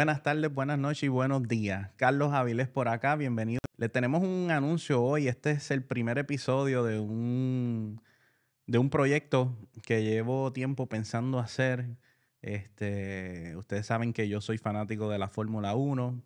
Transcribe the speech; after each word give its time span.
Buenas 0.00 0.22
tardes, 0.22 0.50
buenas 0.50 0.78
noches 0.78 1.02
y 1.02 1.08
buenos 1.08 1.46
días. 1.46 1.90
Carlos 1.96 2.32
Avilés 2.32 2.68
por 2.68 2.88
acá, 2.88 3.16
bienvenido. 3.16 3.60
Le 3.76 3.90
tenemos 3.90 4.22
un 4.22 4.50
anuncio 4.50 5.02
hoy. 5.02 5.28
Este 5.28 5.50
es 5.50 5.70
el 5.70 5.84
primer 5.84 6.16
episodio 6.16 6.84
de 6.84 6.98
un, 6.98 8.00
de 8.66 8.78
un 8.78 8.88
proyecto 8.88 9.54
que 9.84 10.02
llevo 10.02 10.54
tiempo 10.54 10.88
pensando 10.88 11.38
hacer. 11.38 11.98
Este, 12.40 13.54
ustedes 13.58 13.84
saben 13.84 14.14
que 14.14 14.26
yo 14.26 14.40
soy 14.40 14.56
fanático 14.56 15.10
de 15.10 15.18
la 15.18 15.28
Fórmula 15.28 15.74
1. 15.74 16.22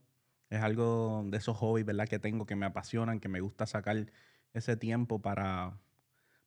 Es 0.51 0.63
algo 0.63 1.25
de 1.27 1.37
esos 1.37 1.57
hobbies, 1.57 1.85
¿verdad? 1.85 2.07
Que 2.07 2.21
tengo, 2.21 2.47
que 2.47 2.55
me 2.55 2.67
apasionan, 2.67 3.19
que 3.19 3.29
me 3.29 3.41
gusta 3.41 3.67
sacar 3.67 4.07
ese 4.53 4.77
tiempo 4.77 5.21
para, 5.21 5.81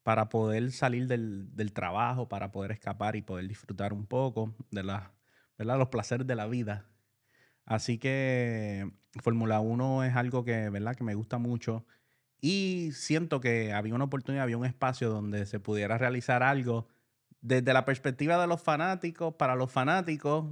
para 0.02 0.30
poder 0.30 0.72
salir 0.72 1.08
del, 1.08 1.54
del 1.54 1.74
trabajo, 1.74 2.30
para 2.30 2.54
poder 2.54 2.72
escapar 2.72 3.18
y 3.18 3.22
poder 3.22 3.50
disfrutar 3.50 3.92
un 3.92 4.06
poco 4.06 4.56
de 4.72 4.84
la, 4.84 5.12
¿verdad? 5.58 5.78
los 5.78 5.90
placeres 5.90 6.26
de 6.26 6.36
la 6.36 6.48
vida. 6.48 6.86
Así 7.68 7.98
que 7.98 8.90
Fórmula 9.22 9.60
1 9.60 10.06
es 10.06 10.16
algo 10.16 10.46
que, 10.46 10.70
¿verdad? 10.70 10.96
que 10.96 11.04
me 11.04 11.16
gusta 11.16 11.38
mucho. 11.38 11.86
Y 12.40 12.92
siento 12.94 13.42
que 13.42 13.74
había 13.74 13.94
una 13.94 14.06
oportunidad, 14.06 14.44
había 14.44 14.58
un 14.58 14.66
espacio 14.66 15.10
donde 15.10 15.46
se 15.46 15.60
pudiera 15.60 15.98
realizar 15.98 16.44
algo 16.44 16.88
desde 17.42 17.74
la 17.74 17.84
perspectiva 17.84 18.40
de 18.40 18.48
los 18.48 18.62
fanáticos, 18.62 19.36
para 19.36 19.56
los 19.56 19.70
fanáticos, 19.72 20.46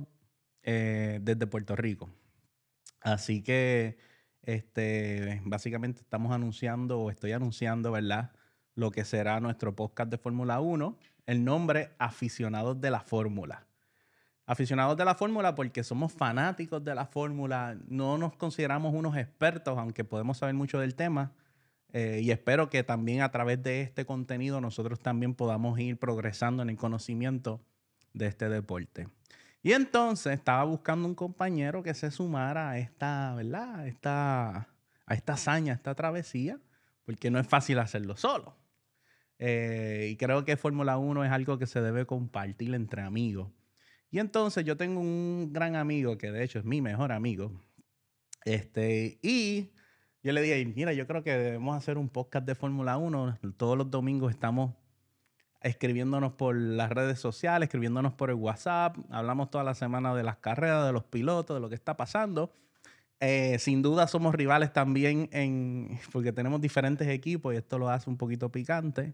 eh, 0.63 1.19
desde 1.21 1.47
Puerto 1.47 1.75
Rico. 1.77 2.09
Así 2.99 3.41
que 3.41 3.97
este, 4.43 5.41
básicamente 5.45 6.01
estamos 6.01 6.33
anunciando, 6.33 6.99
o 6.99 7.11
estoy 7.11 7.31
anunciando, 7.31 7.93
¿verdad? 7.93 8.33
Lo 8.73 8.91
que 8.91 9.05
será 9.05 9.39
nuestro 9.39 9.73
podcast 9.73 10.11
de 10.11 10.17
Fórmula 10.17 10.59
1, 10.59 10.97
el 11.27 11.45
nombre 11.45 11.91
Aficionados 11.97 12.81
de 12.81 12.91
la 12.91 12.99
Fórmula 12.99 13.64
aficionados 14.45 14.95
de 14.97 15.05
la 15.05 15.15
fórmula 15.15 15.55
porque 15.55 15.83
somos 15.83 16.13
fanáticos 16.13 16.83
de 16.83 16.95
la 16.95 17.05
fórmula, 17.05 17.77
no 17.87 18.17
nos 18.17 18.35
consideramos 18.35 18.93
unos 18.93 19.17
expertos, 19.17 19.77
aunque 19.77 20.03
podemos 20.03 20.37
saber 20.37 20.55
mucho 20.55 20.79
del 20.79 20.95
tema. 20.95 21.31
Eh, 21.93 22.19
y 22.21 22.31
espero 22.31 22.69
que 22.69 22.83
también 22.83 23.21
a 23.21 23.31
través 23.31 23.63
de 23.63 23.81
este 23.81 24.05
contenido 24.05 24.59
nosotros 24.59 24.99
también 24.99 25.33
podamos 25.33 25.79
ir 25.79 25.97
progresando 25.97 26.61
en 26.61 26.69
el 26.69 26.75
conocimiento 26.75 27.61
de 28.13 28.27
este 28.27 28.49
deporte. 28.49 29.07
Y 29.63 29.73
entonces 29.73 30.33
estaba 30.33 30.63
buscando 30.63 31.07
un 31.07 31.15
compañero 31.15 31.81
que 31.81 31.93
se 31.93 32.11
sumara 32.11 32.69
a 32.71 32.77
esta, 32.77 33.33
¿verdad? 33.35 33.87
Esta, 33.87 34.67
a 35.05 35.13
esta 35.13 35.33
hazaña, 35.33 35.73
a 35.73 35.75
esta 35.75 35.95
travesía, 35.95 36.59
porque 37.03 37.31
no 37.31 37.39
es 37.39 37.47
fácil 37.47 37.79
hacerlo 37.79 38.15
solo. 38.15 38.55
Eh, 39.39 40.09
y 40.11 40.17
creo 40.17 40.45
que 40.45 40.55
Fórmula 40.55 40.97
1 40.97 41.25
es 41.25 41.31
algo 41.31 41.57
que 41.57 41.65
se 41.65 41.81
debe 41.81 42.05
compartir 42.05 42.75
entre 42.75 43.01
amigos. 43.01 43.49
Y 44.15 44.19
entonces 44.19 44.63
yo 44.63 44.77
tengo 44.77 45.01
un 45.01 45.51
gran 45.51 45.75
amigo 45.75 46.17
que 46.17 46.31
de 46.31 46.41
hecho 46.41 46.59
es 46.59 46.63
mi 46.63 46.79
mejor 46.79 47.11
amigo. 47.11 47.51
Este, 48.45 49.19
y 49.21 49.71
yo 50.23 50.31
le 50.31 50.41
dije, 50.41 50.65
mira, 50.73 50.93
yo 50.93 51.05
creo 51.05 51.21
que 51.21 51.37
debemos 51.37 51.75
hacer 51.75 51.97
un 51.97 52.07
podcast 52.07 52.47
de 52.47 52.55
Fórmula 52.55 52.95
1. 52.95 53.39
Todos 53.57 53.77
los 53.77 53.91
domingos 53.91 54.31
estamos 54.31 54.73
escribiéndonos 55.59 56.31
por 56.31 56.55
las 56.55 56.91
redes 56.93 57.19
sociales, 57.19 57.67
escribiéndonos 57.67 58.13
por 58.13 58.29
el 58.29 58.37
WhatsApp. 58.37 58.95
Hablamos 59.09 59.51
toda 59.51 59.65
la 59.65 59.75
semana 59.75 60.15
de 60.15 60.23
las 60.23 60.37
carreras, 60.37 60.85
de 60.85 60.93
los 60.93 61.03
pilotos, 61.03 61.57
de 61.57 61.59
lo 61.59 61.67
que 61.67 61.75
está 61.75 61.97
pasando. 61.97 62.53
Eh, 63.19 63.59
sin 63.59 63.81
duda 63.81 64.07
somos 64.07 64.33
rivales 64.33 64.71
también 64.71 65.27
en, 65.33 65.99
porque 66.13 66.31
tenemos 66.31 66.61
diferentes 66.61 67.09
equipos 67.09 67.53
y 67.53 67.57
esto 67.57 67.77
lo 67.77 67.89
hace 67.89 68.09
un 68.09 68.15
poquito 68.15 68.49
picante. 68.49 69.13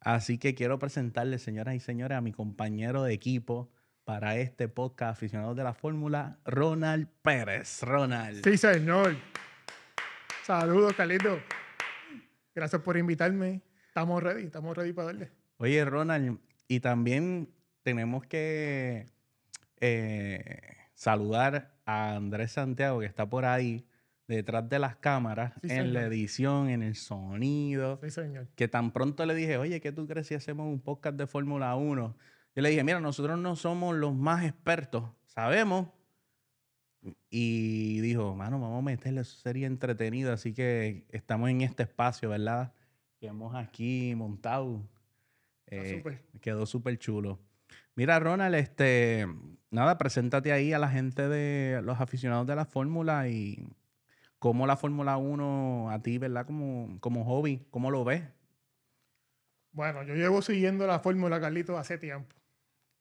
Así 0.00 0.38
que 0.38 0.56
quiero 0.56 0.80
presentarles, 0.80 1.40
señoras 1.40 1.76
y 1.76 1.78
señores, 1.78 2.18
a 2.18 2.20
mi 2.20 2.32
compañero 2.32 3.04
de 3.04 3.14
equipo, 3.14 3.70
para 4.04 4.36
este 4.36 4.68
podcast 4.68 5.12
aficionados 5.12 5.56
de 5.56 5.64
la 5.64 5.74
fórmula, 5.74 6.38
Ronald 6.44 7.08
Pérez. 7.22 7.82
Ronald. 7.82 8.44
Sí, 8.44 8.56
señor. 8.58 9.16
Saludos, 10.44 10.92
Carlito. 10.94 11.38
Gracias 12.54 12.82
por 12.82 12.96
invitarme. 12.96 13.62
Estamos 13.88 14.22
ready, 14.22 14.44
estamos 14.44 14.76
ready 14.76 14.92
para 14.92 15.06
darle. 15.06 15.30
Oye, 15.56 15.84
Ronald, 15.84 16.38
y 16.68 16.80
también 16.80 17.48
tenemos 17.82 18.26
que 18.26 19.06
eh, 19.80 20.76
saludar 20.94 21.74
a 21.86 22.14
Andrés 22.14 22.52
Santiago, 22.52 23.00
que 23.00 23.06
está 23.06 23.28
por 23.28 23.44
ahí 23.44 23.86
detrás 24.26 24.68
de 24.68 24.78
las 24.78 24.96
cámaras, 24.96 25.52
en 25.62 25.92
la 25.92 26.02
edición, 26.02 26.68
en 26.68 26.82
el 26.82 26.96
sonido. 26.96 27.98
Sí, 28.02 28.10
señor. 28.10 28.48
Que 28.54 28.68
tan 28.68 28.92
pronto 28.92 29.24
le 29.26 29.34
dije, 29.34 29.56
oye, 29.58 29.80
¿qué 29.80 29.92
tú 29.92 30.06
crees 30.06 30.26
si 30.26 30.34
hacemos 30.34 30.66
un 30.66 30.80
podcast 30.80 31.16
de 31.16 31.26
Fórmula 31.26 31.74
1? 31.76 32.16
Yo 32.54 32.62
le 32.62 32.70
dije, 32.70 32.84
mira, 32.84 33.00
nosotros 33.00 33.38
no 33.38 33.56
somos 33.56 33.96
los 33.96 34.14
más 34.14 34.44
expertos, 34.44 35.10
sabemos. 35.26 35.88
Y 37.28 38.00
dijo, 38.00 38.34
mano, 38.34 38.60
vamos 38.60 38.78
a 38.78 38.82
meterle, 38.82 39.22
eso 39.22 39.36
sería 39.36 39.66
entretenido. 39.66 40.32
Así 40.32 40.54
que 40.54 41.04
estamos 41.10 41.50
en 41.50 41.60
este 41.62 41.82
espacio, 41.82 42.30
¿verdad? 42.30 42.72
Que 43.18 43.26
hemos 43.26 43.54
aquí 43.54 44.14
montado. 44.14 44.88
Eh, 45.66 46.02
quedó 46.40 46.64
súper 46.64 46.98
chulo. 46.98 47.40
Mira, 47.96 48.18
Ronald, 48.20 48.54
este, 48.54 49.26
nada, 49.70 49.98
preséntate 49.98 50.52
ahí 50.52 50.72
a 50.72 50.78
la 50.78 50.88
gente 50.88 51.28
de 51.28 51.82
los 51.82 52.00
aficionados 52.00 52.46
de 52.46 52.56
la 52.56 52.64
Fórmula 52.64 53.28
y 53.28 53.66
cómo 54.38 54.66
la 54.66 54.76
Fórmula 54.76 55.16
1 55.16 55.90
a 55.90 56.02
ti, 56.02 56.18
¿verdad? 56.18 56.46
Como, 56.46 56.98
como 57.00 57.24
hobby, 57.24 57.66
¿cómo 57.70 57.90
lo 57.90 58.04
ves? 58.04 58.22
Bueno, 59.72 60.04
yo 60.04 60.14
llevo 60.14 60.40
siguiendo 60.40 60.86
la 60.86 61.00
Fórmula, 61.00 61.40
Carlito, 61.40 61.76
hace 61.76 61.98
tiempo. 61.98 62.34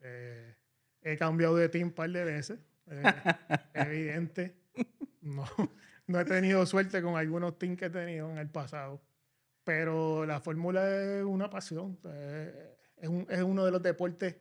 Eh, 0.03 0.55
he 1.01 1.17
cambiado 1.17 1.55
de 1.55 1.69
team 1.69 1.87
un 1.87 1.93
par 1.93 2.09
de 2.09 2.23
veces. 2.23 2.59
Eh, 2.87 3.03
evidente. 3.73 4.55
No, 5.21 5.45
no 6.07 6.19
he 6.19 6.25
tenido 6.25 6.65
suerte 6.65 7.01
con 7.01 7.15
algunos 7.15 7.57
teams 7.57 7.77
que 7.77 7.85
he 7.85 7.89
tenido 7.89 8.29
en 8.29 8.37
el 8.37 8.49
pasado. 8.49 9.01
Pero 9.63 10.25
la 10.25 10.41
fórmula 10.41 10.87
es 10.89 11.23
una 11.23 11.49
pasión. 11.49 11.97
Eh, 12.05 12.77
es, 12.97 13.09
es, 13.29 13.41
uno 13.41 13.65
de 13.65 13.71
los 13.71 13.81
deportes 13.81 14.35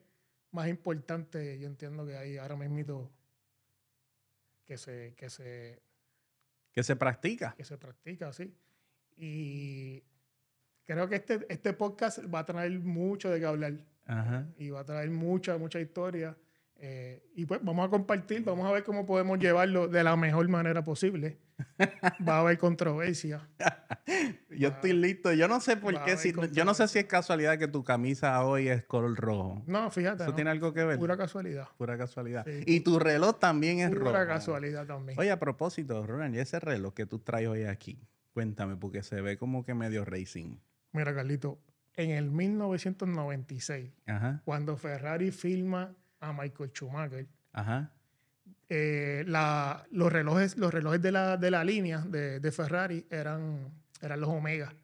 más 0.51 0.69
importantes, 0.69 1.59
yo 1.59 1.67
entiendo 1.67 2.07
que 2.07 2.17
hay 2.17 2.37
ahora 2.37 2.57
mismo 2.57 3.11
que 4.67 4.77
se, 4.77 5.15
que 5.17 5.31
se 5.31 5.83
que 6.73 6.83
se 6.83 6.97
practica. 6.97 7.55
Que 7.57 7.65
se 7.65 7.77
practica, 7.77 8.33
sí. 8.33 8.55
Y 9.17 10.03
creo 10.87 11.09
que 11.09 11.17
este, 11.17 11.47
este 11.49 11.75
podcast 11.75 12.21
va 12.33 12.41
a 12.41 12.47
traer 12.47 12.81
mucho 12.81 13.31
de 13.31 13.41
qué 13.41 13.47
hablar. 13.47 13.75
Y 14.59 14.71
va 14.71 14.81
a 14.81 14.85
traer 14.85 15.11
mucha, 15.11 15.57
mucha 15.59 15.81
historia. 15.81 16.37
Eh, 16.85 17.23
y 17.37 17.47
pues 17.47 17.61
vamos 17.63 17.87
a 17.87 17.91
compartir, 17.91 18.43
vamos 18.43 18.67
a 18.67 18.73
ver 18.73 18.83
cómo 18.83 19.07
podemos 19.07 19.39
llevarlo 19.39 19.87
de 19.87 20.03
la 20.03 20.17
mejor 20.17 20.49
manera 20.49 20.85
posible. 20.85 21.39
Va 22.29 22.39
a 22.39 22.41
haber 22.41 22.59
controversia. 22.59 23.49
yo 24.51 24.71
estoy 24.71 24.93
listo. 24.93 25.33
Yo 25.33 25.47
no 25.47 25.61
sé 25.61 25.77
por 25.77 26.03
qué, 26.03 26.17
si, 26.17 26.33
yo 26.51 26.65
no 26.65 26.75
sé 26.75 26.89
si 26.89 26.99
es 26.99 27.05
casualidad 27.05 27.57
que 27.57 27.69
tu 27.69 27.85
camisa 27.85 28.45
hoy 28.45 28.69
es 28.69 28.83
color 28.85 29.15
rojo. 29.15 29.63
No, 29.67 29.89
fíjate. 29.93 30.25
¿Eso 30.25 30.35
tiene 30.35 30.51
algo 30.51 30.73
que 30.73 30.83
ver? 30.83 30.99
Pura 30.99 31.17
casualidad. 31.17 31.69
Pura 31.79 31.97
casualidad. 31.97 32.45
Y 32.67 32.81
tu 32.81 32.99
reloj 32.99 33.39
también 33.39 33.79
es 33.79 33.93
rojo. 33.93 34.11
Pura 34.11 34.27
casualidad 34.27 34.85
también. 34.85 35.17
Oye, 35.21 35.31
a 35.31 35.39
propósito, 35.39 36.05
Ronald, 36.05 36.35
¿y 36.35 36.41
ese 36.41 36.59
reloj 36.59 36.95
que 36.95 37.07
tú 37.07 37.21
traes 37.21 37.47
hoy 37.47 37.63
aquí? 37.63 38.09
Cuéntame, 38.33 38.77
porque 38.77 39.05
se 39.05 39.21
ve 39.21 39.37
como 39.37 39.65
que 39.65 39.75
medio 39.75 40.05
racing. 40.05 40.57
Mira, 40.93 41.15
Carlito, 41.15 41.61
en 41.97 42.11
el 42.11 42.31
1996, 42.31 43.91
cuando 44.45 44.77
Ferrari 44.77 45.31
filma 45.31 45.95
a 46.21 46.33
Michael 46.33 46.71
Schumacher, 46.71 47.27
eh, 48.69 49.25
los 49.27 50.13
relojes, 50.13 50.57
los 50.57 50.73
relojes 50.73 51.03
de, 51.03 51.13
la, 51.13 51.37
de 51.37 51.51
la 51.51 51.65
línea 51.65 51.99
de, 51.99 52.53
Ferrari 52.53 53.07
eran, 53.11 53.71
eran 54.01 54.21
los 54.21 54.31
Omega. 54.31 54.75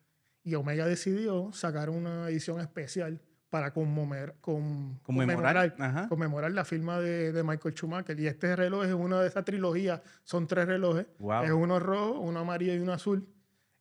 Y 0.44 0.54
Omega 0.54 0.86
decidió 0.86 1.52
sacar 1.52 1.90
una 1.90 2.28
edición 2.28 2.60
especial 2.60 3.20
para 3.50 3.72
conmemorar, 3.72 4.34
conmemorar, 4.40 6.52
la 6.52 6.64
firma 6.64 7.00
de, 7.00 7.42
Michael 7.42 7.74
Schumacher. 7.74 8.18
Y 8.20 8.26
este 8.26 8.54
reloj 8.56 8.84
es 8.84 8.92
una 8.92 9.20
de 9.20 9.28
esas 9.28 9.44
trilogías, 9.44 10.02
son 10.22 10.46
tres 10.46 10.66
relojes. 10.66 11.06
Es 11.44 11.50
uno 11.50 11.78
rojo, 11.78 12.20
uno 12.20 12.40
amarillo 12.40 12.74
y 12.74 12.78
uno 12.78 12.92
azul. 12.92 13.26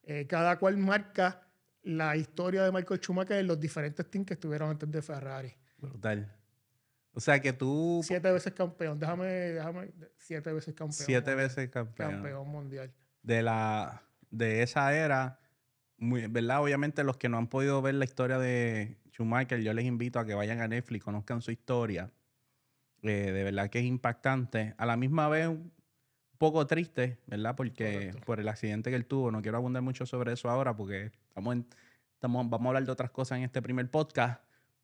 Eh, 0.04 0.26
cada 0.26 0.58
cual 0.58 0.78
marca 0.78 1.47
la 1.88 2.18
historia 2.18 2.64
de 2.64 2.72
Michael 2.72 3.00
Schumacher 3.00 3.38
en 3.38 3.48
los 3.48 3.60
diferentes 3.60 4.06
teams 4.10 4.28
que 4.28 4.34
estuvieron 4.34 4.70
antes 4.70 4.92
de 4.92 5.02
Ferrari. 5.02 5.54
Brutal. 5.78 6.34
O 7.14 7.20
sea 7.20 7.40
que 7.40 7.54
tú. 7.54 8.02
Siete 8.04 8.32
veces 8.32 8.54
campeón. 8.54 9.00
Déjame, 9.00 9.26
déjame. 9.26 9.92
Siete 10.18 10.52
veces 10.52 10.76
campeón. 10.76 10.94
Siete 10.94 11.34
veces 11.34 11.70
campeón. 11.70 12.12
Campeón 12.12 12.48
mundial. 12.50 12.94
De 13.24 13.42
la. 13.42 14.04
De 14.30 14.64
esa 14.64 14.94
era. 14.94 15.40
Muy, 15.98 16.28
¿Verdad? 16.28 16.62
Obviamente, 16.62 17.04
los 17.04 17.18
que 17.18 17.30
no 17.30 17.38
han 17.38 17.48
podido 17.48 17.82
ver 17.82 17.96
la 17.96 18.06
historia 18.06 18.38
de 18.38 18.98
Schumacher, 19.12 19.62
yo 19.62 19.74
les 19.74 19.86
invito 19.86 20.20
a 20.20 20.26
que 20.26 20.36
vayan 20.36 20.62
a 20.62 20.68
Netflix, 20.68 21.06
conozcan 21.06 21.42
su 21.42 21.52
historia. 21.52 22.12
Eh, 23.02 23.32
de 23.32 23.44
verdad 23.44 23.70
que 23.70 23.80
es 23.80 23.86
impactante. 23.86 24.76
A 24.78 24.86
la 24.86 24.98
misma 24.98 25.30
vez, 25.30 25.50
poco 26.38 26.66
triste, 26.68 27.18
¿verdad? 27.28 27.56
Porque 27.56 28.14
por 28.26 28.40
el 28.40 28.48
accidente 28.48 28.90
que 28.90 28.96
él 28.96 29.06
tuvo, 29.06 29.32
no 29.32 29.42
quiero 29.42 29.58
abundar 29.58 29.82
mucho 29.82 30.06
sobre 30.06 30.34
eso 30.34 30.50
ahora 30.50 30.76
porque 30.76 31.12
estamos, 31.30 31.58
estamos 32.14 32.50
vamos 32.50 32.66
a 32.66 32.68
hablar 32.70 32.86
de 32.86 32.92
otras 32.92 33.12
cosas 33.12 33.38
en 33.40 33.44
este 33.46 33.62
primer 33.62 33.90
podcast, 33.90 34.42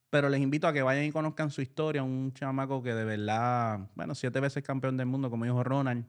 pero 0.09 0.29
les 0.29 0.41
invito 0.41 0.67
a 0.67 0.73
que 0.73 0.81
vayan 0.81 1.05
y 1.05 1.11
conozcan 1.11 1.49
su 1.51 1.61
historia. 1.61 2.03
Un 2.03 2.33
chamaco 2.33 2.81
que 2.83 2.93
de 2.93 3.03
verdad, 3.05 3.89
bueno, 3.95 4.15
siete 4.15 4.39
veces 4.39 4.63
campeón 4.63 4.97
del 4.97 5.07
mundo, 5.07 5.29
como 5.29 5.45
dijo 5.45 5.63
Ronald. 5.63 6.05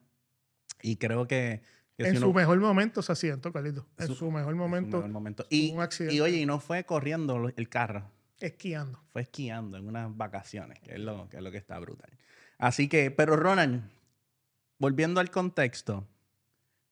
Y 0.83 0.97
creo 0.97 1.27
que. 1.27 1.63
que 1.97 2.05
en 2.09 2.13
si 2.15 2.17
su 2.19 2.25
uno- 2.29 2.35
mejor 2.39 2.59
momento 2.61 3.01
se 3.01 3.13
accidentó, 3.13 3.53
Carlito. 3.53 3.87
En 3.99 4.09
Su- 4.09 4.15
su, 4.15 4.31
mejor 4.31 4.53
en 4.53 4.59
su 4.59 4.63
momento, 4.63 4.97
mejor 4.99 5.11
momento. 5.13 5.47
Y, 5.49 5.73
un 5.73 5.81
accidente. 5.81 6.15
y 6.15 6.21
oye, 6.21 6.37
y 6.39 6.47
no 6.47 6.61
fue 6.61 6.85
corriendo 6.85 7.51
el 7.57 7.69
carro, 7.71 8.11
esquiando. 8.41 9.01
fue 9.13 9.23
esquiando 9.23 9.79
en 9.79 9.87
unas 9.89 10.15
vacaciones, 10.15 10.81
que 10.81 10.93
es 10.95 11.01
lo 11.01 11.29
que, 11.31 11.39
es 11.39 11.43
lo 11.43 11.51
que 11.51 11.57
está 11.59 11.79
brutal. 11.79 12.11
Así 12.59 12.89
que, 12.89 13.11
pero 13.11 13.37
Ronald, 13.37 13.83
volviendo 14.79 15.21
al 15.21 15.31
contexto, 15.31 16.07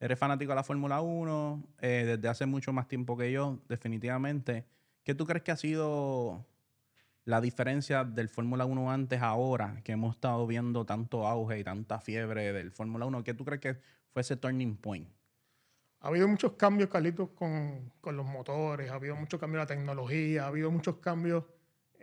eres 0.00 0.18
fanático 0.18 0.52
de 0.52 0.56
la 0.56 0.64
Fórmula 0.64 1.00
1 1.00 1.62
eh, 1.80 2.04
desde 2.06 2.28
hace 2.28 2.46
mucho 2.46 2.72
más 2.72 2.88
tiempo 2.88 3.16
que 3.16 3.32
yo, 3.32 3.58
definitivamente. 3.68 4.66
¿Qué 5.04 5.14
tú 5.14 5.26
crees 5.26 5.42
que 5.42 5.52
ha 5.52 5.56
sido 5.56 6.44
la 7.24 7.40
diferencia 7.40 8.04
del 8.04 8.28
Fórmula 8.28 8.64
1 8.64 8.90
antes 8.90 9.22
ahora, 9.22 9.80
que 9.84 9.92
hemos 9.92 10.16
estado 10.16 10.46
viendo 10.46 10.84
tanto 10.84 11.26
auge 11.26 11.58
y 11.58 11.64
tanta 11.64 12.00
fiebre 12.00 12.52
del 12.52 12.72
Fórmula 12.72 13.06
1? 13.06 13.24
¿Qué 13.24 13.34
tú 13.34 13.44
crees 13.44 13.60
que 13.60 13.80
fue 14.12 14.22
ese 14.22 14.36
turning 14.36 14.76
point? 14.76 15.08
Ha 16.00 16.08
habido 16.08 16.26
muchos 16.26 16.52
cambios, 16.54 16.90
Carlitos, 16.90 17.30
con, 17.30 17.92
con 18.00 18.16
los 18.16 18.26
motores, 18.26 18.90
ha 18.90 18.94
habido 18.94 19.14
muchos 19.14 19.38
cambios 19.38 19.62
en 19.62 19.68
la 19.68 19.76
tecnología, 19.76 20.44
ha 20.44 20.48
habido 20.48 20.68
muchos 20.72 20.96
cambios 20.96 21.44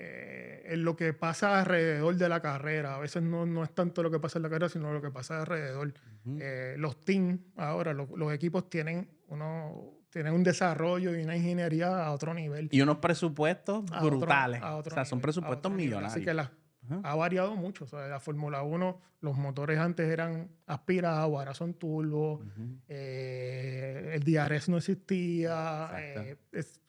eh, 0.02 0.62
en 0.66 0.84
lo 0.86 0.96
que 0.96 1.12
pasa 1.14 1.60
alrededor 1.60 2.16
de 2.16 2.30
la 2.30 2.42
carrera. 2.42 2.96
A 2.96 3.00
veces 3.00 3.22
no, 3.22 3.46
no 3.46 3.64
es 3.66 3.72
tanto 3.76 4.02
lo 4.02 4.10
que 4.10 4.20
pasa 4.20 4.40
en 4.40 4.44
la 4.44 4.50
carrera, 4.50 4.70
sino 4.70 4.94
lo 4.94 5.02
que 5.02 5.12
pasa 5.12 5.40
alrededor. 5.42 5.94
Eh, 6.40 6.76
los 6.78 7.02
teams, 7.04 7.40
ahora, 7.58 7.94
lo- 7.94 8.16
los 8.16 8.32
equipos 8.34 8.70
tienen, 8.70 9.10
uno, 9.28 9.94
tienen 10.10 10.34
un 10.34 10.44
desarrollo 10.44 11.16
y 11.18 11.24
una 11.24 11.36
ingeniería 11.36 12.06
a 12.06 12.12
otro 12.12 12.34
nivel. 12.34 12.70
Y 12.72 12.82
unos 12.82 12.98
presupuestos 13.00 13.84
a 13.92 13.98
otro- 14.04 14.18
brutales. 14.20 14.62
a 14.62 14.76
o 14.76 14.80
otro 14.80 14.94
sea, 14.94 15.04
son 15.06 15.18
nivel, 15.18 15.24
presupuestos 15.24 15.70
otro 15.72 15.78
millonarios. 15.78 16.14
Así 16.14 16.24
que 16.24 16.34
las- 16.34 16.52
Ajá. 16.86 17.02
ha 17.04 17.16
variado 17.16 17.56
mucho. 17.56 17.84
O 17.84 17.88
sea, 17.88 18.08
la 18.08 18.20
Fórmula 18.20 18.64
1, 18.64 19.02
los 19.22 19.38
motores 19.38 19.80
antes 19.80 20.08
eran 20.10 20.50
aspirados, 20.66 21.24
ahora 21.36 21.54
son 21.54 21.74
turbo. 21.74 22.36
Ujú. 22.36 22.80
eh, 22.88 24.12
el 24.16 24.24
DRS 24.24 24.70
no 24.70 24.78
existía. 24.78 25.90
Eh, 25.98 26.38
es- 26.52 26.80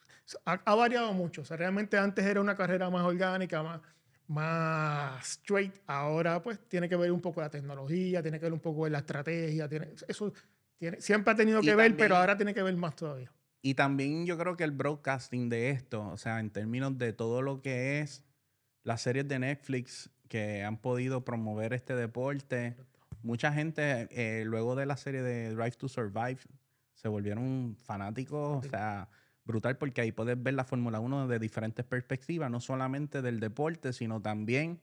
ha, 0.45 0.53
ha 0.65 0.75
variado 0.75 1.13
mucho. 1.13 1.41
O 1.41 1.45
sea, 1.45 1.57
realmente 1.57 1.97
antes 1.97 2.25
era 2.25 2.41
una 2.41 2.55
carrera 2.55 2.89
más 2.89 3.03
orgánica, 3.03 3.61
más, 3.63 3.81
más 4.27 5.27
straight. 5.27 5.73
Ahora, 5.87 6.41
pues, 6.41 6.59
tiene 6.67 6.87
que 6.89 6.95
ver 6.95 7.11
un 7.11 7.21
poco 7.21 7.41
la 7.41 7.49
tecnología, 7.49 8.21
tiene 8.21 8.39
que 8.39 8.45
ver 8.45 8.53
un 8.53 8.59
poco 8.59 8.87
la 8.87 8.99
estrategia. 8.99 9.67
Tiene, 9.67 9.89
eso 10.07 10.33
tiene, 10.77 11.01
siempre 11.01 11.33
ha 11.33 11.35
tenido 11.35 11.59
Y 11.59 11.65
que 11.65 11.75
ver, 11.75 11.89
también- 11.89 11.97
pero 12.05 12.17
ahora 12.17 12.35
tiene 12.37 12.53
que 12.53 12.63
ver 12.63 12.75
más 12.75 12.95
todavía. 12.95 13.31
Y 13.61 13.75
también 13.75 14.25
yo 14.25 14.37
creo 14.39 14.57
que 14.57 14.63
el 14.63 14.71
broadcasting 14.71 15.47
de 15.49 15.69
esto, 15.69 16.07
o 16.07 16.17
sea, 16.17 16.39
en 16.39 16.49
términos 16.49 16.97
de 16.97 17.13
todo 17.13 17.41
lo 17.43 17.61
que 17.61 17.99
es 17.99 18.23
las 18.83 19.01
series 19.03 19.27
de 19.27 19.37
Netflix 19.37 20.09
que 20.27 20.63
han 20.63 20.77
podido 20.77 21.23
promover 21.23 21.73
este 21.73 21.93
deporte, 21.95 22.75
mucha 23.21 23.53
gente 23.53 24.07
eh, 24.09 24.43
luego 24.45 24.75
de 24.75 24.87
la 24.87 24.97
serie 24.97 25.21
de 25.21 25.53
Drive 25.53 25.73
to 25.77 25.87
Survive 25.89 26.39
se 26.95 27.07
volvieron 27.07 27.75
fanáticos, 27.85 28.65
o 28.65 28.67
sea, 28.69 29.07
brutal 29.51 29.77
porque 29.77 30.01
ahí 30.01 30.11
puedes 30.11 30.41
ver 30.41 30.53
la 30.55 30.65
Fórmula 30.65 30.99
1 30.99 31.27
de 31.27 31.39
diferentes 31.39 31.85
perspectivas, 31.85 32.49
no 32.51 32.59
solamente 32.61 33.21
del 33.21 33.39
deporte, 33.39 33.93
sino 33.93 34.21
también 34.21 34.81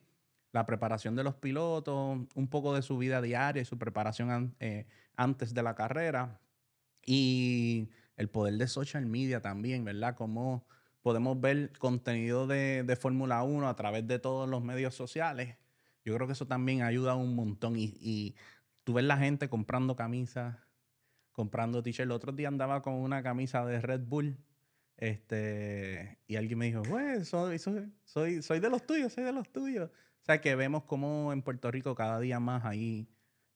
la 0.52 0.66
preparación 0.66 1.16
de 1.16 1.24
los 1.24 1.36
pilotos, 1.36 2.20
un 2.34 2.48
poco 2.48 2.74
de 2.74 2.82
su 2.82 2.98
vida 2.98 3.20
diaria 3.22 3.62
y 3.62 3.64
su 3.64 3.78
preparación 3.78 4.30
an- 4.30 4.56
eh, 4.60 4.86
antes 5.16 5.54
de 5.54 5.62
la 5.62 5.74
carrera. 5.74 6.40
Y 7.04 7.90
el 8.16 8.28
poder 8.30 8.54
de 8.58 8.68
social 8.68 9.06
media 9.06 9.40
también, 9.40 9.84
¿verdad? 9.84 10.14
Cómo 10.16 10.66
podemos 11.02 11.40
ver 11.40 11.72
contenido 11.78 12.46
de, 12.46 12.82
de 12.84 12.96
Fórmula 12.96 13.42
1 13.42 13.68
a 13.68 13.76
través 13.76 14.06
de 14.06 14.18
todos 14.18 14.48
los 14.48 14.62
medios 14.62 14.94
sociales. 14.94 15.56
Yo 16.04 16.14
creo 16.14 16.26
que 16.26 16.32
eso 16.34 16.46
también 16.46 16.82
ayuda 16.82 17.14
un 17.16 17.34
montón. 17.34 17.76
Y, 17.76 17.94
y 18.00 18.36
tú 18.84 18.94
ves 18.94 19.04
la 19.04 19.16
gente 19.18 19.48
comprando 19.48 19.96
camisas, 19.96 20.56
comprando 21.32 21.82
t-shirts. 21.82 22.00
El 22.06 22.12
otro 22.12 22.32
día 22.32 22.48
andaba 22.48 22.82
con 22.82 22.94
una 22.94 23.22
camisa 23.22 23.64
de 23.66 23.80
Red 23.80 24.02
Bull. 24.06 24.38
Este, 24.98 26.18
y 26.26 26.36
alguien 26.36 26.58
me 26.58 26.66
dijo, 26.66 26.82
güey, 26.82 27.24
soy, 27.24 27.58
soy, 27.58 27.90
soy, 28.04 28.42
soy 28.42 28.60
de 28.60 28.68
los 28.68 28.84
tuyos, 28.86 29.12
soy 29.12 29.24
de 29.24 29.32
los 29.32 29.48
tuyos. 29.50 29.90
O 29.90 30.24
sea 30.24 30.40
que 30.40 30.54
vemos 30.54 30.82
cómo 30.84 31.32
en 31.32 31.40
Puerto 31.42 31.70
Rico 31.70 31.94
cada 31.94 32.18
día 32.20 32.40
más 32.40 32.64
hay 32.64 33.08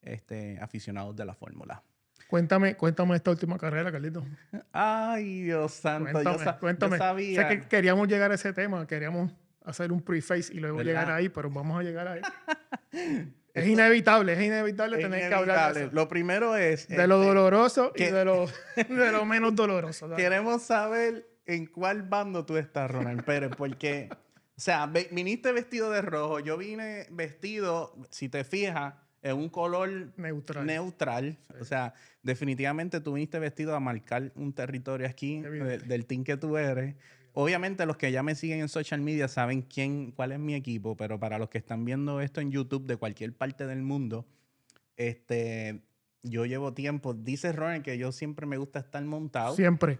este, 0.03 0.59
aficionados 0.61 1.15
de 1.17 1.25
la 1.27 1.35
Fórmula. 1.35 1.83
Cuéntame, 2.29 2.77
cuéntame 2.77 3.15
esta 3.17 3.31
última 3.31 3.59
carrera, 3.59 3.93
Carlito. 3.93 4.25
Ay, 4.73 5.43
Dios 5.43 5.73
santo. 5.73 6.07
yo 6.11 6.23
Cuéntame, 6.23 6.45
yo 6.47 6.59
cuéntame. 6.61 6.99
sabía. 6.99 7.49
Sé 7.49 7.61
que 7.61 7.69
queríamos 7.69 8.09
llegar 8.09 8.31
a 8.31 8.37
ese 8.37 8.53
tema, 8.53 8.87
queríamos 8.87 9.33
hacer 9.65 9.93
un 9.93 10.01
preface 10.01 10.53
y 10.55 10.59
luego 10.61 10.79
¿Verdad? 10.79 10.91
llegar 10.91 11.11
ahí, 11.11 11.29
pero 11.29 11.51
vamos 11.51 11.79
a 11.79 11.83
llegar 11.83 12.09
ahí. 12.09 12.23
es 13.55 13.67
inevitable, 13.67 14.33
es 14.33 14.41
inevitable 14.43 14.97
Es 14.97 15.03
tener 15.03 15.29
que 15.29 15.35
hablar 15.35 15.75
de 15.75 15.81
inevitable. 15.81 15.85
eso. 15.87 15.95
Lo 15.95 16.09
primero 16.09 16.57
es. 16.57 16.89
De 16.89 17.07
lo 17.07 17.17
este, 17.21 17.27
doloroso 17.27 17.93
y 17.95 17.99
que- 17.99 18.13
de 18.13 18.25
lo, 18.25 18.47
de 18.77 19.13
lo 19.13 19.25
menos 19.27 19.55
doloroso. 19.55 20.09
¿sabes? 20.09 20.17
Queremos 20.23 20.63
saber 20.63 21.29
en 21.47 21.67
cuál 21.67 22.03
bando 22.03 22.45
tú 22.47 22.57
estás, 22.57 22.91
Ronald 22.91 23.25
Pérez, 23.25 23.51
porque, 23.57 24.09
o 24.11 24.61
sea, 24.61 24.87
viniste 24.87 25.53
vestido 25.53 25.91
de 25.91 26.03
rojo, 26.03 26.41
yo 26.41 26.57
vine 26.57 27.07
vestido, 27.11 27.95
si 28.11 28.29
te 28.29 28.45
fijas, 28.45 28.95
en 29.23 29.37
un 29.37 29.49
color 29.49 30.13
Neutral. 30.17 30.67
neutral. 30.67 31.39
O 31.61 31.65
sea, 31.65 31.95
definitivamente 32.23 33.01
tú 33.01 33.13
viniste 33.13 33.39
vestido 33.39 33.77
a 33.77 33.81
marcar 33.81 34.33
un 34.35 34.53
territorio 34.53 35.07
aquí 35.07 35.41
de- 35.43 35.79
del 35.79 36.07
team 36.07 36.25
que 36.25 36.37
tú 36.37 36.57
eres. 36.57 36.97
Obviamente 37.35 37.87
los 37.87 37.97
que 37.97 38.11
ya 38.13 38.23
me 38.25 38.35
siguen 38.35 38.61
en 38.61 38.69
social 38.69 39.01
media 39.01 39.29
saben 39.29 39.63
quién, 39.63 40.11
cuál 40.11 40.33
es 40.33 40.39
mi 40.41 40.55
equipo, 40.55 40.97
pero 40.97 41.19
para 41.21 41.39
los 41.39 41.49
que 41.51 41.59
están 41.59 41.85
viendo 41.85 42.21
esto 42.21 42.41
en 42.41 42.51
YouTube 42.51 42.85
de 42.87 42.97
cualquier 42.97 43.33
parte 43.33 43.67
del 43.67 43.83
mundo, 43.83 44.27
este, 44.97 45.83
yo 46.23 46.45
llevo 46.45 46.75
tiempo, 46.75 47.15
dice 47.15 47.53
Ronald 47.53 47.83
que 47.85 47.97
yo 47.99 48.13
siempre 48.13 48.47
me 48.47 48.57
gusta 48.57 48.81
estar 48.81 49.03
montado. 49.05 49.55
Siempre. 49.57 49.99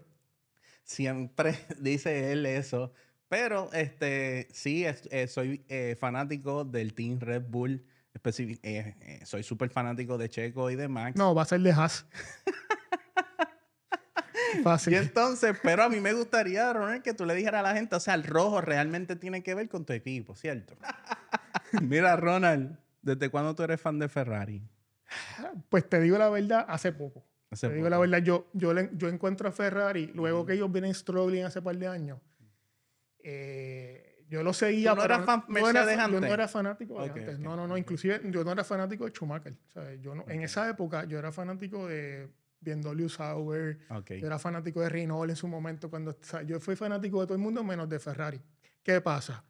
Siempre 0.83 1.55
dice 1.79 2.31
él 2.31 2.45
eso. 2.45 2.93
Pero 3.29 3.71
este, 3.73 4.47
sí, 4.51 4.85
es- 4.85 5.07
eh, 5.11 5.27
soy 5.27 5.65
eh, 5.69 5.97
fanático 5.99 6.63
del 6.65 6.93
Team 6.93 7.19
Red 7.19 7.43
Bull. 7.47 7.83
eh, 8.23 8.57
eh, 8.63 9.19
soy 9.25 9.43
súper 9.43 9.69
fanático 9.69 10.17
de 10.17 10.29
Checo 10.29 10.69
y 10.69 10.75
de 10.75 10.87
Max. 10.87 11.17
No, 11.17 11.33
va 11.33 11.41
a 11.41 11.45
ser 11.45 11.61
de 11.61 11.71
Haas. 11.71 12.05
Fácil. 14.63 14.93
Y 14.93 14.97
entonces, 14.97 15.57
pero 15.63 15.83
a 15.83 15.89
mí 15.89 15.99
me 15.99 16.13
gustaría, 16.13 16.71
Ronald, 16.71 17.01
que 17.01 17.13
tú 17.13 17.25
le 17.25 17.33
dijeras 17.33 17.59
a 17.61 17.63
la 17.63 17.73
gente, 17.73 17.95
o 17.95 17.99
sea, 17.99 18.13
el 18.13 18.23
rojo 18.23 18.61
realmente 18.61 19.15
tiene 19.15 19.41
que 19.41 19.55
ver 19.55 19.67
con 19.67 19.83
tu 19.85 19.93
equipo, 19.93 20.35
¿cierto? 20.35 20.75
Mira, 21.81 22.15
Ronald, 22.15 22.77
¿desde 23.01 23.29
cuándo 23.29 23.55
tú 23.55 23.63
eres 23.63 23.81
fan 23.81 23.97
de 23.97 24.07
Ferrari? 24.09 24.61
Pues 25.69 25.89
te 25.89 25.99
digo 25.99 26.17
la 26.19 26.29
verdad, 26.29 26.65
hace 26.67 26.91
poco. 26.91 27.23
Te 27.59 27.73
digo 27.75 27.89
la 27.89 27.97
verdad, 27.97 28.19
yo, 28.19 28.47
yo, 28.53 28.73
le- 28.73 28.89
yo 28.93 29.07
encuentro 29.09 29.47
a 29.47 29.51
Ferrari, 29.51 30.11
luego 30.13 30.45
que 30.45 30.53
ellos 30.53 30.71
vienen 30.71 30.93
struggling 30.93 31.43
hace 31.45 31.61
par 31.61 31.77
de 31.77 31.87
años, 31.87 32.19
eh, 33.19 34.25
yo 34.29 34.43
lo 34.43 34.53
seguía. 34.53 34.91
¿Tú 34.91 34.95
no 34.97 35.01
pero 35.03 35.13
eras 35.15 35.25
fan 35.25 35.43
no 35.47 35.69
era 35.69 36.07
Yo 36.07 36.19
no 36.19 36.33
era 36.33 36.47
fanático 36.47 36.93
de 37.01 37.09
Ok, 37.09 37.17
antes. 37.17 37.35
ok, 37.35 37.41
No, 37.41 37.55
no, 37.55 37.67
no. 37.67 37.73
ok. 37.73 37.79
Inclusive 37.79 38.21
yo 38.31 38.43
no 38.43 38.51
era 38.51 38.63
fanático 38.63 39.05
de 39.05 39.11
Schumacher. 39.11 39.53
O 39.67 39.71
sea, 39.71 39.93
yo 39.95 40.15
no- 40.15 40.25
En 40.27 40.41
esa 40.41 40.69
época 40.69 41.05
yo 41.05 41.19
era 41.19 41.31
fanático 41.31 41.87
de 41.87 42.29
BMW 42.61 43.09
Sauber, 43.09 43.77
yo 44.21 44.27
era 44.27 44.39
fanático 44.39 44.81
de 44.81 44.89
Renault 44.89 45.29
en 45.29 45.35
su 45.35 45.47
momento. 45.47 45.89
cuando 45.89 46.11
o 46.11 46.17
sea, 46.21 46.41
Yo 46.43 46.59
fui 46.59 46.75
fanático 46.75 47.19
de 47.21 47.27
todo 47.27 47.35
el 47.35 47.41
mundo 47.41 47.63
menos 47.63 47.87
de 47.89 47.99
Ferrari. 47.99 48.41
¿Qué 48.81 49.01
pasa? 49.01 49.43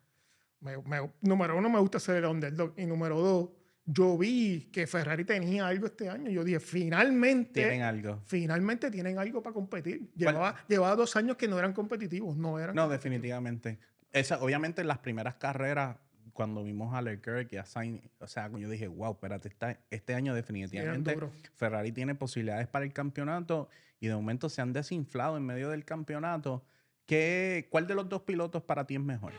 Me- 0.60 0.77
me- 0.77 1.12
número 1.22 1.57
uno, 1.57 1.69
me 1.69 1.79
gusta 1.79 2.00
ser 2.00 2.17
el 2.17 2.25
underdog. 2.25 2.74
Y 2.77 2.86
número 2.86 3.19
dos, 3.19 3.50
yo 3.86 4.18
vi 4.18 4.70
que 4.72 4.88
Ferrari 4.88 5.25
tenía 5.25 5.68
algo 5.68 5.88
este 5.88 6.10
año. 6.10 6.30
Yo 6.30 6.44
dije, 6.44 6.60
finalmente, 6.60 7.62
Tienen 7.62 7.82
algo. 7.82 8.22
finalmente 8.25 8.90
tienen 8.90 9.20
algo 9.20 9.42
para 9.44 9.54
competir. 9.54 10.00
¿Cuál- 10.00 10.34
Llevaba, 10.34 10.56
llevaba 10.68 10.96
dos 10.96 11.16
años 11.16 11.36
que 11.38 11.48
no 11.48 11.60
eran 11.60 11.74
competitivos. 11.74 12.38
No 12.38 12.60
eran 12.60 12.75
No, 12.75 12.88
definitivamente. 12.88 13.80
Esa, 14.12 14.42
obviamente, 14.42 14.82
en 14.82 14.88
las 14.88 15.00
primeras 15.00 15.36
carreras, 15.36 15.98
cuando 16.34 16.63
vimos 16.63 16.96
a 16.96 17.02
Leclerc 17.02 17.52
y 17.54 17.58
a 17.58 17.66
Sainz, 17.66 18.02
o 18.20 18.28
sea, 18.28 18.50
yo 18.58 18.70
dije, 18.70 18.88
wow, 18.88 19.12
espérate, 19.13 19.50
esta- 19.50 19.78
este 19.92 20.13
año 20.16 20.34
definitivamente. 20.34 21.18
Ferrari 21.56 21.92
tiene 21.92 22.16
posibilidades 22.16 22.68
para 22.68 22.86
el 22.86 22.94
campeonato 22.94 23.70
y 24.00 24.08
de 24.08 24.16
momento 24.16 24.50
se 24.50 24.62
han 24.62 24.74
desinflado 24.74 25.38
en 25.38 25.46
medio 25.46 25.70
del 25.70 25.84
campeonato. 25.86 26.63
¿Qué, 27.06 27.68
¿Cuál 27.70 27.86
de 27.88 27.96
los 27.96 28.08
dos 28.08 28.22
pilotos 28.22 28.63
para 28.63 28.88
ti 28.88 28.96
es 28.96 29.02
mejor? 29.02 29.34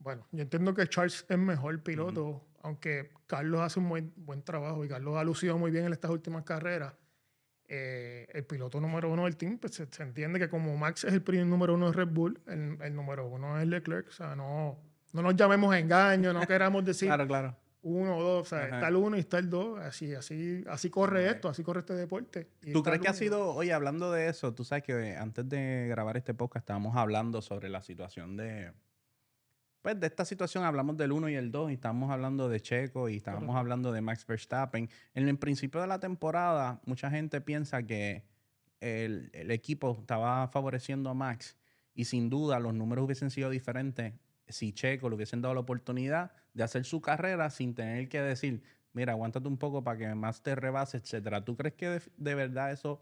Bueno, 0.00 0.26
yo 0.32 0.42
entiendo 0.42 0.74
que 0.74 0.86
Charles 0.88 1.24
es 1.28 1.38
mejor 1.38 1.82
piloto, 1.82 2.42
aunque 2.62 3.10
Carlos 3.26 3.60
hace 3.60 3.78
un 3.78 3.88
buen, 3.88 4.12
buen 4.16 4.42
trabajo 4.42 4.84
y 4.84 4.88
Carlos 4.88 5.16
ha 5.16 5.24
lucido 5.24 5.56
muy 5.58 5.70
bien 5.70 5.84
en 5.86 5.92
estas 5.92 6.10
últimas 6.10 6.42
carreras. 6.44 6.94
Eh, 7.68 8.26
el 8.32 8.44
piloto 8.44 8.80
número 8.80 9.12
uno 9.12 9.24
del 9.26 9.36
team, 9.36 9.58
pues 9.58 9.74
se, 9.74 9.86
se 9.86 10.02
entiende 10.02 10.40
que 10.40 10.48
como 10.48 10.76
Max 10.76 11.04
es 11.04 11.12
el 11.12 11.22
primer 11.22 11.46
número 11.46 11.74
uno 11.74 11.86
de 11.86 11.92
Red 11.92 12.08
Bull, 12.08 12.40
el, 12.48 12.78
el 12.82 12.94
número 12.96 13.28
uno 13.28 13.60
es 13.60 13.68
Leclerc. 13.68 14.08
O 14.08 14.12
sea, 14.12 14.34
no, 14.34 14.76
no 15.12 15.22
nos 15.22 15.36
llamemos 15.36 15.72
a 15.72 15.78
engaño, 15.78 16.32
no 16.32 16.40
queramos 16.46 16.84
decir 16.84 17.06
Claro, 17.08 17.28
claro. 17.28 17.56
uno 17.82 18.16
o 18.16 18.22
dos. 18.22 18.42
O 18.42 18.44
sea, 18.48 18.64
Ajá. 18.64 18.76
está 18.76 18.88
el 18.88 18.96
uno 18.96 19.16
y 19.16 19.20
está 19.20 19.38
el 19.38 19.48
dos. 19.50 19.78
Así, 19.78 20.14
así, 20.14 20.64
así 20.68 20.90
corre 20.90 21.28
esto, 21.28 21.48
así 21.48 21.62
corre 21.62 21.80
este 21.80 21.94
deporte. 21.94 22.48
Y 22.62 22.72
¿Tú 22.72 22.82
crees 22.82 23.00
que 23.00 23.08
ha 23.08 23.14
sido, 23.14 23.54
oye, 23.54 23.72
hablando 23.72 24.10
de 24.10 24.28
eso, 24.28 24.52
tú 24.52 24.64
sabes 24.64 24.82
que 24.82 25.14
antes 25.16 25.48
de 25.48 25.86
grabar 25.88 26.16
este 26.16 26.34
podcast 26.34 26.64
estábamos 26.64 26.96
hablando 26.96 27.40
sobre 27.42 27.68
la 27.68 27.82
situación 27.82 28.36
de, 28.36 28.72
pues 29.82 29.98
de 29.98 30.06
esta 30.06 30.24
situación 30.24 30.64
hablamos 30.64 30.96
del 30.96 31.12
1 31.12 31.28
y 31.30 31.34
el 31.34 31.50
2 31.50 31.70
y 31.70 31.74
estamos 31.74 32.10
hablando 32.10 32.48
de 32.48 32.60
Checo 32.60 33.08
y 33.08 33.16
estábamos 33.16 33.56
hablando 33.56 33.92
de 33.92 34.00
Max 34.00 34.26
Verstappen. 34.26 34.88
En 35.14 35.28
el 35.28 35.38
principio 35.38 35.80
de 35.80 35.86
la 35.86 36.00
temporada, 36.00 36.80
mucha 36.84 37.10
gente 37.10 37.40
piensa 37.40 37.82
que 37.82 38.24
el, 38.80 39.30
el 39.32 39.50
equipo 39.50 39.96
estaba 40.00 40.48
favoreciendo 40.48 41.10
a 41.10 41.14
Max 41.14 41.56
y 41.94 42.04
sin 42.04 42.28
duda 42.28 42.60
los 42.60 42.74
números 42.74 43.04
hubiesen 43.04 43.30
sido 43.30 43.50
diferentes 43.50 44.14
si 44.52 44.72
Checo 44.72 45.08
le 45.08 45.16
hubiesen 45.16 45.40
dado 45.40 45.54
la 45.54 45.60
oportunidad 45.60 46.32
de 46.54 46.64
hacer 46.64 46.84
su 46.84 47.00
carrera 47.00 47.50
sin 47.50 47.74
tener 47.74 48.08
que 48.08 48.20
decir, 48.20 48.62
mira, 48.92 49.12
aguántate 49.12 49.48
un 49.48 49.58
poco 49.58 49.82
para 49.82 49.98
que 49.98 50.14
más 50.14 50.42
te 50.42 50.54
rebase, 50.54 50.98
etcétera. 50.98 51.44
¿Tú 51.44 51.56
crees 51.56 51.74
que 51.74 51.88
de, 51.88 52.02
de 52.16 52.34
verdad 52.34 52.72
eso 52.72 53.00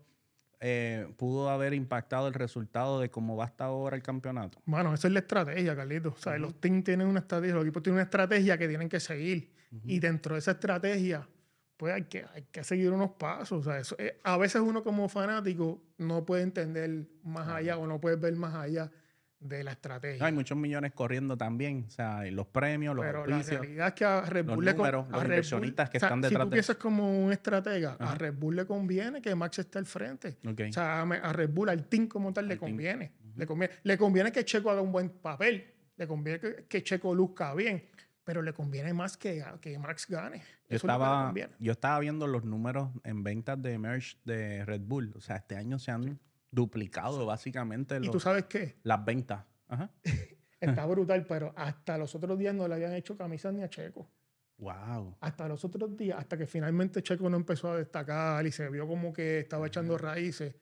eh, 0.60 1.06
pudo 1.16 1.50
haber 1.50 1.74
impactado 1.74 2.28
el 2.28 2.34
resultado 2.34 3.00
de 3.00 3.10
cómo 3.10 3.36
va 3.36 3.44
hasta 3.44 3.64
ahora 3.64 3.96
el 3.96 4.02
campeonato? 4.02 4.60
Bueno, 4.64 4.92
esa 4.94 5.08
es 5.08 5.14
la 5.14 5.20
estrategia, 5.20 5.76
Carlitos. 5.76 6.14
O 6.14 6.18
sea, 6.18 6.36
los 6.38 6.60
teams 6.60 6.84
tienen 6.84 7.06
una 7.06 7.20
estrategia, 7.20 7.54
los 7.54 7.64
equipos 7.64 7.82
tienen 7.82 7.96
una 7.96 8.04
estrategia 8.04 8.58
que 8.58 8.68
tienen 8.68 8.88
que 8.88 9.00
seguir. 9.00 9.52
Y 9.84 10.00
dentro 10.00 10.34
de 10.34 10.38
esa 10.38 10.52
estrategia, 10.52 11.28
pues 11.76 11.94
hay 11.94 12.04
que, 12.04 12.24
hay 12.32 12.42
que 12.50 12.64
seguir 12.64 12.90
unos 12.90 13.10
pasos. 13.12 13.60
O 13.60 13.70
sea, 13.70 13.78
eso, 13.78 13.94
eh, 13.98 14.18
a 14.24 14.36
veces 14.38 14.62
uno 14.62 14.82
como 14.82 15.08
fanático 15.08 15.82
no 15.98 16.24
puede 16.24 16.42
entender 16.42 17.06
más 17.22 17.48
allá 17.48 17.76
o 17.76 17.86
no 17.86 18.00
puede 18.00 18.16
ver 18.16 18.34
más 18.34 18.54
allá 18.54 18.90
de 19.40 19.62
la 19.62 19.72
estrategia. 19.72 20.24
Hay 20.26 20.32
muchos 20.32 20.58
millones 20.58 20.92
corriendo 20.92 21.36
también, 21.36 21.84
o 21.86 21.90
sea, 21.90 22.24
los 22.30 22.46
premios, 22.48 22.94
los 22.96 23.04
Pero 23.04 23.26
la 23.26 23.40
realidad 23.42 23.88
es 23.88 23.94
que 23.94 24.04
a 24.04 24.20
Red 24.22 24.46
los 24.46 24.56
Bull 24.56 24.64
le 24.64 24.70
con- 24.72 24.78
números, 24.78 25.06
a 25.06 25.10
los 25.10 25.20
Red 25.20 25.20
Bull- 25.28 25.32
inversionistas 25.34 25.90
que 25.90 25.96
o 25.98 26.00
sea, 26.00 26.08
están 26.08 26.18
Si 26.22 26.28
detrás 26.28 26.44
tú 26.46 26.50
de 26.50 26.54
piensas 26.54 26.76
como 26.76 27.24
un 27.24 27.32
estratega, 27.32 27.96
Ajá. 27.98 28.12
a 28.12 28.14
Red 28.16 28.34
Bull 28.34 28.56
le 28.56 28.66
conviene 28.66 29.22
que 29.22 29.34
Max 29.34 29.58
esté 29.60 29.78
al 29.78 29.86
frente. 29.86 30.38
O 30.44 30.72
sea, 30.72 31.02
a 31.02 31.32
Red 31.32 31.50
Bull, 31.50 31.68
al 31.68 31.84
team 31.86 32.08
como 32.08 32.32
tal, 32.32 32.48
le 32.48 32.54
Al 32.54 32.58
conviene. 32.60 33.12
Le 33.36 33.46
conviene. 33.46 33.74
Le 33.84 33.96
conviene 33.96 34.32
que 34.32 34.44
Checo 34.44 34.70
haga 34.70 34.80
un 34.80 34.90
buen 34.90 35.08
papel. 35.10 35.72
Le 35.96 36.06
conviene 36.08 36.40
que, 36.40 36.64
que 36.68 36.82
Checo 36.82 37.14
luzca 37.14 37.54
bien. 37.54 37.84
Pero 38.24 38.42
le 38.42 38.52
conviene 38.52 38.92
más 38.92 39.16
que, 39.16 39.42
que 39.60 39.78
Max 39.78 40.06
gane. 40.08 40.38
Yo 40.38 40.44
Eso 40.44 40.68
que 40.68 40.74
estaba, 40.92 41.32
yo 41.60 41.72
estaba 41.72 41.98
viendo 42.00 42.26
los 42.26 42.44
números 42.44 42.90
en 43.04 43.22
ventas 43.22 43.62
de 43.62 43.78
merch 43.78 44.18
de 44.24 44.64
Red 44.66 44.82
Bull. 44.82 45.14
O 45.16 45.20
sea, 45.20 45.36
este 45.36 45.56
año 45.56 45.78
se 45.78 45.92
han 45.92 46.18
duplicado 46.50 47.24
básicamente 47.26 47.96
Y 47.96 48.00
los- 48.00 48.10
tú 48.10 48.20
sabes 48.20 48.44
qué? 48.44 48.76
las 48.82 49.04
ventas. 49.04 49.44
Ajá. 49.68 49.90
Está 50.60 50.86
brutal, 50.86 51.24
pero 51.26 51.52
hasta 51.56 51.96
los 51.98 52.14
otros 52.14 52.36
días 52.38 52.54
no 52.54 52.66
le 52.66 52.74
habían 52.74 52.92
hecho 52.94 53.16
camisas 53.16 53.54
ni 53.54 53.62
a 53.62 53.68
Checo. 53.68 54.10
Wow. 54.58 55.16
Hasta 55.20 55.46
los 55.46 55.64
otros 55.64 55.96
días, 55.96 56.18
hasta 56.18 56.36
que 56.36 56.46
finalmente 56.46 57.00
Checo 57.02 57.30
no 57.30 57.36
empezó 57.36 57.70
a 57.70 57.76
destacar 57.76 58.44
y 58.44 58.50
se 58.50 58.68
vio 58.68 58.88
como 58.88 59.12
que 59.12 59.38
estaba 59.40 59.68
echando 59.68 59.96
raíces, 59.96 60.56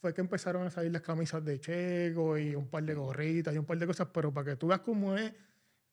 fue 0.00 0.12
que 0.12 0.20
empezaron 0.20 0.66
a 0.66 0.70
salir 0.70 0.92
las 0.92 1.00
camisas 1.00 1.42
de 1.44 1.58
Checo 1.58 2.36
y 2.36 2.54
un 2.54 2.68
par 2.68 2.84
de 2.84 2.92
gorritas 2.94 3.54
y 3.54 3.58
un 3.58 3.64
par 3.64 3.78
de 3.78 3.86
cosas, 3.86 4.08
pero 4.12 4.34
para 4.34 4.50
que 4.50 4.56
tú 4.56 4.66
veas 4.66 4.80
cómo 4.80 5.16
es, 5.16 5.32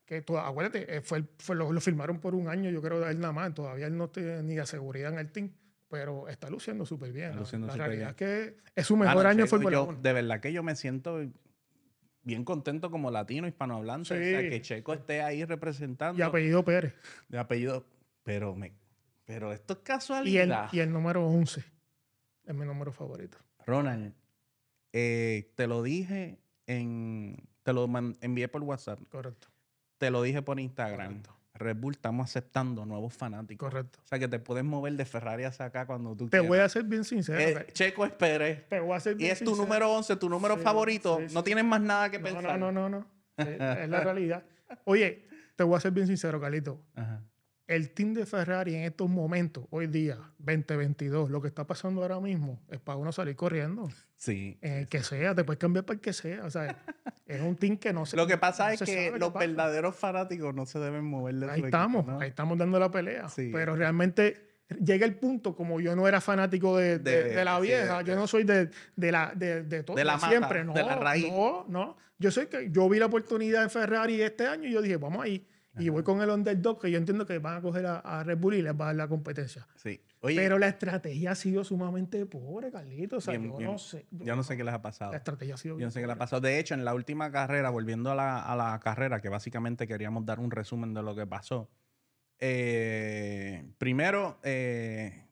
que 0.04 0.22
tú, 0.22 0.38
acuérdate, 0.38 0.98
eh, 0.98 1.02
fue, 1.02 1.24
fue 1.40 1.56
lo, 1.56 1.72
lo 1.72 1.80
firmaron 1.80 2.20
por 2.20 2.36
un 2.36 2.50
año, 2.50 2.70
yo 2.70 2.82
creo, 2.82 3.00
de 3.00 3.10
él 3.10 3.20
nada 3.22 3.32
más, 3.34 3.54
todavía 3.54 3.88
él 3.88 3.98
no 3.98 4.10
tiene 4.10 4.44
ni 4.44 4.56
de 4.56 4.66
seguridad 4.66 5.14
en 5.14 5.20
el 5.20 5.32
team, 5.32 5.50
pero 5.90 6.28
está 6.28 6.50
luciendo 6.50 6.86
súper 6.86 7.12
bien. 7.12 7.26
Está 7.26 7.36
la- 7.36 7.42
luciendo 7.42 7.68
la 7.68 7.76
realidad 7.76 8.16
bien. 8.18 8.30
es 8.32 8.56
que 8.56 8.58
es 8.76 8.86
su 8.88 8.98
mejor 8.98 9.28
año 9.28 9.48
Fórmula 9.48 9.74
yo- 9.78 9.84
1. 9.86 10.02
De 10.02 10.14
verdad 10.14 10.40
que 10.40 10.52
yo 10.54 10.64
me 10.64 10.76
siento 10.76 11.20
bien 12.24 12.44
contento 12.44 12.90
como 12.92 13.12
latino 13.12 13.48
hispanohablante. 13.48 14.14
O 14.14 14.18
sea, 14.18 14.42
Sí. 14.42 14.50
que 14.50 14.62
Checo 14.62 14.94
esté 14.94 15.22
ahí 15.22 15.46
representando 15.46 16.18
Y 16.20 16.22
apellido 16.24 16.64
Pérez. 16.66 16.94
de 17.30 17.38
apellido. 17.38 17.86
Pero 18.24 18.56
me, 18.56 18.74
pero 19.26 19.54
esto 19.54 19.74
es 19.74 19.78
Y 19.78 19.82
el, 19.82 19.86
casualidad. 19.86 20.70
y 20.74 20.80
el 20.80 20.92
número 20.92 21.26
11 21.28 21.64
es 22.46 22.56
mi 22.56 22.66
número 22.66 22.92
favorito. 22.92 23.38
Ronald, 23.68 24.14
eh, 24.94 25.52
te 25.56 25.68
lo 25.68 25.84
dije 25.84 26.40
en. 26.68 27.48
Te 27.64 27.74
lo 27.74 27.86
envié 28.22 28.48
por 28.48 28.62
WhatsApp. 28.64 29.00
Correcto, 29.10 29.48
Te 29.98 30.10
lo 30.12 30.22
dije 30.24 30.42
por 30.42 30.60
Instagram. 30.60 31.08
Correcto. 31.22 31.35
Red 31.56 31.78
Bull 31.78 31.94
estamos 31.94 32.26
aceptando 32.30 32.86
nuevos 32.86 33.14
fanáticos. 33.14 33.70
correcto. 33.70 34.00
O 34.04 34.08
sea 34.08 34.20
que 34.20 34.28
te 34.28 34.40
puedes 34.40 34.64
mover 34.64 34.94
de 34.94 35.06
Ferrari 35.06 35.44
hacia 35.46 35.66
acá 35.66 35.86
cuando 35.86 36.16
tú 36.16 36.26
Te 36.26 36.32
quieras. 36.32 36.48
voy 36.48 36.60
a 36.60 36.70
ser 36.70 36.84
bien 36.84 37.04
sincero. 37.04 37.40
Eh, 37.40 37.68
Checo 37.74 38.06
es 38.06 38.12
Pérez. 38.12 38.68
te 38.68 38.80
voy 38.80 38.96
a 38.96 39.00
ser 39.00 39.14
Y 39.14 39.18
bien 39.20 39.32
es 39.32 39.40
tu 39.40 39.46
sincero. 39.46 39.64
número 39.66 39.92
11, 39.94 40.16
tu 40.18 40.30
número 40.30 40.56
Sí, 40.58 40.62
favorito. 40.62 41.20
sí, 41.28 41.34
No 41.34 41.44
tienes 41.44 41.64
más 41.66 41.82
nada 41.82 42.10
que 42.12 42.20
No, 42.20 42.24
pensar. 42.26 42.60
no, 42.60 42.72
no, 42.72 42.90
no, 42.90 43.00
no. 43.00 43.08
Sí, 43.38 43.50
es 43.50 43.90
la 43.90 44.02
realidad. 44.02 44.44
Oye, 44.86 45.28
te 45.56 45.64
voy 45.64 45.76
a 45.78 45.80
ser 45.80 45.92
bien 45.92 46.08
sincero, 46.08 46.40
Carlito. 46.40 46.82
Ajá. 46.96 47.22
El 47.68 47.90
team 47.92 48.14
de 48.14 48.26
Ferrari 48.28 48.76
en 48.76 48.84
estos 48.84 49.10
momentos, 49.10 49.66
hoy 49.72 49.88
día, 49.88 50.18
2022, 50.38 51.32
lo 51.32 51.42
que 51.42 51.48
está 51.48 51.66
pasando 51.66 52.04
ahora 52.04 52.20
mismo 52.20 52.62
es 52.70 52.80
para 52.80 52.98
uno 52.98 53.12
salir 53.12 53.36
corriendo. 53.36 53.90
Sí. 54.16 54.60
En 54.62 54.74
el 54.74 54.88
que 54.88 55.02
sea, 55.02 55.34
te 55.34 55.44
puedes 55.44 55.60
cambiar 55.60 55.84
para 55.84 55.96
el 55.96 56.02
que 56.02 56.14
sea. 56.14 56.46
O 56.46 56.50
sea, 56.52 56.78
es 57.26 57.42
un 57.42 57.56
team 57.56 57.78
que 57.78 57.92
no 57.92 58.06
se. 58.06 58.16
Lo 58.18 58.28
que 58.28 58.38
pasa 58.38 58.68
no 58.68 58.74
es 58.74 58.82
que 58.84 59.12
los 59.18 59.34
verdaderos 59.34 59.96
fanáticos 59.96 60.54
no 60.54 60.66
se 60.68 60.78
deben 60.80 61.06
mover 61.06 61.36
de 61.36 61.50
Ahí 61.50 61.60
su 61.62 61.66
estamos, 61.66 62.02
equipo, 62.02 62.12
¿no? 62.14 62.20
ahí 62.22 62.30
estamos 62.30 62.58
dando 62.58 62.80
la 62.80 62.92
pelea. 62.92 63.30
Sí. 63.30 63.50
Pero 63.52 63.76
realmente 63.76 64.62
llega 64.84 65.06
el 65.08 65.16
punto, 65.16 65.56
como 65.56 65.80
yo 65.82 65.96
no 65.96 66.08
era 66.08 66.22
fanático 66.22 66.78
de, 66.78 67.00
de- 67.00 67.24
De- 67.24 67.36
de 67.36 67.46
la 67.46 67.60
vieja, 67.60 68.00
de- 68.00 68.06
yo 68.06 68.16
no 68.16 68.28
soy 68.28 68.44
de, 68.44 68.70
de 68.96 69.12
la 69.12 69.34
de, 69.36 69.64
de 69.64 69.82
todo, 69.84 69.98
De 69.98 70.04
la 70.06 70.14
de 70.14 70.18
mata, 70.18 70.30
siempre, 70.30 70.64
no, 70.64 70.74
de 70.74 70.84
la 70.84 70.96
raíz. 70.98 71.32
no, 71.32 71.66
no. 71.68 71.98
Yo 72.20 72.30
sé 72.32 72.48
que 72.48 72.70
yo 72.72 72.88
vi 72.88 73.00
la 73.00 73.08
oportunidad 73.08 73.64
en 73.64 73.70
Ferrari 73.72 74.22
este 74.22 74.46
año 74.48 74.70
y 74.70 74.72
yo 74.72 74.82
dije, 74.84 74.98
vamos 74.98 75.24
ahí. 75.26 75.48
Y 75.78 75.90
voy 75.90 76.04
con 76.04 76.22
el 76.22 76.30
underdog, 76.30 76.80
que 76.82 76.90
yo 76.90 76.98
entiendo 76.98 77.26
que 77.26 77.38
van 77.40 77.58
a 77.58 77.62
coger 77.62 77.86
a, 77.86 78.00
a 78.00 78.24
Red 78.24 78.38
Bull 78.38 78.56
y 78.56 78.62
les 78.62 78.74
va 78.74 78.86
a 78.86 78.88
dar 78.88 78.96
la 78.96 79.08
competencia. 79.08 79.68
Sí. 79.76 80.02
Oye, 80.22 80.36
Pero 80.36 80.58
la 80.58 80.68
estrategia 80.68 81.32
ha 81.32 81.36
sido 81.36 81.64
sumamente 81.64 82.26
pobre, 82.26 82.72
Carlitos. 82.72 83.18
O 83.18 83.22
sea, 83.22 83.38
Bien, 83.38 83.52
yo 83.52 83.58
bien. 83.58 83.72
no 83.72 83.78
sé. 83.78 84.06
yo 84.12 84.36
no 84.36 84.44
sé 84.44 84.58
qué 84.58 84.64
les 84.64 84.74
ha 84.74 84.82
pasado. 84.82 85.12
La 85.12 85.18
estrategia 85.18 85.56
ha 85.56 85.58
sido 85.58 85.74
Yo 85.74 85.78
bien 85.78 85.88
no 85.88 85.92
sé 85.92 86.02
qué 86.02 86.08
le 86.08 86.14
ha 86.14 86.18
pasado. 86.18 86.42
De 86.42 86.58
hecho, 86.60 86.74
en 86.74 86.84
la 86.86 86.94
última 86.96 87.32
carrera, 87.32 87.70
volviendo 87.70 88.12
a 88.12 88.16
la, 88.16 88.40
a 88.40 88.56
la 88.56 88.80
carrera, 88.80 89.22
que 89.22 89.30
básicamente 89.30 89.88
queríamos 89.88 90.26
dar 90.26 90.40
un 90.40 90.50
resumen 90.52 90.94
de 90.94 91.04
lo 91.04 91.16
que 91.16 91.28
pasó. 91.28 91.70
Eh, 92.40 93.66
primero, 93.78 94.40
eh, 94.44 95.26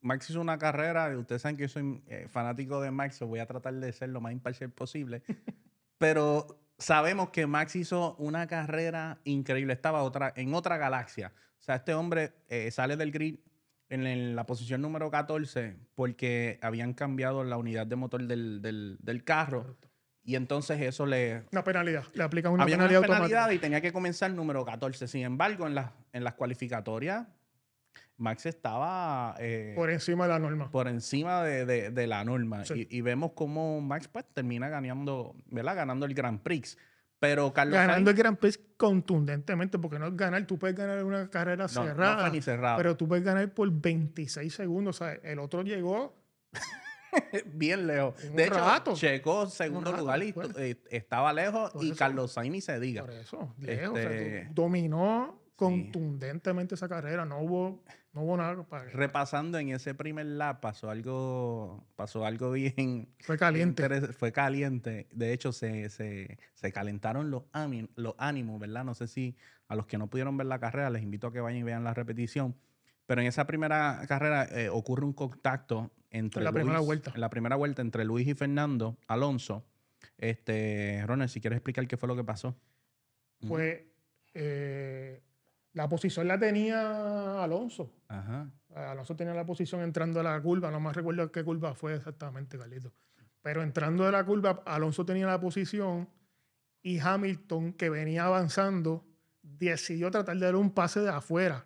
Max 0.00 0.30
hizo 0.30 0.40
una 0.40 0.58
carrera. 0.58 1.16
Ustedes 1.16 1.42
saben 1.42 1.56
que 1.56 1.64
yo 1.64 1.68
soy 1.68 2.02
eh, 2.06 2.26
fanático 2.28 2.80
de 2.80 2.90
Max, 2.90 3.16
so 3.16 3.26
voy 3.26 3.40
a 3.40 3.46
tratar 3.46 3.74
de 3.74 3.92
ser 3.92 4.08
lo 4.10 4.20
más 4.20 4.32
imparcial 4.32 4.70
posible. 4.70 5.22
Pero 5.98 6.46
sabemos 6.78 7.30
que 7.30 7.46
Max 7.46 7.76
hizo 7.76 8.14
una 8.16 8.46
carrera 8.46 9.18
increíble. 9.24 9.72
Estaba 9.72 10.02
otra, 10.02 10.32
en 10.36 10.54
otra 10.54 10.76
galaxia. 10.76 11.32
O 11.58 11.62
sea, 11.62 11.76
este 11.76 11.94
hombre 11.94 12.32
eh, 12.48 12.70
sale 12.70 12.96
del 12.96 13.10
grid 13.12 13.40
en, 13.88 14.06
el- 14.06 14.36
la 14.36 14.46
posición 14.46 14.80
número 14.80 15.10
14 15.10 15.76
porque 15.94 16.58
habían 16.62 16.94
cambiado 16.94 17.42
la 17.44 17.56
unidad 17.56 17.86
de 17.86 17.96
motor 17.96 18.22
del, 18.26 18.62
del- 18.62 18.96
del 19.00 19.24
carro. 19.24 19.62
Correcto. 19.62 19.88
Y 20.22 20.36
entonces 20.36 20.78
eso 20.82 21.06
le... 21.06 21.44
Una 21.52 21.64
penalidad. 21.64 22.04
Le 22.12 22.22
aplican 22.22 22.52
una 22.52 22.64
había 22.64 22.76
penalidad 22.76 22.98
una 23.00 23.06
penalidad 23.08 23.38
automática. 23.44 23.54
y 23.54 23.58
tenía 23.60 23.80
que 23.80 23.92
comenzar 23.92 24.30
número 24.30 24.62
14. 24.62 25.08
Sin 25.08 25.22
embargo, 25.22 25.66
en, 25.66 25.74
las 25.74 25.90
en 26.12 26.22
las 26.22 26.34
cualificatorias, 26.34 27.26
Max 28.18 28.46
estaba 28.46 29.34
eh, 29.38 29.72
Por 29.76 29.90
encima 29.90 30.24
de 30.26 30.32
la 30.32 30.38
norma. 30.38 30.70
por 30.70 30.88
encima 30.88 31.42
de, 31.42 31.64
de- 31.64 31.90
de 31.90 32.06
la 32.06 32.24
norma. 32.24 32.64
Sí. 32.64 32.86
Y, 32.90 32.98
y 32.98 33.00
vemos 33.00 33.32
cómo 33.34 33.80
Max 33.80 34.08
pues, 34.08 34.24
termina 34.34 34.68
ganando, 34.68 35.34
¿verdad? 35.46 35.76
ganando 35.76 36.04
el 36.04 36.14
Grand 36.14 36.40
Prix. 36.40 36.76
Pero 37.20 37.52
Carlos 37.52 37.74
ganando 37.74 37.94
Sainz 37.94 38.08
el 38.10 38.14
Grand 38.16 38.38
Prix 38.38 38.60
contundentemente, 38.76 39.76
porque 39.78 39.98
no 39.98 40.06
es 40.06 40.16
ganar, 40.16 40.46
tú 40.46 40.56
puedes 40.58 40.76
ganar 40.76 41.02
una 41.04 41.28
carrera 41.30 41.66
no, 41.66 41.80
no 41.82 41.86
cerrada, 41.88 42.20
fue 42.22 42.30
ni 42.30 42.42
cerrado. 42.42 42.76
pero 42.76 42.96
tú 42.96 43.08
puedes 43.08 43.24
ganar 43.24 43.52
por 43.54 43.68
26 43.72 44.54
segundos. 44.54 45.00
O 45.00 45.04
sea, 45.04 45.14
el 45.14 45.38
otro 45.40 45.62
llegó, 45.62 46.14
Bien 47.46 47.86
lejos. 47.86 48.14
De 48.34 48.44
hecho, 48.44 48.54
rato. 48.54 48.94
Checó 48.94 49.46
segundo 49.46 49.90
rato 49.90 50.02
lugar 50.02 50.22
y 50.22 50.34
estaba 50.90 51.32
lejos 51.32 51.70
Por 51.72 51.82
y 51.84 51.88
eso. 51.90 51.98
Carlos 51.98 52.32
Sainz 52.32 52.52
ni 52.52 52.60
se 52.60 52.78
diga. 52.78 53.02
por 53.02 53.10
eso, 53.12 53.54
lejos. 53.58 53.90
o 53.90 53.94
sea, 53.96 54.08
tú 54.08 54.14
Este- 54.14 54.48
dominó 54.52 55.40
contundentemente 55.56 56.74
esa 56.76 56.88
carrera. 56.88 57.24
No 57.24 57.40
hubo, 57.40 57.82
no 58.12 58.22
hubo 58.22 58.36
nada 58.36 58.62
para 58.64 58.84
Repasando 58.90 59.58
en 59.58 59.68
ese 59.70 59.94
primer 59.94 60.26
lap 60.26 60.60
pasó 60.60 60.90
algo, 60.90 61.86
pasó 61.96 62.24
algo 62.26 62.50
bien 62.52 63.08
Fue 63.20 63.36
caliente. 63.38 63.82
interes- 63.84 64.12
fue 64.14 64.32
caliente. 64.32 65.08
De 65.12 65.32
hecho, 65.32 65.52
se, 65.52 65.88
se, 65.90 66.38
se 66.54 66.72
calentaron 66.72 67.30
los, 67.30 67.44
ami- 67.52 67.90
los 67.96 68.14
ánimos, 68.18 68.58
¿verdad? 68.58 68.84
No 68.84 68.94
sé 68.94 69.06
si 69.08 69.36
a 69.68 69.74
los 69.76 69.86
que 69.86 69.98
no 69.98 70.08
pudieron 70.08 70.36
ver 70.36 70.46
la 70.46 70.58
carrera, 70.58 70.90
les 70.90 71.02
invito 71.02 71.26
a 71.28 71.32
que 71.32 71.40
vayan 71.40 71.60
y 71.60 71.62
vean 71.62 71.84
la 71.84 71.94
repetición. 71.94 72.56
Pero 73.06 73.20
en 73.20 73.26
esa 73.26 73.46
primera 73.46 74.02
carrera 74.08 74.44
eh, 74.44 74.68
ocurre 74.68 75.04
un 75.04 75.12
contacto 75.12 75.90
entre 76.10 76.40
En 76.40 76.44
la 76.44 76.52
primera 76.52 76.80
vuelta. 76.80 77.12
en 77.14 77.20
la 77.20 77.30
primera 77.30 77.56
vuelta 77.56 77.82
entre 77.82 78.04
Luis 78.04 78.26
y 78.26 78.34
Fernando 78.34 78.98
Alonso. 79.06 79.64
Este, 80.16 81.02
Ronald, 81.06 81.30
si 81.30 81.40
quieres 81.40 81.58
explicar 81.58 81.86
qué 81.86 81.96
fue 81.96 82.06
lo 82.08 82.16
que 82.16 82.24
pasó. 82.24 82.56
Pues 83.46 83.82
eh, 84.34 85.22
la 85.78 85.88
posición 85.88 86.26
la 86.26 86.36
tenía 86.36 87.40
Alonso. 87.40 87.92
Ajá. 88.08 88.50
Alonso 88.74 89.14
tenía 89.14 89.32
la 89.32 89.46
posición 89.46 89.80
entrando 89.82 90.18
a 90.18 90.24
la 90.24 90.42
curva, 90.42 90.72
no 90.72 90.80
más 90.80 90.96
recuerdo 90.96 91.30
qué 91.30 91.44
curva 91.44 91.72
fue 91.72 91.94
exactamente, 91.94 92.58
Carlito. 92.58 92.92
Pero 93.42 93.62
entrando 93.62 94.04
de 94.04 94.10
la 94.10 94.24
curva, 94.24 94.60
Alonso 94.66 95.06
tenía 95.06 95.28
la 95.28 95.38
posición 95.38 96.08
y 96.82 96.98
Hamilton, 96.98 97.74
que 97.74 97.90
venía 97.90 98.24
avanzando, 98.24 99.06
decidió 99.40 100.10
tratar 100.10 100.36
de 100.36 100.46
dar 100.46 100.56
un 100.56 100.72
pase 100.72 100.98
de 100.98 101.10
afuera. 101.10 101.64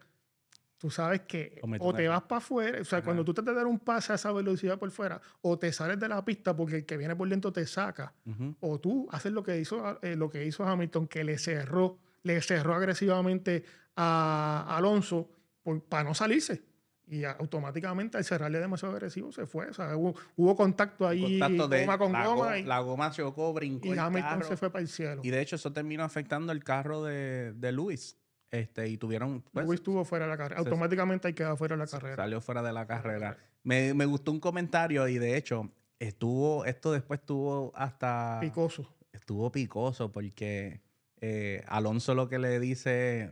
Tú 0.77 0.91
sabes 0.91 1.23
que 1.23 1.63
o 1.81 1.95
te 1.95 2.07
vas 2.07 2.23
para 2.25 2.37
afuera, 2.37 2.83
o 2.83 2.85
sea, 2.85 2.99
Ajá. 2.99 3.07
cuando 3.07 3.25
tú 3.25 3.33
tratas 3.33 3.55
de 3.55 3.61
dar 3.61 3.67
un 3.67 3.79
pase 3.79 4.13
a 4.13 4.17
esa 4.17 4.31
velocidad 4.31 4.79
por 4.79 4.91
fuera, 4.91 5.23
o 5.41 5.59
te 5.59 5.73
sales 5.73 5.99
de 5.99 6.09
la 6.09 6.23
pista 6.23 6.55
porque 6.55 6.77
el 6.77 6.85
que 6.85 6.99
viene 6.99 7.17
por 7.17 7.31
dentro 7.31 7.51
te 7.51 7.67
saca, 7.67 8.13
o 8.61 8.79
tú 8.79 9.09
haces 9.11 9.33
lo 9.33 9.43
que 9.43 9.59
hizo, 9.59 9.99
eh, 10.03 10.17
lo 10.17 10.29
que 10.29 10.45
hizo 10.45 10.65
Hamilton, 10.67 11.09
que 11.09 11.25
le 11.25 11.39
cerró 11.39 11.99
le 12.23 12.41
cerró 12.43 12.75
agresivamente 12.75 13.65
a 13.97 14.77
Alonso 14.77 15.31
para 15.89 16.05
no 16.05 16.15
salirse. 16.15 16.63
Y 17.07 17.25
automáticamente 17.25 18.17
al 18.17 18.25
cerrarle 18.25 18.59
demasiado 18.59 18.95
agresivo 18.95 19.33
se 19.33 19.45
fue. 19.45 19.67
O 19.67 19.75
sea, 19.75 19.97
hubo, 19.97 20.57
contacto 20.57 21.07
ahí, 21.07 21.39
contacto 21.39 21.69
de 21.69 21.81
goma 21.81 21.99
con 21.99 22.13
la 22.13 22.27
goma. 22.27 22.59
y, 22.59 22.63
la 22.63 22.81
goma 22.81 23.11
chocó, 23.11 23.53
brincó. 23.53 23.95
Y 23.95 23.99
Hamilton 23.99 24.45
se 24.45 24.57
fue 24.57 24.71
para 24.71 24.83
el 24.83 24.89
cielo. 24.89 25.21
Y 25.23 25.31
de 25.31 25.41
hecho, 25.41 25.57
eso 25.57 25.73
terminó 25.73 26.05
afectando 26.05 26.53
el 26.53 26.65
carro 26.65 27.03
de, 27.03 27.53
de 27.53 27.73
Luis. 27.73 28.17
Este, 28.51 28.89
y 28.89 28.97
tuvieron. 28.99 29.43
Pues, 29.53 29.67
Luis 29.67 29.81
estuvo 29.81 30.05
fuera 30.05 30.27
de 30.27 30.31
la 30.31 30.37
carrera. 30.39 30.61
Automáticamente 30.61 31.29
hay 31.29 31.35
quedado 31.35 31.57
fuera 31.57 31.77
de 31.77 31.81
la 31.81 31.87
carrera. 31.87 32.17
Salió 32.17 32.41
fuera 32.41 32.63
de 32.63 32.73
la 32.73 32.87
carrera. 32.87 33.37
Me, 33.63 33.95
me, 33.95 34.07
gustó 34.07 34.31
un 34.31 34.41
comentario 34.41 35.07
y 35.09 35.19
de 35.19 35.37
hecho, 35.37 35.71
estuvo, 35.99 36.65
esto 36.65 36.93
después 36.93 37.21
estuvo 37.21 37.73
hasta. 37.75 38.39
Picoso. 38.41 38.89
Estuvo 39.13 39.53
picoso 39.53 40.11
porque 40.13 40.81
eh, 41.23 41.65
Alonso 41.69 42.15
lo 42.15 42.29
que 42.29 42.39
le 42.39 42.61
dice 42.61 43.31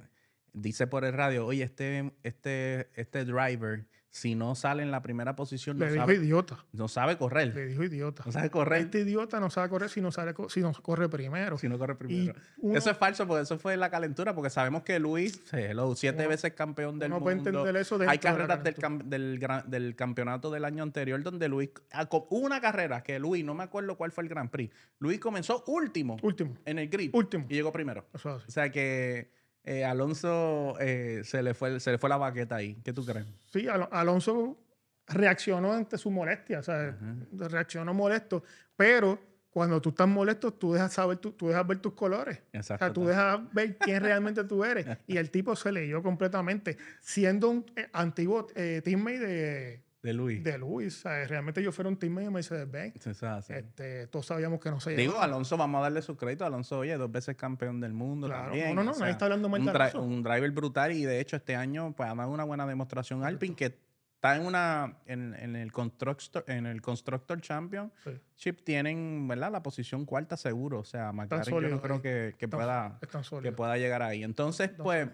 dice 0.53 0.87
por 0.87 1.05
el 1.05 1.13
radio, 1.13 1.47
oye, 1.47 1.63
este, 1.63 2.13
este, 2.23 2.91
este 2.95 3.25
driver, 3.25 3.87
si 4.11 4.35
no 4.35 4.57
sale 4.57 4.83
en 4.83 4.91
la 4.91 5.03
primera 5.03 5.37
posición, 5.37 5.79
no 5.79 5.87
Le 5.87 5.93
dijo 5.93 6.11
idiota. 6.11 6.65
No 6.73 6.89
sabe 6.89 7.17
correr. 7.17 7.55
Le 7.55 7.67
dijo 7.67 7.85
idiota. 7.85 8.25
No 8.27 8.33
sabe 8.33 8.51
correr. 8.51 8.83
Este 8.83 9.01
idiota 9.01 9.39
no 9.39 9.51
sabe 9.51 9.69
correr 9.69 9.89
si 9.89 10.01
no, 10.01 10.11
sale, 10.11 10.35
si 10.49 10.61
no 10.61 10.73
corre 10.73 11.09
primero. 11.09 11.57
Si 11.59 11.69
no 11.69 11.79
corre 11.79 11.95
primero. 11.95 12.35
Eso 12.75 12.91
es 12.91 12.97
falso 12.97 13.27
porque 13.27 13.43
eso 13.43 13.59
fue 13.59 13.77
la 13.77 13.89
calentura, 13.89 14.35
porque 14.35 14.51
sabemos 14.51 14.83
que 14.83 14.99
Luis, 14.99 15.41
los 15.73 15.99
siete 15.99 16.27
veces 16.27 16.53
campeón 16.55 16.99
del 16.99 17.11
no 17.11 17.21
mundo. 17.21 17.31
entender 17.31 17.77
eso 17.77 17.99
Hay 18.07 18.19
carreras 18.19 18.65
del, 18.65 18.75
del, 19.05 19.47
del, 19.67 19.97
campeonato 19.97 20.51
del 20.51 20.65
año 20.65 20.83
anterior 20.83 21.23
donde 21.23 21.49
Luis, 21.49 21.71
ah, 21.93 22.09
una 22.31 22.61
carrera 22.61 23.03
que 23.03 23.19
Luis, 23.19 23.45
no 23.45 23.55
me 23.55 23.65
acuerdo 23.65 23.97
cuál 23.97 24.11
fue 24.11 24.25
el 24.25 24.29
Grand 24.29 24.51
Prix, 24.51 24.75
Luis 24.99 25.21
comenzó 25.21 25.63
último. 25.69 26.17
Último. 26.23 26.57
En 26.65 26.79
el 26.79 26.89
grid. 26.89 27.11
Último. 27.13 27.47
Y 27.49 27.55
llegó 27.55 27.73
primero. 27.73 28.07
O 28.25 28.41
sea 28.49 28.71
que 28.71 29.31
eh, 29.65 29.85
Alonso 29.85 30.77
eh, 30.81 31.23
se, 31.25 31.43
le 31.43 31.55
fue, 31.55 31.81
se 31.81 31.93
le 31.93 31.99
fue 31.99 32.09
la 32.09 32.17
baqueta 32.17 32.57
ahí. 32.57 32.77
¿Qué 32.83 32.93
tú 32.93 33.05
crees? 33.05 33.27
Sí, 33.53 33.67
Alonso 33.69 34.59
reaccionó 35.07 35.73
ante 35.73 35.99
su 35.99 36.11
molestia, 36.11 36.61
o 36.61 36.63
sea, 36.63 36.97
reaccionó 37.33 37.93
molesto, 37.93 38.45
pero 38.77 39.19
cuando 39.51 39.81
tú 39.83 39.91
estás 39.91 40.07
molesto, 40.07 40.53
tú 40.53 40.73
dejas 40.73 40.93
saber, 40.93 41.19
tú, 41.19 41.35
dejas 41.49 41.67
ver 41.67 41.79
tus 41.79 41.95
colores. 41.95 42.41
Exacto. 42.53 42.85
O 42.85 42.87
sea, 42.87 42.93
tú 42.93 43.07
dejas 43.07 43.53
ver 43.53 43.77
quién 43.77 44.03
realmente 44.03 44.45
tú 44.45 44.65
eres. 44.65 44.87
Y 45.09 45.17
el 45.17 45.31
tipo 45.31 45.57
se 45.57 45.73
leyó 45.73 46.03
completamente, 46.03 46.79
siendo 47.01 47.51
un 47.51 47.67
eh, 47.75 47.89
antiguo 47.93 48.47
teammate 48.47 49.19
de, 49.19 49.83
de 50.03 50.15
Luis. 50.15 50.43
De 50.43 50.57
Luis. 50.57 51.03
Realmente 51.05 51.63
yo 51.63 51.73
fuera 51.73 51.89
un 51.89 51.99
team 51.99 52.17
de 52.17 52.31
Mercedes-Benz. 52.31 53.07
Este, 53.49 54.07
todos 54.07 54.27
sabíamos 54.27 54.61
que 54.61 54.71
no 54.71 54.81
se 54.81 54.97
Digo, 54.97 55.21
Alonso, 55.21 55.57
vamos 55.57 55.81
a 55.81 55.83
darle 55.83 56.01
su 56.03 56.17
crédito. 56.17 56.45
Alonso, 56.45 56.79
oye, 56.79 56.97
dos 56.97 57.11
veces 57.13 57.37
campeón 57.37 57.81
del 57.81 57.93
mundo 57.93 58.29
también. 58.29 58.75
No, 58.75 58.83
no, 58.83 58.93
no, 58.93 58.99
nadie 58.99 59.13
está 59.13 59.27
hablando 59.27 59.49
mal 59.49 59.65
de 59.65 59.99
Un 59.99 60.23
driver 60.23 60.51
brutal 60.53 60.93
y 60.93 61.05
de 61.05 61.21
hecho 61.21 61.37
este 61.37 61.55
año 61.55 61.95
pues 61.95 62.09
ha 62.09 62.15
dado 62.15 62.31
una 62.31 62.45
buena 62.45 62.67
demostración 62.67 63.25
Alpine 63.25 63.55
que 63.55 63.79
está 64.21 64.37
en 64.37 64.47
una 64.47 64.99
en, 65.07 65.35
en 65.35 65.57
el 65.57 65.73
constructor 65.73 66.45
en 66.47 66.67
el 66.67 66.83
constructor 66.83 67.41
champion 67.41 67.91
chip 68.37 68.61
tienen 68.63 69.27
verdad 69.27 69.51
la 69.51 69.63
posición 69.63 70.05
cuarta 70.05 70.37
seguro 70.37 70.81
o 70.81 70.85
sea 70.85 71.11
McLaren 71.11 71.51
yo 71.51 71.69
no 71.69 71.81
creo 71.81 72.03
que, 72.03 72.35
que 72.37 72.47
pueda 72.47 72.99
que 73.43 73.53
pueda 73.53 73.79
llegar 73.79 74.03
ahí 74.03 74.23
entonces 74.23 74.69
pues 74.77 75.09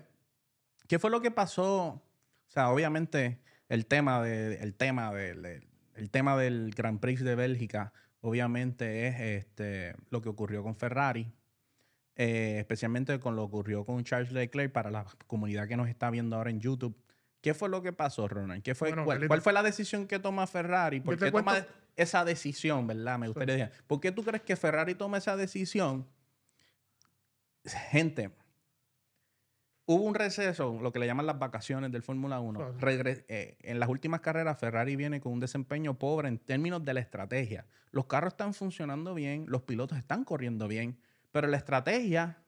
qué 0.88 0.98
fue 0.98 1.10
lo 1.10 1.20
que 1.20 1.30
pasó 1.30 1.86
o 1.86 2.02
sea 2.48 2.70
obviamente 2.70 3.38
el 3.68 3.86
tema, 3.86 4.22
de, 4.22 4.56
el 4.56 4.74
tema, 4.74 5.12
del, 5.12 5.66
el 5.94 6.10
tema 6.10 6.36
del 6.36 6.72
Grand 6.74 7.00
Prix 7.00 7.22
de 7.22 7.34
Bélgica, 7.34 7.92
obviamente, 8.20 9.06
es 9.06 9.20
este, 9.20 9.94
lo 10.10 10.22
que 10.22 10.28
ocurrió 10.28 10.62
con 10.62 10.76
Ferrari. 10.76 11.32
Eh, 12.18 12.56
especialmente 12.60 13.20
con 13.20 13.36
lo 13.36 13.42
que 13.42 13.48
ocurrió 13.48 13.84
con 13.84 14.02
Charles 14.02 14.32
Leclerc 14.32 14.72
para 14.72 14.90
la 14.90 15.04
comunidad 15.26 15.68
que 15.68 15.76
nos 15.76 15.86
está 15.86 16.08
viendo 16.08 16.36
ahora 16.36 16.48
en 16.48 16.60
YouTube. 16.60 16.96
¿Qué 17.42 17.52
fue 17.52 17.68
lo 17.68 17.82
que 17.82 17.92
pasó, 17.92 18.26
Ronald? 18.26 18.62
¿Qué 18.62 18.74
fue, 18.74 18.94
cuál, 19.04 19.42
fue 19.42 19.52
la 19.52 19.62
decisión 19.62 20.06
que 20.06 20.18
toma 20.18 20.46
Ferrari? 20.46 21.00
¿Por 21.00 21.18
qué 21.18 21.30
toma 21.30 21.66
esa 21.94 22.24
decisión, 22.24 22.86
verdad? 22.86 23.18
Me 23.18 23.28
gustaría 23.28 23.54
decir. 23.54 23.84
¿Por 23.86 24.00
qué 24.00 24.12
tú 24.12 24.24
crees 24.24 24.42
que 24.42 24.56
Ferrari 24.56 24.94
toma 24.94 25.18
esa 25.18 25.36
decisión? 25.36 26.08
Gente, 27.64 28.30
Hubo 29.88 30.02
un 30.02 30.16
receso, 30.16 30.78
lo 30.82 30.90
que 30.90 30.98
le 30.98 31.06
llaman 31.06 31.26
las 31.26 31.38
vacaciones 31.38 31.92
del 31.92 32.02
Fórmula 32.02 32.40
1. 32.40 32.74
Eh, 32.82 33.56
en 33.60 33.78
las 33.78 33.88
últimas 33.88 34.20
carreras, 34.20 34.58
Ferrari 34.58 34.96
viene 34.96 35.20
con 35.20 35.32
un 35.32 35.38
desempeño 35.38 35.94
pobre 35.94 36.26
en 36.26 36.38
términos 36.38 36.84
de 36.84 36.92
la 36.92 37.00
estrategia. 37.00 37.66
Los 37.92 38.06
carros 38.06 38.32
están 38.32 38.52
funcionando 38.52 39.14
bien, 39.14 39.44
los 39.46 39.62
pilotos 39.62 39.96
están 39.96 40.24
corriendo 40.24 40.66
bien, 40.66 40.98
pero 41.30 41.46
la 41.46 41.56
estrategia 41.56 42.42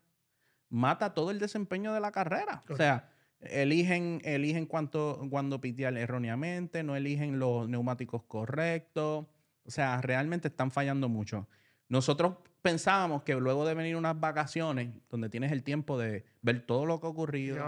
mata 0.68 1.14
todo 1.14 1.30
el 1.30 1.38
desempeño 1.38 1.92
de 1.94 2.00
la 2.00 2.10
carrera. 2.10 2.64
O 2.68 2.76
sea, 2.76 3.08
eligen, 3.40 4.20
eligen 4.24 4.66
cuánto, 4.66 5.24
cuando 5.30 5.60
pitear 5.60 5.96
erróneamente, 5.96 6.82
no 6.82 6.96
eligen 6.96 7.38
los 7.38 7.68
neumáticos 7.68 8.24
correctos. 8.24 9.26
O 9.64 9.70
sea, 9.70 10.00
realmente 10.00 10.48
están 10.48 10.72
fallando 10.72 11.08
mucho. 11.08 11.46
Nosotros 11.88 12.34
pensábamos 12.62 13.22
que 13.22 13.34
luego 13.34 13.66
de 13.66 13.74
venir 13.74 13.96
unas 13.96 14.18
vacaciones, 14.18 14.90
donde 15.10 15.28
tienes 15.28 15.52
el 15.52 15.62
tiempo 15.62 15.98
de 15.98 16.24
ver 16.42 16.66
todo 16.66 16.86
lo 16.86 17.00
que 17.00 17.06
ha 17.06 17.10
ocurrido, 17.10 17.64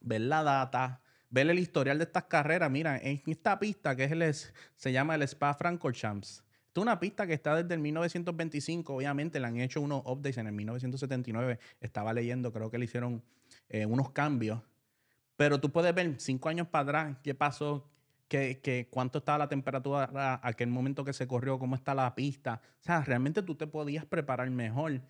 ver 0.00 0.20
la 0.22 0.42
data, 0.42 1.00
ver 1.30 1.50
el 1.50 1.58
historial 1.58 1.98
de 1.98 2.04
estas 2.04 2.24
carreras. 2.24 2.70
Mira, 2.70 2.98
en 2.98 3.22
esta 3.26 3.58
pista 3.58 3.96
que 3.96 4.04
es 4.04 4.12
el, 4.12 4.34
se 4.34 4.92
llama 4.92 5.14
el 5.14 5.22
Spa 5.22 5.54
Francorchamps. 5.54 6.44
Esta 6.68 6.80
es 6.80 6.82
una 6.82 7.00
pista 7.00 7.26
que 7.26 7.34
está 7.34 7.56
desde 7.56 7.74
el 7.74 7.80
1925. 7.80 8.94
Obviamente 8.94 9.40
le 9.40 9.46
han 9.46 9.58
hecho 9.58 9.80
unos 9.80 10.02
updates 10.04 10.38
en 10.38 10.46
el 10.46 10.52
1979. 10.52 11.58
Estaba 11.80 12.12
leyendo, 12.12 12.52
creo 12.52 12.70
que 12.70 12.78
le 12.78 12.84
hicieron 12.84 13.22
eh, 13.68 13.86
unos 13.86 14.10
cambios. 14.10 14.60
Pero 15.36 15.60
tú 15.60 15.70
puedes 15.70 15.94
ver 15.94 16.14
cinco 16.18 16.48
años 16.48 16.68
para 16.68 16.82
atrás 16.82 17.16
qué 17.22 17.34
pasó, 17.34 17.88
que, 18.28 18.88
cuánto 18.90 19.18
estaba 19.18 19.38
la 19.38 19.48
temperatura 19.48 20.10
a 20.14 20.40
aquel 20.42 20.68
momento 20.68 21.04
que 21.04 21.12
se 21.12 21.26
corrió, 21.26 21.58
cómo 21.58 21.76
está 21.76 21.94
la 21.94 22.14
pista. 22.14 22.60
O 22.80 22.84
sea, 22.84 23.02
realmente 23.02 23.42
tú 23.42 23.54
te 23.54 23.66
podías 23.66 24.04
preparar 24.04 24.50
mejor. 24.50 25.00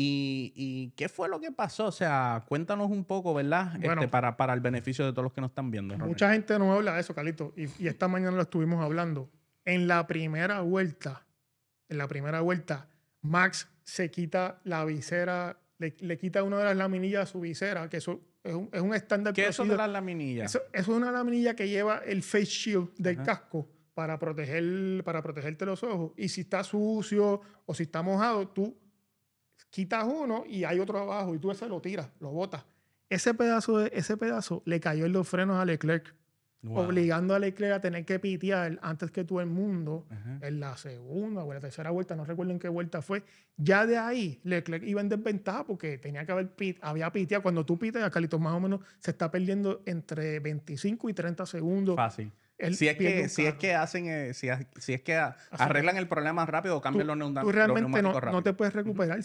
¿Y, 0.00 0.92
qué 0.96 1.08
fue 1.08 1.28
lo 1.28 1.40
que 1.40 1.50
pasó? 1.50 1.86
O 1.86 1.92
sea, 1.92 2.44
cuéntanos 2.46 2.88
un 2.88 3.04
poco, 3.04 3.34
¿verdad? 3.34 3.72
Este, 3.82 4.06
para, 4.06 4.36
para 4.36 4.54
el 4.54 4.60
beneficio 4.60 5.04
de 5.04 5.12
todos 5.12 5.24
los 5.24 5.32
que 5.32 5.40
nos 5.40 5.50
están 5.50 5.72
viendo. 5.72 5.98
Mucha 5.98 6.32
gente 6.32 6.56
no 6.58 6.72
habla 6.72 6.94
de 6.94 7.00
eso, 7.00 7.14
Calito. 7.14 7.52
Y, 7.56 7.64
y, 7.82 7.88
esta 7.88 8.06
mañana 8.06 8.36
lo 8.36 8.42
estuvimos 8.42 8.84
hablando. 8.84 9.28
En 9.64 9.88
la 9.88 10.06
primera 10.06 10.60
vuelta, 10.60 11.26
en 11.88 11.98
la 11.98 12.06
primera 12.06 12.42
vuelta, 12.42 12.88
Max 13.22 13.68
se 13.82 14.10
quita 14.10 14.60
la 14.62 14.84
visera, 14.84 15.58
le, 15.78 15.96
le 15.98 16.16
quita 16.16 16.44
una 16.44 16.58
de 16.58 16.64
las 16.66 16.76
laminillas 16.76 17.24
a 17.24 17.26
su 17.26 17.40
visera, 17.40 17.88
que 17.88 17.96
eso 17.96 18.20
es 18.72 18.80
un, 18.80 18.94
estándar. 18.94 19.34
¿Qué 19.34 19.42
es 19.42 19.50
eso 19.50 19.64
de 19.64 19.76
las 19.76 19.90
laminillas? 19.90 20.54
Eso, 20.54 20.64
es 20.72 20.88
una 20.88 21.12
laminilla 21.12 21.54
que 21.54 21.68
lleva 21.68 21.98
el 21.98 22.22
face 22.22 22.46
shield 22.46 22.88
del 22.96 23.22
casco 23.22 23.68
para, 23.94 24.18
proteger, 24.18 25.04
para 25.04 25.22
protegerte 25.22 25.66
los 25.66 25.82
ojos. 25.82 26.12
Y 26.16 26.28
si 26.28 26.42
está 26.42 26.64
sucio 26.64 27.40
o 27.66 27.74
si 27.74 27.84
está 27.84 28.02
mojado, 28.02 28.48
tú 28.48 28.76
quitas 29.70 30.04
uno 30.04 30.44
y 30.46 30.64
hay 30.64 30.80
otro 30.80 30.98
abajo 30.98 31.34
y 31.34 31.38
tú 31.38 31.50
ese 31.50 31.68
lo 31.68 31.80
tiras, 31.80 32.08
lo 32.20 32.30
botas. 32.30 32.64
Ese 33.10 33.34
pedazo, 33.34 33.78
de, 33.78 33.90
ese 33.94 34.16
pedazo 34.16 34.62
le 34.66 34.80
cayó 34.80 35.06
en 35.06 35.12
los 35.12 35.28
frenos 35.28 35.58
a 35.58 35.64
Leclerc 35.64 36.14
obligando 36.66 37.34
a 37.34 37.38
Leclerc 37.38 37.74
a 37.74 37.80
tener 37.80 38.04
que 38.04 38.18
pitear 38.18 38.78
antes 38.82 39.10
que 39.10 39.24
todo 39.24 39.40
el 39.40 39.46
mundo 39.46 40.06
en 40.40 40.60
la 40.60 40.76
segunda 40.76 41.44
o 41.44 41.52
la 41.52 41.60
tercera 41.60 41.90
vuelta, 41.90 42.16
no 42.16 42.24
recuerdo 42.24 42.52
en 42.52 42.58
qué 42.58 42.68
vuelta 42.68 43.02
fue. 43.02 43.22
Ya 43.56 43.86
de 43.86 43.98
ahí 43.98 44.40
Leclerc 44.44 44.84
iba 44.84 45.00
en 45.00 45.08
desventaja 45.08 45.64
porque 45.64 45.98
tenía 45.98 46.24
que 46.24 46.32
haber 46.32 46.50
pit, 46.54 46.78
había 46.80 47.10
piteado. 47.12 47.42
Cuando 47.42 47.64
tú 47.64 47.78
pites, 47.78 48.08
Carlitos 48.10 48.40
más 48.40 48.54
o 48.54 48.60
menos 48.60 48.80
se 49.00 49.10
está 49.12 49.30
perdiendo 49.30 49.82
entre 49.86 50.40
25 50.40 51.08
y 51.08 51.14
30 51.14 51.46
segundos. 51.46 51.96
Fácil 51.96 52.32
si 52.72 52.88
es, 52.88 52.96
que, 52.96 53.28
si 53.28 53.46
es 53.46 53.54
que 53.54 53.74
hacen, 53.74 54.06
eh, 54.08 54.34
si, 54.34 54.48
es 54.48 55.02
que 55.02 55.16
arreglan 55.50 55.96
el 55.96 56.08
problema 56.08 56.32
más 56.32 56.48
rápido 56.48 56.76
o 56.76 56.80
cambian 56.80 57.06
los, 57.06 57.16
neumáticos. 57.16 57.52
Tú 57.52 57.56
realmente 57.56 58.02
no, 58.02 58.20
no, 58.20 58.42
te 58.42 58.52
puedes 58.52 58.74
recuperar. 58.74 59.20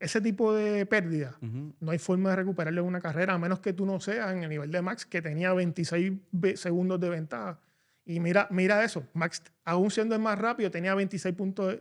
Ese 0.00 0.20
tipo 0.20 0.54
de 0.54 0.86
pérdida, 0.86 1.36
no 1.40 1.90
hay 1.90 1.98
forma 1.98 2.30
de 2.30 2.36
recuperarle 2.36 2.80
una 2.80 3.00
carrera, 3.00 3.34
a 3.34 3.38
menos 3.38 3.60
que 3.60 3.72
tú 3.72 3.84
no 3.84 4.00
seas 4.00 4.32
en 4.32 4.42
el 4.42 4.48
nivel 4.48 4.70
de 4.70 4.80
Max, 4.80 5.04
que 5.04 5.20
tenía 5.20 5.52
26 5.52 6.12
segundos 6.54 6.98
de 7.00 7.10
ventaja. 7.10 7.60
Y 8.06 8.20
mira, 8.20 8.48
mira 8.50 8.82
eso, 8.82 9.06
Max, 9.12 9.42
aún 9.66 9.90
siendo 9.90 10.14
el 10.14 10.22
más 10.22 10.38
rápido, 10.38 10.70
tenía 10.70 10.94
26, 10.94 11.34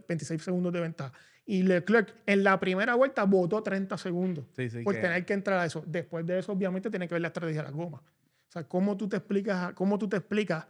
26 0.07 0.43
segundos 0.43 0.73
de 0.73 0.81
ventaja. 0.81 1.13
Y 1.45 1.63
Leclerc 1.63 2.13
en 2.25 2.43
la 2.43 2.59
primera 2.59 2.95
vuelta 2.95 3.23
votó 3.23 3.63
30 3.63 3.97
segundos 3.97 4.43
por 4.83 4.95
tener 4.95 5.25
que 5.25 5.33
entrar 5.33 5.59
a 5.59 5.65
eso. 5.65 5.81
Después 5.87 6.25
de 6.25 6.39
eso, 6.39 6.51
obviamente, 6.51 6.89
tiene 6.89 7.07
que 7.07 7.15
ver 7.15 7.21
la 7.21 7.29
estrategia 7.29 7.63
de 7.63 7.69
la 7.69 7.73
goma. 7.73 7.99
O 7.99 8.51
sea, 8.51 8.65
¿cómo 8.65 8.97
tú 8.97 9.07
te 9.07 9.15
explicas, 9.15 9.71
cómo 9.71 9.97
tú 9.97 10.09
te 10.09 10.17
explicas 10.17 10.67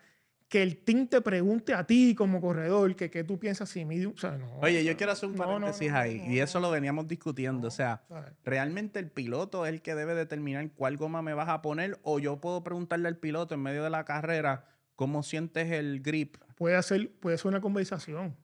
que 0.49 0.63
el 0.63 0.77
team 0.77 1.07
te 1.07 1.21
pregunte 1.21 1.73
a 1.73 1.85
ti 1.85 2.15
como 2.15 2.39
corredor 2.39 2.95
que 2.95 3.09
qué 3.09 3.23
tú 3.23 3.37
piensas 3.37 3.69
si 3.69 3.83
medium. 3.83 4.13
Oye, 4.61 4.83
yo 4.83 4.95
quiero 4.95 5.11
hacer 5.11 5.29
un 5.29 5.35
paréntesis 5.35 5.91
ahí, 5.91 6.23
y 6.27 6.39
eso 6.39 6.59
lo 6.59 6.71
veníamos 6.71 7.07
discutiendo. 7.07 7.67
o 7.67 7.71
sea, 7.71 8.03
realmente 8.43 8.99
el 8.99 9.09
piloto 9.09 9.65
es 9.65 9.73
el 9.73 9.81
que 9.81 9.95
debe 9.95 10.15
determinar 10.15 10.69
cuál 10.71 10.97
goma 10.97 11.21
me 11.21 11.33
vas 11.33 11.49
a 11.49 11.61
poner, 11.61 11.99
o 12.03 12.19
yo 12.19 12.39
puedo 12.39 12.63
preguntarle 12.63 13.07
al 13.07 13.17
piloto 13.17 13.55
en 13.55 13.61
medio 13.61 13.83
de 13.83 13.89
la 13.89 14.05
carrera 14.05 14.65
cómo 14.95 15.21
sientes 15.21 15.71
el 15.71 16.01
grip. 16.01 16.37
Puede 16.55 16.81
ser, 16.81 17.11
puede 17.19 17.37
ser 17.37 17.49
una 17.49 17.61
conversación. 17.61 18.35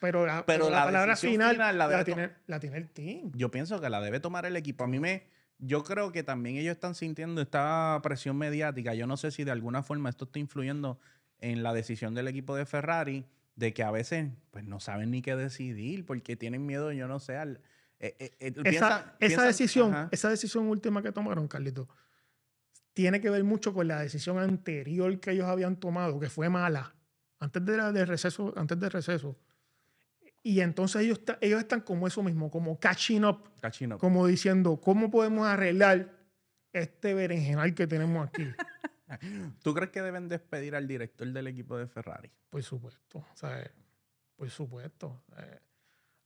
Pero 0.00 0.26
la, 0.26 0.44
pero, 0.44 0.68
la, 0.68 0.84
palabra 0.84 1.16
final, 1.16 1.56
la, 1.56 2.04
tiene, 2.04 2.32
la 2.46 2.60
tiene 2.60 2.76
el 2.76 2.90
team. 2.90 3.32
Yo 3.34 3.50
pienso 3.50 3.80
que 3.80 3.88
la 3.88 4.00
debe 4.00 4.20
tomar 4.20 4.44
el 4.44 4.56
equipo. 4.56 4.84
A 4.84 4.86
mí 4.86 4.98
me 5.00 5.34
yo 5.58 5.82
creo 5.82 6.12
que 6.12 6.22
también 6.22 6.56
ellos 6.56 6.72
están 6.72 6.94
sintiendo 6.94 7.40
esta 7.40 7.98
presión 8.02 8.36
mediática. 8.36 8.94
Yo 8.94 9.06
no 9.06 9.16
sé 9.16 9.30
si 9.30 9.44
de 9.44 9.50
alguna 9.50 9.82
forma 9.82 10.10
esto 10.10 10.24
está 10.24 10.38
influyendo 10.38 10.98
en 11.50 11.62
la 11.62 11.72
decisión 11.74 12.14
del 12.14 12.28
equipo 12.28 12.56
de 12.56 12.64
Ferrari 12.66 13.26
de 13.56 13.72
que 13.74 13.82
a 13.82 13.90
veces 13.90 14.30
pues 14.50 14.64
no 14.64 14.80
saben 14.80 15.10
ni 15.10 15.22
qué 15.22 15.36
decidir 15.36 16.04
porque 16.06 16.36
tienen 16.36 16.64
miedo, 16.66 16.90
yo 16.92 17.06
no 17.06 17.20
sé, 17.20 17.36
al, 17.36 17.60
eh, 18.00 18.16
eh, 18.18 18.36
eh, 18.40 18.52
Esa, 18.56 18.62
piensan- 18.62 18.72
esa 18.72 19.16
piensan- 19.18 19.46
decisión, 19.46 19.90
ajá. 19.94 20.08
esa 20.10 20.28
decisión 20.30 20.66
última 20.68 21.02
que 21.02 21.12
tomaron, 21.12 21.46
Carlito, 21.48 21.88
tiene 22.92 23.20
que 23.20 23.30
ver 23.30 23.44
mucho 23.44 23.72
con 23.74 23.88
la 23.88 24.00
decisión 24.00 24.38
anterior 24.38 25.18
que 25.20 25.32
ellos 25.32 25.46
habían 25.46 25.76
tomado, 25.76 26.18
que 26.20 26.28
fue 26.30 26.48
mala, 26.48 26.94
antes 27.40 27.64
de 27.64 27.76
la 27.76 27.92
de 27.92 28.04
receso, 28.06 28.52
antes 28.56 28.78
del 28.80 28.90
receso. 28.90 29.36
Y 30.42 30.60
entonces 30.60 31.02
ellos, 31.02 31.20
ellos 31.40 31.60
están 31.60 31.80
como 31.80 32.06
eso 32.06 32.22
mismo, 32.22 32.50
como 32.50 32.78
catching 32.78 33.24
up, 33.24 33.50
Cachino. 33.60 33.98
como 33.98 34.26
diciendo, 34.26 34.78
¿cómo 34.80 35.10
podemos 35.10 35.46
arreglar 35.46 36.12
este 36.72 37.14
berenjenal 37.14 37.74
que 37.74 37.86
tenemos 37.86 38.28
aquí? 38.28 38.44
¿Tú 39.62 39.74
crees 39.74 39.90
que 39.90 40.02
deben 40.02 40.28
despedir 40.28 40.74
al 40.76 40.86
director 40.88 41.26
del 41.26 41.46
equipo 41.46 41.76
de 41.76 41.86
Ferrari? 41.86 42.30
Por 42.50 42.62
supuesto, 42.62 43.18
o 43.18 43.36
sea, 43.36 43.60
eh, 43.60 43.70
por 44.36 44.50
supuesto. 44.50 45.22
eh, 45.38 45.60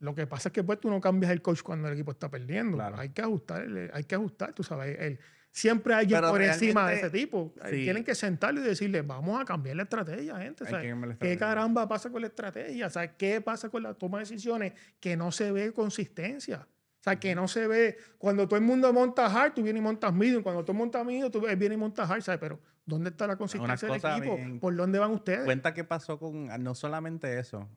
lo 0.00 0.14
que 0.14 0.26
pasa 0.28 0.48
es 0.48 0.52
que 0.52 0.62
pues 0.62 0.78
tú 0.78 0.88
no 0.90 1.00
cambias 1.00 1.32
el 1.32 1.42
coach 1.42 1.62
cuando 1.62 1.88
el 1.88 1.94
equipo 1.94 2.12
está 2.12 2.30
perdiendo. 2.30 2.76
Claro. 2.76 2.98
Hay 2.98 3.08
que 3.08 3.20
ajustar, 3.22 3.62
el- 3.62 3.90
hay 3.92 4.04
que 4.04 4.14
ajustar, 4.14 4.52
tú 4.52 4.62
sabes. 4.62 4.96
el- 5.00 5.18
siempre 5.50 5.92
hay 5.92 6.04
alguien 6.04 6.20
por 6.30 6.40
encima 6.40 6.88
de 6.88 6.96
ese 6.98 7.10
tipo. 7.10 7.52
Eh, 7.64 7.70
sí. 7.70 7.76
Tienen 7.82 8.04
que 8.04 8.14
sentarlo 8.14 8.60
y 8.60 8.64
decirle, 8.64 9.02
vamos 9.02 9.40
a 9.40 9.44
cambiar 9.44 9.74
la 9.74 9.82
estrategia, 9.84 10.38
gente. 10.38 10.64
¿sabes? 10.66 10.82
¿Qué 10.82 10.90
estrategia. 10.92 11.38
caramba 11.38 11.88
pasa 11.88 12.10
con 12.10 12.20
la 12.20 12.28
estrategia? 12.28 12.86
O 12.86 12.90
sea, 12.90 13.16
¿qué 13.16 13.40
pasa 13.40 13.68
con 13.70 13.82
la 13.82 13.94
toma 13.94 14.18
de 14.18 14.24
decisiones? 14.24 14.72
Que 15.00 15.16
no 15.16 15.32
se 15.32 15.50
ve 15.50 15.72
consistencia. 15.72 16.68
O 17.00 17.02
sea, 17.02 17.16
que 17.20 17.34
no 17.34 17.46
se 17.48 17.66
ve. 17.68 17.96
Cuando 18.18 18.46
todo 18.48 18.56
el 18.58 18.64
mundo 18.64 18.92
monta 18.92 19.26
hard, 19.26 19.54
tú 19.54 19.62
vienes 19.62 19.80
y 19.80 19.82
montas 19.84 20.12
medium. 20.12 20.42
Cuando 20.42 20.64
tú 20.64 20.74
montas 20.74 21.04
medium, 21.06 21.30
tú 21.30 21.40
vienes 21.40 21.72
y 21.72 21.76
montas 21.76 22.10
hard, 22.10 22.22
¿sabes? 22.22 22.40
Pero, 22.40 22.60
¿dónde 22.84 23.10
está 23.10 23.26
la 23.26 23.36
consistencia 23.36 23.88
del 23.88 24.00
equipo? 24.18 24.36
bien- 24.36 24.60
¿Por 24.60 24.74
dónde 24.76 24.98
van 24.98 25.12
ustedes? 25.12 25.44
Cuenta 25.44 25.74
qué 25.74 25.84
pasó 25.84 26.18
con, 26.18 26.46
no 26.62 26.74
solamente 26.74 27.38
eso, 27.38 27.68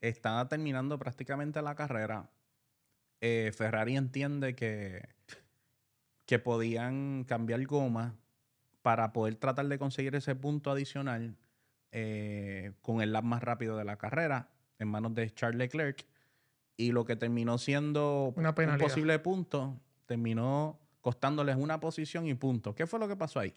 estaba 0.00 0.48
terminando 0.48 0.98
prácticamente 0.98 1.62
la 1.62 1.74
carrera. 1.74 2.30
Eh, 3.20 3.52
Ferrari 3.56 3.96
entiende 3.96 4.54
que, 4.54 5.08
que 6.26 6.38
podían 6.38 7.24
cambiar 7.24 7.64
goma 7.66 8.16
para 8.82 9.12
poder 9.12 9.36
tratar 9.36 9.66
de 9.66 9.78
conseguir 9.78 10.14
ese 10.16 10.34
punto 10.34 10.70
adicional 10.70 11.36
eh, 11.92 12.72
con 12.80 13.00
el 13.00 13.12
lap 13.12 13.24
más 13.24 13.42
rápido 13.42 13.76
de 13.76 13.84
la 13.84 13.96
carrera 13.96 14.48
en 14.78 14.88
manos 14.88 15.14
de 15.14 15.30
Charles 15.32 15.58
Leclerc. 15.58 16.04
Y 16.76 16.92
lo 16.92 17.04
que 17.04 17.16
terminó 17.16 17.58
siendo 17.58 18.32
Una 18.36 18.54
un 18.56 18.78
posible 18.78 19.18
punto, 19.18 19.78
terminó 20.06 20.80
costándoles 21.00 21.56
una 21.56 21.80
posición 21.80 22.26
y 22.26 22.34
punto. 22.34 22.74
¿Qué 22.74 22.86
fue 22.86 22.98
lo 22.98 23.08
que 23.08 23.16
pasó 23.16 23.40
ahí? 23.40 23.54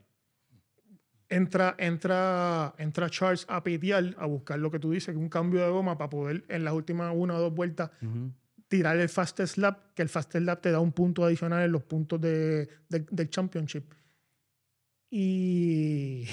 entra, 1.29 1.75
entra, 1.77 2.73
entra 2.77 3.09
Charles 3.09 3.45
a 3.49 3.63
pitear, 3.63 4.15
a 4.17 4.25
buscar 4.25 4.59
lo 4.59 4.71
que 4.71 4.79
tú 4.79 4.91
dices, 4.91 5.15
un 5.15 5.29
cambio 5.29 5.61
de 5.63 5.69
goma 5.69 5.97
para 5.97 6.09
poder 6.09 6.45
en 6.49 6.63
las 6.63 6.73
últimas 6.73 7.13
una 7.15 7.35
o 7.35 7.39
dos 7.39 7.53
vueltas 7.53 7.91
tirar 8.67 8.97
el 8.97 9.09
fastest 9.09 9.57
lap, 9.57 9.93
que 9.93 10.01
el 10.01 10.09
fastest 10.09 10.45
lap 10.45 10.61
te 10.61 10.71
da 10.71 10.79
un 10.79 10.91
punto 10.91 11.23
adicional 11.23 11.63
en 11.63 11.71
los 11.71 11.83
puntos 11.83 12.19
de, 12.19 12.67
del 12.89 13.29
championship. 13.29 13.93
Y 15.09 16.27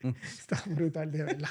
está 0.22 0.62
brutal, 0.66 1.10
de 1.10 1.24
verdad. 1.24 1.50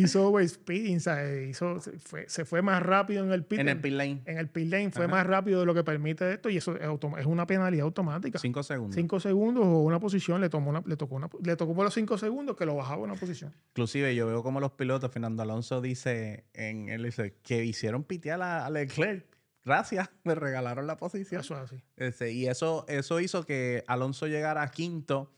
Hizo 0.00 0.28
overspeeding, 0.28 1.00
¿sabes? 1.00 1.50
Hizo, 1.50 1.80
se, 1.80 1.98
fue, 1.98 2.28
se 2.28 2.44
fue 2.44 2.62
más 2.62 2.82
rápido 2.82 3.24
en 3.24 3.32
el 3.32 3.44
pit. 3.44 3.60
En 3.60 3.68
el 3.68 3.80
pit 3.80 3.92
lane. 3.92 4.22
en 4.26 4.38
el 4.38 4.48
pit 4.48 4.70
lane 4.70 4.90
fue 4.90 5.06
Ajá. 5.06 5.14
más 5.14 5.26
rápido 5.26 5.60
de 5.60 5.66
lo 5.66 5.74
que 5.74 5.84
permite 5.84 6.32
esto 6.32 6.50
y 6.50 6.56
eso 6.56 6.76
es, 6.76 7.26
una 7.26 7.46
penalidad 7.46 7.84
automática. 7.84 8.38
Cinco 8.38 8.62
segundos. 8.62 8.94
Cinco 8.94 9.20
segundos 9.20 9.64
o 9.64 9.80
una 9.80 9.98
posición, 10.00 10.40
le, 10.40 10.48
tomó 10.48 10.70
una, 10.70 10.82
le, 10.86 10.96
tocó 10.96 11.16
una, 11.16 11.28
le 11.42 11.56
tocó 11.56 11.74
por 11.74 11.84
los 11.84 11.94
cinco 11.94 12.18
segundos 12.18 12.56
que 12.56 12.66
lo 12.66 12.76
bajaba 12.76 13.02
una 13.02 13.14
posición. 13.14 13.54
Inclusive 13.70 14.14
yo 14.14 14.26
veo 14.26 14.42
como 14.42 14.60
los 14.60 14.72
pilotos, 14.72 15.10
Fernando 15.10 15.42
Alonso 15.42 15.80
dice, 15.80 16.44
en 16.52 16.88
él 16.88 17.02
dice, 17.02 17.36
que 17.42 17.64
hicieron 17.64 18.04
pitear 18.04 18.42
a, 18.42 18.66
a 18.66 18.70
Leclerc. 18.70 19.26
Gracias, 19.64 20.08
me 20.24 20.34
regalaron 20.34 20.86
la 20.86 20.96
posición. 20.96 21.40
Eso 21.40 21.54
es 21.62 21.72
así. 21.98 22.24
Y 22.32 22.46
eso, 22.46 22.84
eso 22.88 23.20
hizo 23.20 23.44
que 23.44 23.82
Alonso 23.88 24.26
llegara 24.28 24.62
a 24.62 24.70
quinto 24.70 25.32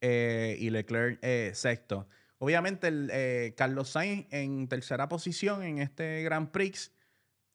eh, 0.00 0.56
y 0.58 0.70
Leclerc 0.70 1.18
eh, 1.22 1.52
sexto. 1.54 2.08
Obviamente, 2.38 2.88
el, 2.88 3.08
eh, 3.12 3.54
Carlos 3.56 3.88
Sainz 3.90 4.26
en 4.30 4.68
tercera 4.68 5.08
posición 5.08 5.62
en 5.62 5.78
este 5.78 6.22
Grand 6.22 6.48
Prix. 6.50 6.92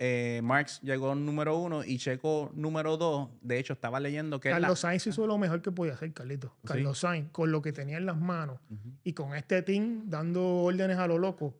eh, 0.02 0.40
Marx 0.44 0.80
llegó 0.82 1.14
número 1.14 1.58
uno 1.58 1.84
y 1.84 1.98
Checo 1.98 2.52
número 2.56 2.96
dos. 2.96 3.30
De 3.42 3.60
hecho, 3.60 3.74
estaba 3.74 4.00
leyendo 4.00 4.40
que 4.40 4.50
la- 4.50 4.60
Carlos 4.62 4.80
Sainz 4.80 5.06
hizo 5.08 5.28
lo 5.28 5.38
mejor 5.38 5.62
que 5.62 5.74
podía 5.74 5.94
hacer, 5.94 6.14
Carlito. 6.14 6.56
Sí. 6.62 6.68
Carlos 6.70 7.00
Sainz, 7.00 7.30
con 7.32 7.52
lo 7.52 7.62
que 7.62 7.74
tenía 7.74 7.98
en 7.98 8.06
las 8.06 8.18
manos 8.18 8.60
y 9.04 9.12
con 9.12 9.36
este 9.36 9.62
team 9.62 10.04
dando 10.10 10.42
órdenes 10.64 10.98
a 10.98 11.06
lo 11.08 11.18
loco. 11.18 11.54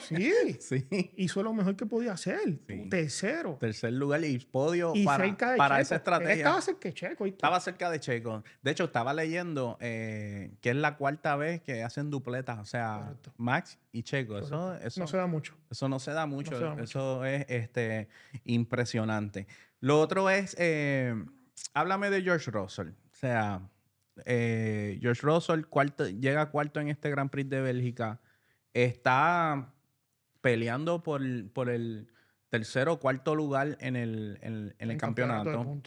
Sí, 0.00 0.32
Sí. 0.60 0.86
hizo 1.16 1.42
lo 1.42 1.52
mejor 1.52 1.76
que 1.76 1.86
podía 1.86 2.12
hacer. 2.12 2.58
Sí. 2.66 2.88
Tercero. 2.88 3.56
Tercer 3.60 3.92
lugar 3.92 4.24
y 4.24 4.38
podio 4.38 4.92
Y 4.94 5.04
para, 5.04 5.24
cerca 5.24 5.52
de 5.52 5.58
para 5.58 5.76
Checo. 5.76 5.82
esa 5.82 5.94
Él 5.94 5.98
estrategia. 5.98 6.34
Estaba 6.34 6.60
cerca 6.62 6.88
de 6.88 6.94
Checo. 6.94 7.24
¿viste? 7.24 7.36
Estaba 7.36 7.60
cerca 7.60 7.90
de 7.90 8.00
Checo. 8.00 8.44
De 8.62 8.70
hecho, 8.70 8.84
estaba 8.84 9.14
leyendo 9.14 9.76
eh, 9.80 10.54
que 10.60 10.70
es 10.70 10.76
la 10.76 10.96
cuarta 10.96 11.36
vez 11.36 11.60
que 11.62 11.82
hacen 11.82 12.10
dupletas. 12.10 12.58
O 12.58 12.64
sea, 12.64 13.00
Correcto. 13.04 13.32
Max 13.36 13.78
y 13.92 14.02
Checo. 14.02 14.38
Eso, 14.38 14.74
eso, 14.76 15.00
No 15.00 15.06
se 15.06 15.16
da 15.16 15.26
mucho. 15.26 15.54
eso 15.70 15.88
no 15.88 15.98
se 15.98 16.10
da 16.12 16.26
mucho. 16.26 16.56
se 16.56 16.64
da 16.64 16.70
mucho. 16.70 16.82
Eso 16.84 17.24
es 17.24 17.44
este, 17.48 18.08
impresionante. 18.44 19.46
Lo 19.80 20.00
otro 20.00 20.30
es, 20.30 20.56
eh, 20.58 21.14
háblame 21.74 22.10
de 22.10 22.22
George 22.22 22.50
Russell. 22.50 22.88
O 22.88 23.14
sea, 23.16 23.60
eh, 24.24 24.98
George 25.00 25.20
Russell 25.22 25.62
cuarto, 25.64 26.08
llega 26.08 26.50
cuarto 26.50 26.80
en 26.80 26.88
este 26.88 27.10
Grand 27.10 27.30
Prix 27.30 27.50
de 27.50 27.60
Bélgica. 27.60 28.20
Está 28.72 29.73
peleando 30.44 31.02
por, 31.02 31.22
el- 31.22 31.48
por 31.50 31.70
el 31.70 32.06
tercero 32.50 32.92
o 32.92 33.00
cuarto 33.00 33.34
lugar 33.34 33.78
en 33.80 33.96
el, 33.96 34.38
en- 34.42 34.52
en 34.52 34.74
el 34.78 34.90
En 34.90 34.98
campeonato 34.98 35.82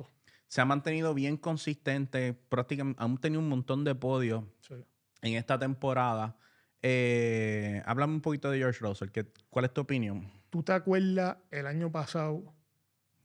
se 0.48 0.62
ha 0.62 0.66
mantenido 0.66 1.14
bien 1.14 1.38
consistente, 1.38 2.34
prácticamente 2.34 3.04
han 3.04 3.18
tenido 3.20 3.40
un 3.40 3.50
montón 3.50 3.84
de 3.84 3.94
podios 3.94 4.46
Sí. 4.62 4.74
en 5.22 5.36
esta 5.36 5.60
temporada. 5.60 6.38
Eh, 6.82 7.84
háblame 7.86 8.14
un 8.16 8.22
poquito 8.22 8.50
de 8.50 8.58
George 8.58 8.80
Russell, 8.82 9.10
que, 9.10 9.28
¿cuál 9.52 9.66
es 9.66 9.74
tu 9.76 9.82
opinión? 9.82 10.28
¿Tú 10.50 10.64
te 10.64 10.72
acuerdas 10.72 11.38
el 11.52 11.68
año 11.68 11.92
pasado 11.92 12.44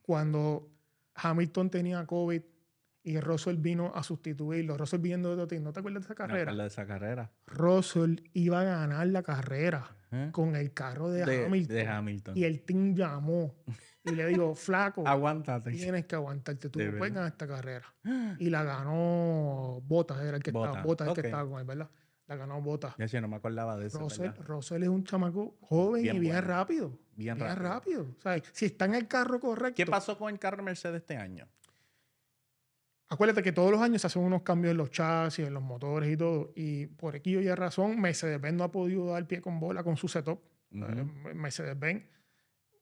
cuando 0.02 0.68
Hamilton 1.14 1.70
tenía 1.70 2.04
COVID 2.06 2.42
y 3.04 3.20
Russell 3.20 3.56
vino 3.56 3.90
a 3.94 4.02
sustituirlo? 4.02 4.76
Russell 4.76 5.00
viniendo 5.00 5.28
de 5.30 5.34
otro 5.36 5.46
team. 5.46 5.62
¿No 5.62 5.72
te 5.72 5.80
acuerdas 5.80 6.02
de 6.02 6.06
esa 6.08 6.14
carrera? 6.14 6.54
de 6.54 6.66
esa 6.66 6.86
carrera. 6.86 7.30
Russell 7.46 8.16
iba 8.34 8.60
a 8.60 8.64
ganar 8.64 9.06
la 9.06 9.22
carrera 9.22 9.96
¿eh? 10.12 10.28
con 10.32 10.54
el 10.56 10.72
carro 10.72 11.10
de, 11.10 11.24
De, 11.24 11.46
Hamilton. 11.46 11.76
de 11.76 11.86
Hamilton. 11.88 12.36
Y 12.36 12.44
el 12.44 12.62
team 12.62 12.94
llamó 12.94 13.54
y 14.04 14.10
le 14.12 14.26
dijo, 14.26 14.54
flaco, 14.54 15.06
Aguántate. 15.06 15.70
tienes 15.72 16.06
que 16.06 16.14
aguantarte, 16.14 16.68
tú 16.68 16.78
no 16.80 16.98
puedes 16.98 17.14
ganar 17.14 17.30
esta 17.32 17.46
carrera. 17.48 17.86
Y 18.38 18.50
la 18.50 18.62
ganó 18.64 19.80
Botas, 19.84 20.20
era 20.22 20.36
el 20.36 20.42
que 20.42 20.50
estaba, 20.50 20.82
Bottas 20.82 21.08
el 21.08 21.14
que 21.14 21.20
estaba 21.22 21.48
con 21.48 21.58
él, 21.60 21.66
¿verdad? 21.66 21.90
La 22.28 22.36
ganó 22.36 22.62
Botas. 22.62 22.94
Ya 22.98 23.08
sí, 23.08 23.20
no 23.20 23.28
me 23.28 23.36
acordaba 23.36 23.76
de 23.76 23.86
eso. 23.86 23.98
Russell, 24.46 24.82
es 24.82 24.88
un 24.88 25.04
chamaco 25.04 25.56
joven 25.60 26.02
Bien 26.02 26.16
y 26.16 26.20
bien 26.20 26.32
bueno. 26.34 26.48
rápido. 26.48 26.88
Bien 27.14 27.36
Bien 27.36 27.56
rápido. 27.56 27.68
rápido. 27.68 28.02
O 28.18 28.20
sea, 28.22 28.42
si 28.52 28.66
está 28.66 28.84
en 28.86 28.94
el 28.94 29.06
carro 29.08 29.38
correcto. 29.40 29.74
¿Qué 29.76 29.86
pasó 29.86 30.16
con 30.16 30.32
el 30.32 30.38
carro 30.38 30.62
Mercedes 30.62 31.02
este 31.02 31.16
año? 31.16 31.46
Acuérdate 33.12 33.42
que 33.42 33.52
todos 33.52 33.70
los 33.70 33.82
años 33.82 34.00
se 34.00 34.06
hacen 34.06 34.22
unos 34.22 34.40
cambios 34.40 34.70
en 34.70 34.78
los 34.78 34.90
chasis, 34.90 35.46
en 35.46 35.52
los 35.52 35.62
motores 35.62 36.10
y 36.10 36.16
todo. 36.16 36.50
Y 36.56 36.86
por 36.86 37.14
aquí 37.14 37.36
y 37.36 37.54
razón, 37.54 38.00
Mercedes-Benz 38.00 38.56
no 38.56 38.64
ha 38.64 38.72
podido 38.72 39.08
dar 39.08 39.26
pie 39.26 39.42
con 39.42 39.60
bola 39.60 39.82
con 39.82 39.98
su 39.98 40.08
setup. 40.08 40.40
Ujú. 40.70 40.84
Eh, 41.28 41.34
Mercedes-Benz 41.34 42.04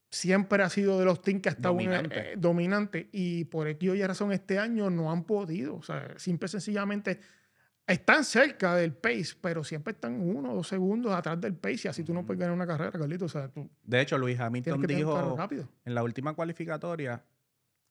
siempre 0.08 0.62
ha 0.62 0.68
sido 0.68 1.00
de 1.00 1.04
los 1.04 1.20
teams 1.20 1.42
que 1.42 1.48
ha 1.48 1.52
estado 1.52 1.74
Dominante. 1.74 2.32
eh, 2.32 2.34
dominante. 2.36 3.08
Y 3.10 3.44
por 3.46 3.66
aquí 3.66 3.90
y 3.90 4.02
razón, 4.06 4.30
este 4.30 4.56
año 4.56 4.88
no 4.88 5.10
han 5.10 5.24
podido. 5.24 5.74
O 5.74 5.82
sea, 5.82 6.14
simple 6.16 6.46
y 6.46 6.48
sencillamente 6.50 7.18
están 7.84 8.22
cerca 8.24 8.76
del 8.76 8.92
pace, 8.92 9.34
pero 9.40 9.64
siempre 9.64 9.94
están 9.94 10.20
uno 10.20 10.52
o 10.52 10.54
dos 10.54 10.68
segundos 10.68 11.12
atrás 11.12 11.40
del 11.40 11.56
pace. 11.56 11.80
Y 11.84 11.88
así 11.88 12.04
tú 12.04 12.14
no 12.14 12.24
puedes 12.24 12.38
ganar 12.38 12.54
una 12.54 12.68
carrera, 12.68 12.92
Carlito. 12.92 13.24
O 13.24 13.28
sea, 13.28 13.48
tú 13.48 13.68
De 13.82 14.00
hecho, 14.00 14.16
Luis 14.16 14.38
Hamilton 14.38 14.78
un 14.78 14.86
dijo 14.86 15.36
en 15.84 15.94
la 15.96 16.04
última 16.04 16.34
cualificatoria, 16.34 17.24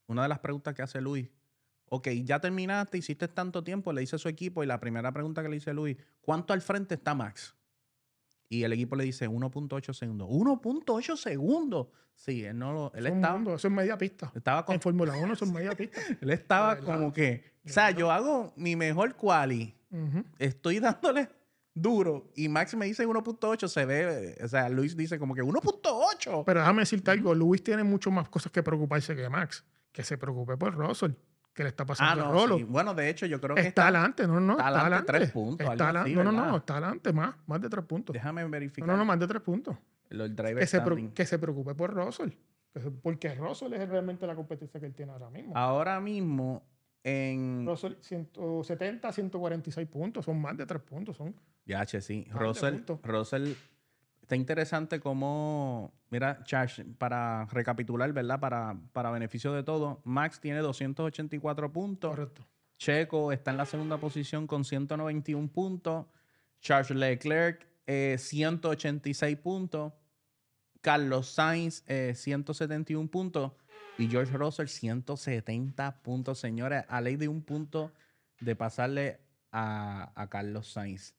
una 0.07 0.23
de 0.23 0.29
las 0.29 0.39
preguntas 0.39 0.73
que 0.73 0.83
hace 0.83 1.01
Luis, 1.01 1.29
ok, 1.89 2.07
ya 2.23 2.39
terminaste, 2.39 2.97
hiciste 2.97 3.27
tanto 3.27 3.63
tiempo, 3.63 3.91
le 3.93 4.01
dice 4.01 4.15
a 4.15 4.19
su 4.19 4.29
equipo, 4.29 4.63
y 4.63 4.67
la 4.67 4.79
primera 4.79 5.11
pregunta 5.11 5.41
que 5.41 5.49
le 5.49 5.55
dice 5.55 5.73
Luis, 5.73 5.97
¿cuánto 6.21 6.53
al 6.53 6.61
frente 6.61 6.95
está 6.95 7.13
Max? 7.13 7.55
Y 8.47 8.63
el 8.63 8.73
equipo 8.73 8.95
le 8.95 9.03
dice 9.03 9.29
1.8 9.29 9.93
segundos. 9.93 10.27
¡1.8 10.29 11.15
segundos! 11.17 11.87
Sí, 12.15 12.43
él 12.43 12.57
no 12.57 12.73
lo, 12.73 12.91
él 12.95 13.05
Eso 13.05 13.15
estaba, 13.15 13.35
mundo, 13.35 13.55
eso 13.55 13.67
es 13.67 13.73
media 13.73 13.97
pista. 13.97 14.31
estaba 14.35 14.65
con- 14.65 14.75
En 14.75 14.81
Fórmula 14.81 15.15
1 15.15 15.33
eso 15.33 15.45
es 15.45 15.51
media 15.51 15.71
pista. 15.75 16.01
él 16.21 16.29
estaba 16.31 16.77
como 16.79 17.13
que, 17.13 17.43
o 17.65 17.69
sea, 17.69 17.91
yo 17.91 18.11
hago 18.11 18.51
mi 18.57 18.75
mejor 18.75 19.15
quali, 19.15 19.73
estoy 20.39 20.79
dándole 20.79 21.29
duro, 21.73 22.31
y 22.35 22.49
Max 22.49 22.75
me 22.75 22.87
dice 22.87 23.07
1.8, 23.07 23.67
se 23.69 23.85
ve, 23.85 24.37
o 24.43 24.47
sea, 24.49 24.67
Luis 24.67 24.97
dice 24.97 25.17
como 25.17 25.33
que 25.33 25.41
1.8. 25.43 26.43
Pero 26.45 26.59
déjame 26.59 26.81
decirte 26.81 27.11
algo, 27.11 27.33
Luis 27.33 27.63
tiene 27.63 27.83
mucho 27.83 28.11
más 28.11 28.27
cosas 28.27 28.51
que 28.51 28.63
preocuparse 28.63 29.15
que 29.15 29.29
Max. 29.29 29.63
Que 29.91 30.03
se 30.03 30.17
preocupe 30.17 30.57
por 30.57 30.75
Russell. 30.75 31.11
Que 31.59 31.63
le 31.63 31.69
está 31.71 31.83
Ah, 31.83 31.87
pasando 31.87 32.23
a 32.23 32.27
no, 32.27 32.31
Rolo. 32.31 32.57
sí. 32.57 32.63
Bueno, 32.63 32.93
de 32.93 33.09
hecho, 33.09 33.25
yo 33.25 33.41
creo 33.41 33.53
que 33.53 33.63
Está 33.63 33.83
adelante, 33.89 34.25
no, 34.25 34.39
no, 34.39 34.53
está 34.53 34.79
adelante 34.79 35.11
tres 35.11 35.29
puntos, 35.31 35.59
algo 35.67 35.73
Está 35.73 35.89
así, 35.89 35.97
adelante- 36.13 36.23
no, 36.23 36.31
no, 36.31 36.51
no, 36.51 36.55
está 36.57 36.77
adelante 36.77 37.11
más, 37.11 37.35
más 37.47 37.59
de 37.59 37.67
tres 37.69 37.83
puntos. 37.83 38.13
Déjame 38.13 38.45
verificar. 38.47 38.87
no, 38.87 38.95
no, 38.95 39.03
más 39.03 39.19
de 39.19 39.27
tres 39.27 39.41
puntos. 39.41 39.75
Lo- 40.07 40.23
El 40.23 40.33
driver 40.37 40.59
Que 40.59 40.67
se, 40.67 40.81
que 41.13 41.25
se 41.25 41.37
preocupe 41.37 41.75
por 41.75 41.93
Russell. 41.93 42.29
que 42.73 42.79
se- 42.79 42.91
Porque 42.91 43.35
Russell 43.35 43.73
es 43.73 43.89
realmente 43.89 44.25
la 44.25 44.35
competencia 44.35 44.79
que 44.79 44.85
él 44.85 44.93
tiene 44.95 45.11
ahora 45.11 45.29
mismo. 45.29 45.51
Ahora 45.57 45.99
mismo, 45.99 46.63
en. 47.03 47.65
Russell 47.67 47.95
170, 47.99 49.11
146 49.11 49.85
puntos, 49.89 50.23
son 50.23 50.39
más 50.41 50.55
de 50.55 50.65
tres 50.65 50.81
puntos. 50.81 51.17
Son, 51.17 51.35
Ya, 51.65 51.85
che, 51.85 51.99
sí. 51.99 52.25
Russell. 52.31 52.83
Russell. 53.03 53.51
Está 54.29 54.35
interesante 54.35 54.99
cómo. 54.99 55.91
Mira, 56.11 56.43
Charles, 56.43 56.85
para 56.99 57.45
recapitular, 57.45 58.13
¿verdad? 58.13 58.39
Para, 58.39 58.77
para 58.93 59.09
beneficio 59.09 59.53
de 59.53 59.63
todos, 59.63 59.97
Max 60.03 60.39
tiene 60.39 60.59
284 60.59 61.73
puntos. 61.73 62.11
correcto. 62.11 62.45
Checo 62.77 63.31
está 63.31 63.49
en 63.49 63.57
la 63.57 63.65
segunda 63.65 63.97
posición 63.97 64.45
con 64.45 64.63
191 64.65 65.47
puntos. 65.51 66.05
Charles 66.61 66.91
Leclerc, 66.91 67.65
eh, 67.87 68.17
186 68.19 69.35
puntos. 69.37 69.93
Carlos 70.81 71.27
Sainz, 71.33 71.83
eh, 71.87 72.13
171 72.15 73.09
puntos. 73.09 73.53
Y 73.97 74.07
George 74.09 74.37
Russell, 74.37 74.67
170 74.67 76.03
puntos. 76.03 76.37
Señores, 76.39 76.85
a 76.87 77.01
ley 77.01 77.15
de 77.15 77.27
un 77.27 77.41
punto 77.41 77.91
de 78.39 78.55
pasarle 78.55 79.21
a, 79.51 80.11
a 80.13 80.29
Carlos 80.29 80.71
Sainz. 80.71 81.15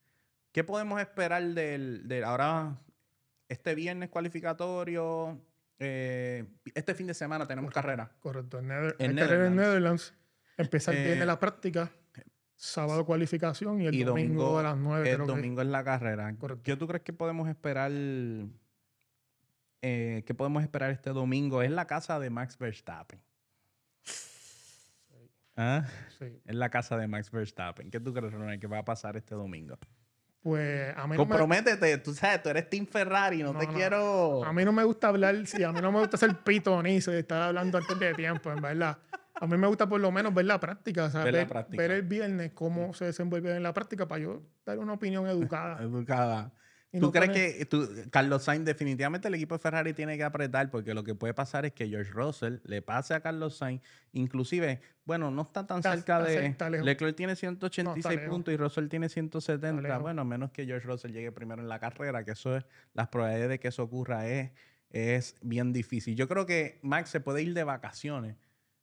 ¿Qué 0.53 0.63
podemos 0.63 1.01
esperar 1.01 1.43
del, 1.43 2.07
del- 2.07 2.23
ahora, 2.23 2.79
este 3.51 3.75
viernes 3.75 4.09
cualificatorio? 4.09 5.39
eh, 5.83 6.45
este 6.75 6.95
fin 6.95 7.07
de 7.07 7.15
semana 7.15 7.47
tenemos 7.47 7.73
carrera. 7.73 8.11
Correcto. 8.21 8.59
En, 8.59 8.69
Nether- 8.69 8.97
En 8.99 9.17
carrera 9.17 9.47
en 9.47 9.57
Netherlands. 9.57 9.57
Netherlands. 9.57 10.15
Empieza 10.59 10.91
el 10.93 10.99
Eh, 10.99 11.05
viernes 11.05 11.27
la 11.27 11.39
práctica. 11.41 11.91
Sábado 12.55 13.07
cualificación 13.07 13.81
y 13.81 13.87
el 13.87 13.95
y 13.95 14.05
domingo, 14.05 14.43
domingo- 14.43 14.59
a 14.59 14.63
las 14.63 14.77
9. 14.77 15.09
El 15.09 15.15
creo 15.17 15.27
que 15.27 15.33
es. 15.33 15.37
domingo 15.39 15.63
es 15.63 15.69
la 15.69 15.83
carrera. 15.83 16.35
Correcto. 16.37 16.63
¿Qué 16.63 16.77
tú 16.77 16.87
crees 16.87 17.03
que 17.03 17.15
podemos 17.15 17.49
esperar? 17.49 17.91
eh, 19.83 20.23
¿Qué 20.27 20.35
podemos 20.35 20.63
esperar 20.63 20.91
este 20.91 21.09
domingo? 21.11 21.63
Es 21.63 21.71
la 21.71 21.87
casa 21.87 22.19
de 22.21 22.29
Max 22.29 22.59
Verstappen. 22.59 23.23
¿Ah? 25.57 25.85
Sí. 26.19 26.41
Es 26.45 26.55
la 26.55 26.69
casa 26.71 26.97
de 26.99 27.07
Max 27.09 27.31
Verstappen. 27.31 27.91
¿Qué 27.91 28.01
tú 28.01 28.13
crees, 28.15 28.33
Ronald, 28.33 28.61
que 28.61 28.67
va 28.67 28.79
a 28.79 28.85
pasar 28.85 29.17
este 29.17 29.35
domingo? 29.35 29.79
Pues 30.43 30.97
a 30.97 31.03
mí, 31.07 31.17
no 31.17 31.25
me, 31.25 31.29
Comprométete, 31.29 31.99
tú 31.99 32.15
sabes, 32.15 32.43
tú 32.43 32.49
eres 32.49 32.71
Team 32.71 32.87
Ferrari, 32.87 33.43
no, 33.43 33.53
No, 33.53 33.59
te 33.61 33.67
no. 33.67 33.73
quiero. 33.75 34.45
a 34.45 34.53
mí 34.55 34.65
no 34.65 34.73
me 34.73 34.85
gusta 34.85 35.09
hablar, 35.09 35.37
sí, 35.47 35.63
a 35.63 35.71
mí 35.71 35.81
no 35.83 35.93
me 35.93 35.99
gusta 35.99 36.17
ser 36.17 36.35
pitonizo 36.39 37.13
y 37.13 37.17
estar 37.19 37.43
hablando 37.43 37.77
antes 37.77 37.99
de 37.99 38.15
tiempo, 38.15 38.51
en 38.51 38.63
verdad. 38.63 38.97
A 39.35 39.47
mí 39.47 39.57
me 39.59 39.67
gusta 39.67 39.87
por 39.89 40.01
lo 40.01 40.11
menos 40.11 40.33
ver 40.35 40.47
la 40.47 40.59
práctica, 40.59 41.05
o 41.05 41.11
sea, 41.11 41.25
Ver 41.25 41.33
la 41.35 41.39
ver, 41.41 41.49
práctica. 41.49 41.83
ver 41.83 41.91
el 41.91 42.03
viernes 42.03 42.53
cómo 42.55 42.95
se 42.95 43.07
desenvuelve 43.07 43.55
en 43.55 43.63
la 43.63 43.73
práctica 43.75 44.07
para 44.09 44.23
yo 44.23 44.43
dar 44.65 44.79
una 44.79 44.95
opinión 44.95 45.27
educada. 45.27 45.83
Educada. 45.83 46.53
¿Tú 46.93 46.99
no 46.99 47.13
crees 47.13 47.31
que 47.31 47.65
tú, 47.67 47.89
Carlos 48.11 48.43
Sainz 48.43 48.65
definitivamente 48.65 49.29
el 49.29 49.35
equipo 49.35 49.55
de 49.55 49.61
Ferrari 49.61 49.93
tiene 49.95 50.17
que 50.17 50.25
apretar 50.25 50.71
porque 50.71 50.93
lo 50.93 51.05
que 51.05 51.15
puede 51.15 51.33
pasar 51.35 51.65
es 51.65 51.73
que 51.73 51.89
George 51.89 52.11
Russell 52.11 52.57
le 52.65 52.83
pase 52.83 53.15
a 53.15 53.21
Carlos 53.21 53.57
Sainz, 53.57 53.81
inclusive, 54.13 54.81
bueno, 55.05 55.31
no 55.31 55.43
está 55.43 55.67
tan 55.67 55.79
Está- 55.79 55.95
cerca 55.95 56.29
está 56.41 56.69
de. 56.71 56.83
Leclerc 56.83 57.15
tiene 57.17 57.37
186 57.37 58.17
lejos. 58.17 58.29
puntos 58.31 58.53
y 58.55 58.57
Russell 58.57 58.89
tiene 58.89 59.09
170, 59.09 59.83
lejos. 59.83 60.03
bueno, 60.03 60.23
a 60.23 60.25
menos 60.25 60.51
que 60.51 60.67
George 60.67 60.87
Russell 60.87 61.13
llegue 61.13 61.31
primero 61.31 61.63
en 61.63 61.69
la 61.69 61.79
carrera, 61.79 62.25
que 62.25 62.33
eso 62.33 62.57
es 62.57 62.65
las 62.95 63.07
probabilidades 63.09 63.51
de 63.51 63.61
que 63.61 63.69
eso 63.69 63.83
ocurra 63.85 64.27
es 64.27 64.51
es 64.93 65.37
bien 65.41 65.73
difícil. 65.73 66.17
Yo 66.17 66.27
creo 66.27 66.47
que 66.47 66.81
Max 66.83 67.11
se 67.11 67.21
puede 67.21 67.41
ir 67.43 67.55
de 67.55 67.63
vacaciones. 67.63 68.35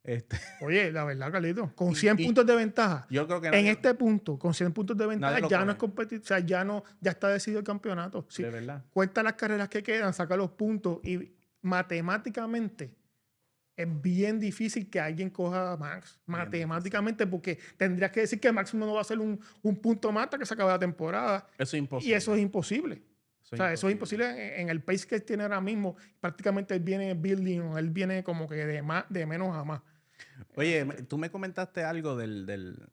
Este, 0.03 0.37
Oye, 0.61 0.91
la 0.91 1.03
verdad, 1.03 1.31
Carlito, 1.31 1.73
con 1.75 1.91
Y- 1.91 1.95
100 1.95 2.19
y- 2.19 2.25
puntos 2.25 2.45
de 2.45 2.55
ventaja, 2.55 3.05
yo 3.09 3.27
creo 3.27 3.41
que 3.41 3.47
en 3.47 3.53
nadie- 3.53 3.71
este 3.71 3.93
punto, 3.93 4.39
con 4.39 4.53
100 4.53 4.71
puntos 4.71 4.95
de 4.97 5.05
ventaja, 5.07 5.47
ya 5.49 5.65
no 5.65 5.71
es 5.71 5.77
competición, 5.77 6.21
o 6.21 6.25
sea, 6.25 6.39
ya 6.39 6.63
no, 6.63 6.83
ya 7.01 7.11
está 7.11 7.27
decidido 7.29 7.59
el 7.59 7.65
campeonato. 7.65 8.25
Sí, 8.29 8.43
de 8.43 8.49
verdad. 8.51 8.85
cuenta 8.91 9.21
las 9.23 9.33
carreras 9.33 9.67
que 9.69 9.83
quedan, 9.83 10.13
saca 10.13 10.37
los 10.37 10.51
puntos 10.51 10.99
y 11.03 11.33
matemáticamente 11.61 12.95
es 13.75 14.01
bien 14.01 14.39
difícil 14.39 14.89
que 14.89 14.99
alguien 14.99 15.29
coja 15.29 15.73
a 15.73 15.77
Max. 15.77 16.19
Matemáticamente, 16.25 17.27
porque 17.27 17.59
tendrías 17.77 18.09
que 18.11 18.21
decir 18.21 18.39
que 18.39 18.51
Max 18.51 18.73
no 18.73 18.91
va 18.91 18.99
a 18.99 19.01
hacer 19.01 19.19
un, 19.19 19.39
un 19.61 19.75
punto 19.75 20.11
más 20.11 20.23
hasta 20.25 20.39
que 20.39 20.45
se 20.47 20.53
acabe 20.55 20.71
la 20.71 20.79
temporada. 20.79 21.45
Eso 21.59 21.75
es 21.77 21.79
imposible. 21.81 22.11
Y 22.11 22.17
eso 22.17 22.33
es 22.33 22.41
imposible. 22.41 23.03
O 23.51 23.55
sea, 23.55 23.71
eso 23.71 23.87
es 23.87 23.93
imposible 23.93 24.59
en, 24.59 24.69
el 24.69 24.81
pace 24.81 25.07
que 25.07 25.15
él 25.15 25.23
tiene 25.23 25.43
ahora 25.43 25.61
mismo. 25.61 25.95
Prácticamente 26.19 26.75
él 26.75 26.81
viene 26.81 27.13
building, 27.13 27.59
o 27.61 27.77
él 27.77 27.89
viene 27.89 28.23
como 28.23 28.47
que 28.47 28.65
de, 28.65 28.81
más, 28.81 29.05
de 29.09 29.25
menos 29.25 29.55
a 29.55 29.63
más. 29.63 29.81
Oye, 30.55 30.85
tú 31.07 31.17
me 31.17 31.29
comentaste 31.29 31.83
algo 31.83 32.17
del, 32.17 32.45
del, 32.45 32.89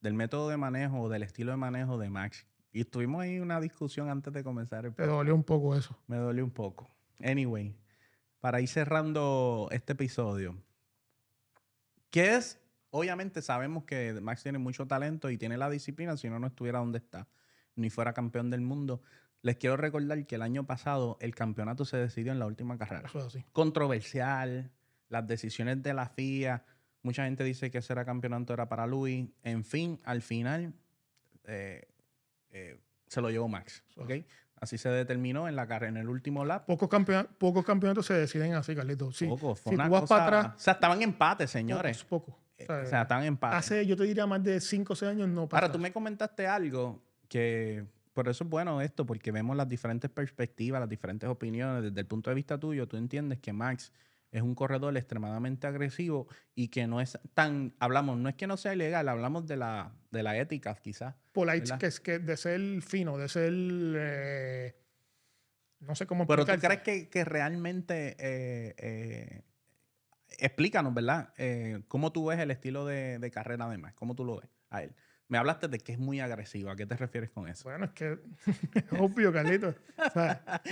del 0.00 0.14
método 0.14 0.48
de 0.48 0.56
manejo, 0.56 1.08
del 1.08 1.22
estilo 1.22 1.52
de 1.52 1.58
manejo 1.58 1.98
de 1.98 2.10
Max. 2.10 2.46
Y 2.72 2.80
estuvimos 2.80 3.22
ahí 3.22 3.38
una 3.38 3.60
discusión 3.60 4.08
antes 4.08 4.32
de 4.32 4.42
comenzar 4.42 4.86
el 4.86 4.94
Te 4.94 5.06
dolió 5.06 5.34
un 5.34 5.44
poco 5.44 5.76
eso. 5.76 5.96
Me 6.06 6.16
dolió 6.16 6.44
un 6.44 6.50
poco. 6.50 6.90
Anyway, 7.22 7.76
para 8.40 8.60
ir 8.60 8.68
cerrando 8.68 9.68
este 9.70 9.92
episodio, 9.92 10.56
¿qué 12.10 12.34
es? 12.34 12.58
Obviamente 12.90 13.42
sabemos 13.42 13.84
que 13.84 14.18
Max 14.20 14.42
tiene 14.42 14.58
mucho 14.58 14.86
talento 14.86 15.30
y 15.30 15.38
tiene 15.38 15.56
la 15.56 15.70
disciplina, 15.70 16.16
si 16.16 16.28
no, 16.28 16.38
no 16.38 16.46
estuviera 16.46 16.80
donde 16.80 16.98
está, 16.98 17.28
ni 17.76 17.90
fuera 17.90 18.12
campeón 18.12 18.50
del 18.50 18.60
mundo. 18.60 19.02
Les 19.42 19.56
quiero 19.56 19.76
recordar 19.76 20.24
que 20.26 20.36
el 20.36 20.42
año 20.42 20.64
pasado 20.66 21.18
el 21.20 21.34
campeonato 21.34 21.84
se 21.84 21.96
decidió 21.96 22.32
en 22.32 22.38
la 22.38 22.46
última 22.46 22.78
carrera 22.78 23.02
Eso 23.08 23.18
es 23.18 23.24
así. 23.26 23.44
controversial, 23.52 24.70
las 25.08 25.26
decisiones 25.26 25.82
de 25.82 25.94
la 25.94 26.06
FIA. 26.08 26.64
Mucha 27.02 27.24
gente 27.24 27.42
dice 27.44 27.70
que 27.70 27.78
ese 27.78 27.92
era 27.92 28.04
campeonato 28.04 28.52
era 28.54 28.68
para 28.68 28.86
Luis. 28.86 29.28
En 29.42 29.64
fin, 29.64 30.00
al 30.04 30.22
final 30.22 30.72
eh, 31.44 31.88
eh, 32.50 32.80
se 33.08 33.20
lo 33.20 33.30
llevó 33.30 33.48
Max. 33.48 33.82
Eso 33.90 34.02
¿ok? 34.02 34.10
Así 34.60 34.78
se 34.78 34.88
determinó 34.90 35.48
en 35.48 35.56
la 35.56 35.66
carrera, 35.66 35.88
en 35.88 35.96
el 35.96 36.08
último 36.08 36.44
lap. 36.44 36.64
Pocos, 36.66 36.88
campeona- 36.88 37.26
pocos 37.36 37.64
campeonatos 37.64 38.06
se 38.06 38.14
deciden 38.14 38.54
así, 38.54 38.76
Carlitos. 38.76 39.16
Sí, 39.16 39.26
Poco, 39.26 39.56
si 39.56 39.70
tú 39.70 39.76
vas 39.76 39.88
cosa- 39.88 40.06
para 40.06 40.24
atrás, 40.40 40.54
O 40.54 40.58
sea, 40.60 40.74
estaban 40.74 40.98
en 40.98 41.02
empate, 41.10 41.48
señores. 41.48 42.04
Pocos, 42.04 42.28
pocos. 42.36 42.42
Eh, 42.58 42.64
O 42.64 42.66
sea, 42.68 42.82
O 42.82 42.86
sea, 42.86 43.02
estaban 43.02 43.24
en 43.24 43.28
empate. 43.28 43.56
Hace, 43.56 43.84
yo 43.86 43.96
te 43.96 44.04
diría, 44.04 44.24
más 44.28 44.40
de 44.44 44.60
5 44.60 44.92
o 44.92 44.96
6 44.96 45.10
años 45.10 45.28
no 45.28 45.48
pasa. 45.48 45.64
Ahora, 45.64 45.72
tú 45.72 45.80
me 45.80 45.92
comentaste 45.92 46.46
algo 46.46 47.02
que 47.28 47.84
por 48.12 48.28
eso 48.28 48.44
es 48.44 48.50
bueno 48.50 48.80
esto, 48.80 49.06
porque 49.06 49.32
vemos 49.32 49.56
las 49.56 49.68
diferentes 49.68 50.10
perspectivas, 50.10 50.80
las 50.80 50.88
diferentes 50.88 51.28
opiniones. 51.28 51.82
Desde 51.82 52.00
el 52.00 52.06
punto 52.06 52.30
de 52.30 52.34
vista 52.34 52.58
tuyo, 52.58 52.86
tú 52.86 52.96
entiendes 52.96 53.38
que 53.38 53.52
Max 53.52 53.92
es 54.30 54.42
un 54.42 54.54
corredor 54.54 54.96
extremadamente 54.96 55.66
agresivo 55.66 56.26
y 56.54 56.68
que 56.68 56.86
no 56.86 57.00
es 57.00 57.18
tan, 57.34 57.74
hablamos, 57.78 58.18
no 58.18 58.28
es 58.28 58.34
que 58.34 58.46
no 58.46 58.56
sea 58.56 58.74
ilegal, 58.74 59.08
hablamos 59.08 59.46
de 59.46 59.56
la, 59.56 59.92
de 60.10 60.22
la 60.22 60.36
ética 60.38 60.74
quizás. 60.74 61.14
Polite, 61.32 61.78
que 61.78 61.86
es 61.86 62.00
que 62.00 62.18
de 62.18 62.36
ser 62.36 62.82
fino, 62.82 63.18
de 63.18 63.28
ser. 63.28 63.52
eh, 63.54 64.74
no 65.80 65.94
sé 65.94 66.06
cómo 66.06 66.26
Pero 66.26 66.46
tú 66.46 66.52
crees 66.60 66.82
que, 66.82 67.08
que 67.08 67.24
realmente, 67.24 68.16
eh, 68.18 68.74
eh, 68.78 69.42
explícanos, 70.38 70.94
¿verdad? 70.94 71.34
Eh, 71.36 71.82
¿Cómo 71.88 72.12
tú 72.12 72.26
ves 72.26 72.38
el 72.38 72.50
estilo 72.50 72.86
de, 72.86 73.18
de 73.18 73.30
carrera 73.30 73.68
de 73.68 73.78
Max? 73.78 73.94
¿Cómo 73.96 74.14
tú 74.14 74.24
lo 74.24 74.40
ves 74.40 74.48
a 74.70 74.82
él? 74.82 74.94
Me 75.32 75.38
hablaste 75.38 75.66
de 75.66 75.78
que 75.78 75.92
es 75.92 75.98
muy 75.98 76.20
agresivo. 76.20 76.68
¿A 76.70 76.76
qué 76.76 76.84
te 76.84 76.94
refieres 76.94 77.30
con 77.30 77.48
eso? 77.48 77.64
Bueno, 77.70 77.86
es 77.86 77.92
que 77.92 78.18
es 78.74 78.84
obvio, 79.00 79.32
Carlitos. 79.32 79.74
O 79.96 80.10
sea, 80.10 80.62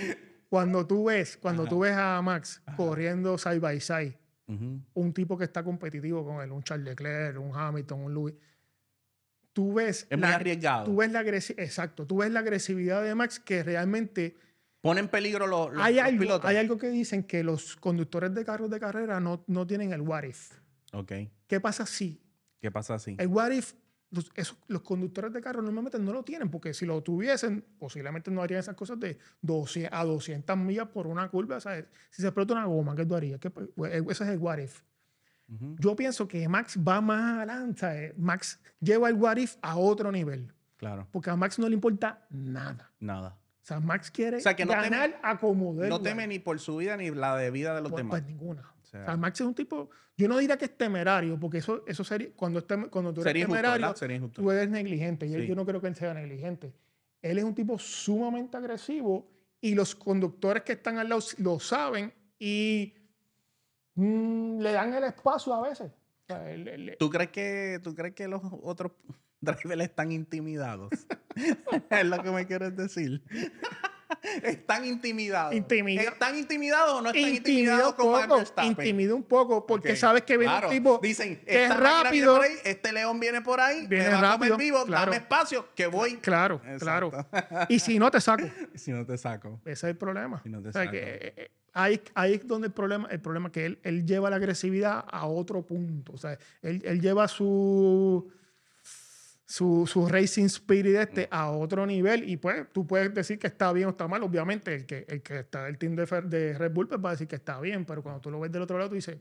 cuando 0.50 0.86
tú 0.86 1.04
ves, 1.06 1.38
cuando 1.38 1.62
Ajá. 1.62 1.70
tú 1.70 1.78
ves 1.80 1.94
a 1.96 2.20
Max 2.20 2.62
corriendo 2.76 3.38
side 3.38 3.58
by 3.58 3.80
side, 3.80 4.18
un 4.46 5.12
tipo 5.14 5.38
que 5.38 5.44
está 5.44 5.62
competitivo 5.64 6.24
con 6.26 6.42
él, 6.42 6.50
un 6.52 6.62
Charles 6.62 6.84
Leclerc, 6.86 7.40
un 7.40 7.56
Hamilton, 7.56 8.00
un 8.00 8.12
Louis, 8.14 8.34
tú 9.52 9.72
ves 9.74 10.06
Es 10.10 10.18
muy 10.18 10.28
la, 10.28 10.34
arriesgado. 10.36 10.84
tú 10.84 10.96
ves 10.96 11.10
la 11.10 11.20
exacto, 11.22 12.06
tú 12.06 12.18
ves 12.18 12.30
la 12.30 12.40
agresividad 12.40 13.02
de 13.02 13.14
Max 13.14 13.40
que 13.40 13.62
realmente 13.62 14.36
Pone 14.82 15.00
en 15.00 15.08
peligro 15.08 15.46
los, 15.46 15.72
los- 15.72 15.82
hay 15.82 15.94
los 15.96 16.04
algo, 16.04 16.20
pilotos. 16.20 16.50
hay 16.50 16.56
algo 16.56 16.76
que 16.78 16.88
dicen 16.90 17.22
que 17.24 17.42
los 17.44 17.76
conductores 17.76 18.34
de 18.34 18.44
carros 18.44 18.68
de 18.70 18.78
carrera 18.80 19.20
no, 19.20 19.42
no 19.46 19.66
tienen 19.66 19.92
el 19.92 20.00
what 20.02 20.24
if. 20.24 20.52
Ok. 20.92 21.12
¿Qué 21.46 21.60
pasa 21.60 21.86
si? 21.86 22.20
¿Qué 22.60 22.70
pasa 22.70 22.94
así? 22.94 23.14
El 23.18 23.28
what 23.28 23.50
if, 23.52 23.72
los, 24.10 24.30
esos- 24.34 24.58
los 24.68 24.82
conductores 24.82 25.32
de 25.32 25.40
carros 25.40 25.62
normalmente 25.64 25.98
no 25.98 26.12
lo 26.12 26.22
tienen, 26.24 26.50
porque 26.50 26.74
si 26.74 26.84
lo 26.86 27.00
tuviesen, 27.02 27.64
posiblemente 27.78 28.30
no 28.30 28.42
harían 28.42 28.60
esas 28.60 28.74
cosas 28.74 28.98
de 28.98 29.18
200 29.42 29.96
a 29.98 30.04
200 30.04 30.56
millas 30.56 30.88
por 30.88 31.06
una 31.06 31.28
curva. 31.28 31.60
¿sabes? 31.60 31.86
Si 32.10 32.22
se 32.22 32.28
explota 32.28 32.54
una 32.54 32.64
goma, 32.66 32.94
¿qué 32.96 33.06
tú 33.06 33.14
harías? 33.14 33.38
¿Qué- 33.40 33.50
pues, 33.50 33.68
ese 33.92 34.24
es 34.24 34.30
el 34.30 34.38
what 34.38 34.58
if. 34.58 34.82
Yo 35.80 35.96
pienso 35.96 36.28
que 36.28 36.48
Max 36.48 36.78
va 36.78 37.00
más 37.00 37.38
adelante. 37.38 37.80
¿sabes? 37.80 38.16
Max 38.18 38.60
lleva 38.80 39.08
el 39.08 39.14
what 39.16 39.36
if 39.36 39.56
a 39.62 39.76
otro 39.76 40.12
nivel, 40.12 40.52
Claro. 40.76 41.08
porque 41.10 41.30
a 41.30 41.36
Max 41.36 41.58
no 41.58 41.68
le 41.68 41.74
importa 41.74 42.24
nada. 42.30 42.92
Nada. 43.00 43.36
O 43.62 43.66
sea, 43.70 43.78
Max 43.80 44.10
quiere 44.10 44.36
O 44.38 44.40
sea, 44.40 44.54
que 44.56 44.64
no 44.64 44.72
teme- 44.72 44.82
ganar 44.90 45.20
a 45.22 45.38
como 45.38 45.72
No 45.74 46.00
teme 46.00 46.26
ni 46.26 46.38
por 46.38 46.58
su 46.60 46.76
vida 46.76 46.96
ni 46.96 47.10
la 47.10 47.36
de 47.36 47.50
vida 47.50 47.74
de 47.74 47.80
los 47.82 47.90
Pues, 47.90 48.00
demás. 48.04 48.20
pues 48.20 48.26
ninguna. 48.26 48.62
O 48.90 48.92
sea, 48.92 49.02
O 49.02 49.04
sea, 49.06 49.16
Max 49.16 49.40
es 49.40 49.46
un 49.46 49.54
tipo, 49.54 49.88
yo 50.16 50.26
no 50.26 50.36
diría 50.38 50.58
que 50.58 50.64
es 50.64 50.76
temerario, 50.76 51.38
porque 51.38 51.58
eso, 51.58 51.84
eso 51.86 52.02
sería, 52.02 52.30
cuando, 52.34 52.58
es 52.58 52.66
tem- 52.66 52.90
cuando 52.90 53.14
tú 53.14 53.20
eres 53.20 53.30
sería 53.30 53.42
injusto, 53.42 53.56
temerario, 53.56 53.82
¿verdad? 53.86 53.96
Sería 53.96 54.16
injusto. 54.16 54.42
tú 54.42 54.50
eres 54.50 54.68
negligente. 54.68 55.26
Y 55.26 55.34
él- 55.34 55.42
Sí. 55.42 55.48
yo 55.48 55.54
no 55.54 55.64
creo 55.64 55.80
que 55.80 55.86
él 55.86 55.94
sea 55.94 56.12
negligente. 56.12 56.74
Él 57.22 57.38
es 57.38 57.44
un 57.44 57.54
tipo 57.54 57.78
sumamente 57.78 58.56
agresivo 58.56 59.30
y 59.60 59.74
los 59.76 59.94
conductores 59.94 60.64
que 60.64 60.72
están 60.72 60.98
al 60.98 61.08
lado 61.08 61.22
lo 61.38 61.60
saben 61.60 62.12
y 62.38 62.94
mm, 63.94 64.58
le 64.60 64.72
dan 64.72 64.92
el 64.94 65.04
espacio 65.04 65.54
a 65.54 65.62
veces. 65.68 65.92
sea, 66.26 66.50
el- 66.50 66.66
el- 66.68 66.96
¿Tú 66.98 67.10
crees 67.10 67.30
que, 67.30 67.78
tú 67.82 67.94
crees 67.94 68.14
que 68.14 68.26
los 68.26 68.40
otros 68.62 68.92
drivers 69.40 69.82
están 69.82 70.10
intimidados? 70.10 70.90
es 71.90 72.06
lo 72.06 72.20
que 72.22 72.30
me 72.32 72.44
quieres 72.46 72.74
decir. 72.76 73.22
están 74.42 74.84
intimidados. 74.84 75.54
Intimida- 75.54 76.02
¿Están 76.02 76.36
intimidados 76.38 76.94
o 76.94 77.02
no 77.02 77.08
están 77.10 77.22
intimida 77.22 77.36
intimidados 77.38 77.94
con 77.94 78.12
Max 78.12 78.28
Verstappen? 78.28 78.70
intimida 78.70 79.14
un 79.14 79.22
poco, 79.22 79.66
porque 79.66 79.96
sabes 79.96 80.22
que 80.22 80.36
viene 80.36 80.52
claro. 80.52 80.68
un 80.68 80.74
tipo 80.74 80.98
Dicen, 81.02 81.40
que 81.44 81.64
es 81.64 81.76
rápido. 81.76 82.36
por 82.36 82.44
ahí, 82.44 82.52
este 82.64 82.92
león 82.92 83.18
viene 83.20 83.40
por 83.42 83.60
ahí, 83.60 83.86
Viene 83.86 84.04
me 84.06 84.10
va 84.10 84.16
a 84.16 84.20
comer 84.20 84.50
rápido, 84.50 84.56
vivo, 84.56 84.84
claro. 84.84 85.06
dame 85.12 85.16
espacio, 85.22 85.68
que 85.74 85.86
voy. 85.86 86.16
Claro, 86.16 86.60
Exacto. 86.66 87.10
claro. 87.10 87.66
Y 87.68 87.78
si 87.78 87.98
no, 87.98 88.10
te 88.10 88.20
saco. 88.20 88.44
si 88.74 88.90
no 88.92 89.04
te 89.06 89.16
saco. 89.18 89.60
Ese 89.64 89.72
es 89.72 89.84
el 89.84 89.96
problema. 89.96 90.40
Si 90.42 90.48
no 90.48 90.60
te 90.62 90.68
O 90.68 90.72
sea, 90.72 90.82
saco. 90.82 90.92
que, 90.92 90.98
eh, 91.02 91.34
eh, 91.36 91.50
ahí, 91.72 92.00
ahí 92.14 92.34
es 92.34 92.46
donde 92.46 92.68
el 92.68 92.72
problema, 92.72 93.08
el 93.10 93.20
problema 93.20 93.48
es 93.48 93.52
que 93.52 93.66
él, 93.66 93.78
él 93.82 94.04
lleva 94.06 94.28
la 94.30 94.36
agresividad 94.36 95.04
a 95.10 95.26
otro 95.26 95.62
punto. 95.62 96.12
O 96.12 96.18
sea, 96.18 96.38
él, 96.62 96.82
él 96.84 97.00
lleva 97.00 97.28
su, 97.28 98.30
su, 99.50 99.84
su 99.84 100.06
racing 100.06 100.44
spirit 100.44 100.94
este 100.94 101.26
a 101.28 101.50
otro 101.50 101.84
nivel 101.84 102.28
y 102.28 102.36
pues 102.36 102.68
tú 102.72 102.86
puedes 102.86 103.12
decir 103.12 103.36
que 103.36 103.48
está 103.48 103.72
bien 103.72 103.88
o 103.88 103.90
está 103.90 104.06
mal. 104.06 104.22
Obviamente 104.22 104.72
el 104.76 104.86
que, 104.86 105.04
el 105.08 105.22
que 105.22 105.40
está 105.40 105.66
el 105.66 105.76
team 105.76 105.96
de, 105.96 106.54
Red 106.56 106.70
Bull 106.72 106.86
pues 106.86 107.00
va 107.04 107.08
a 107.08 107.12
decir 107.12 107.26
que 107.26 107.34
está 107.34 107.58
bien, 107.60 107.84
pero 107.84 108.00
cuando 108.00 108.20
tú 108.20 108.30
lo 108.30 108.38
ves 108.38 108.52
del 108.52 108.62
otro 108.62 108.78
lado 108.78 108.90
tú 108.90 108.94
dices, 108.94 109.18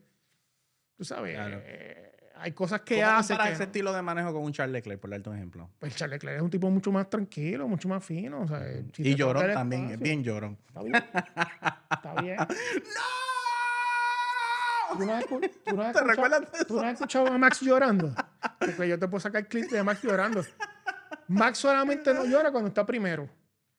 tú 0.96 1.04
sabes, 1.04 1.34
Claro. 1.34 1.58
eh, 1.66 2.06
hay 2.36 2.52
cosas 2.52 2.82
que 2.82 2.98
¿Cómo 3.02 3.08
hace 3.08 3.36
que... 3.36 3.50
ese 3.54 3.64
estilo 3.64 3.92
de 3.92 4.02
manejo 4.04 4.32
con 4.32 4.44
un 4.44 4.54
Charles 4.54 4.72
Leclerc, 4.74 5.02
por 5.02 5.10
darte 5.10 5.30
un 5.32 5.36
ejemplo? 5.36 5.68
Pues 5.80 5.96
Charles 5.96 6.18
Leclerc 6.18 6.38
es 6.38 6.44
un 6.44 6.50
tipo 6.52 6.70
mucho 6.70 6.92
más 6.92 7.10
tranquilo, 7.10 7.68
mucho 7.68 7.90
más 7.90 8.06
fino. 8.06 8.42
O 8.44 8.48
sea, 8.48 8.64
si 8.94 9.02
y 9.10 9.16
llorón 9.16 9.52
también, 9.52 9.86
es 9.86 9.92
espacio, 9.94 10.04
bien 10.04 10.24
llorón. 10.24 10.58
Está 10.68 10.84
bien. 10.84 10.96
Está 11.92 12.22
bien. 12.22 12.38
¿Tú 14.98 15.06
no 15.06 15.14
has, 15.14 15.26
tú 15.26 15.40
no 15.40 15.42
has 15.84 15.94
¿Te 15.94 16.00
escuchado- 16.00 16.08
recuerdas 16.08 16.42
de 16.52 16.66
tú 16.66 16.76
no 16.76 16.82
has 16.82 16.94
escuchado 16.94 17.28
a 17.28 17.38
Max 17.38 17.62
llorando? 17.62 18.14
Porque 18.60 18.88
yo 18.88 19.00
te 19.00 19.08
puedo 19.08 19.20
sacar 19.22 19.48
clip 19.48 19.70
de 19.72 19.82
Max 19.84 20.02
llorando. 20.04 20.44
Max 21.28 21.60
solamente 21.60 22.14
no 22.14 22.26
llora 22.26 22.52
cuando 22.52 22.68
está 22.68 22.86
primero. 22.86 23.30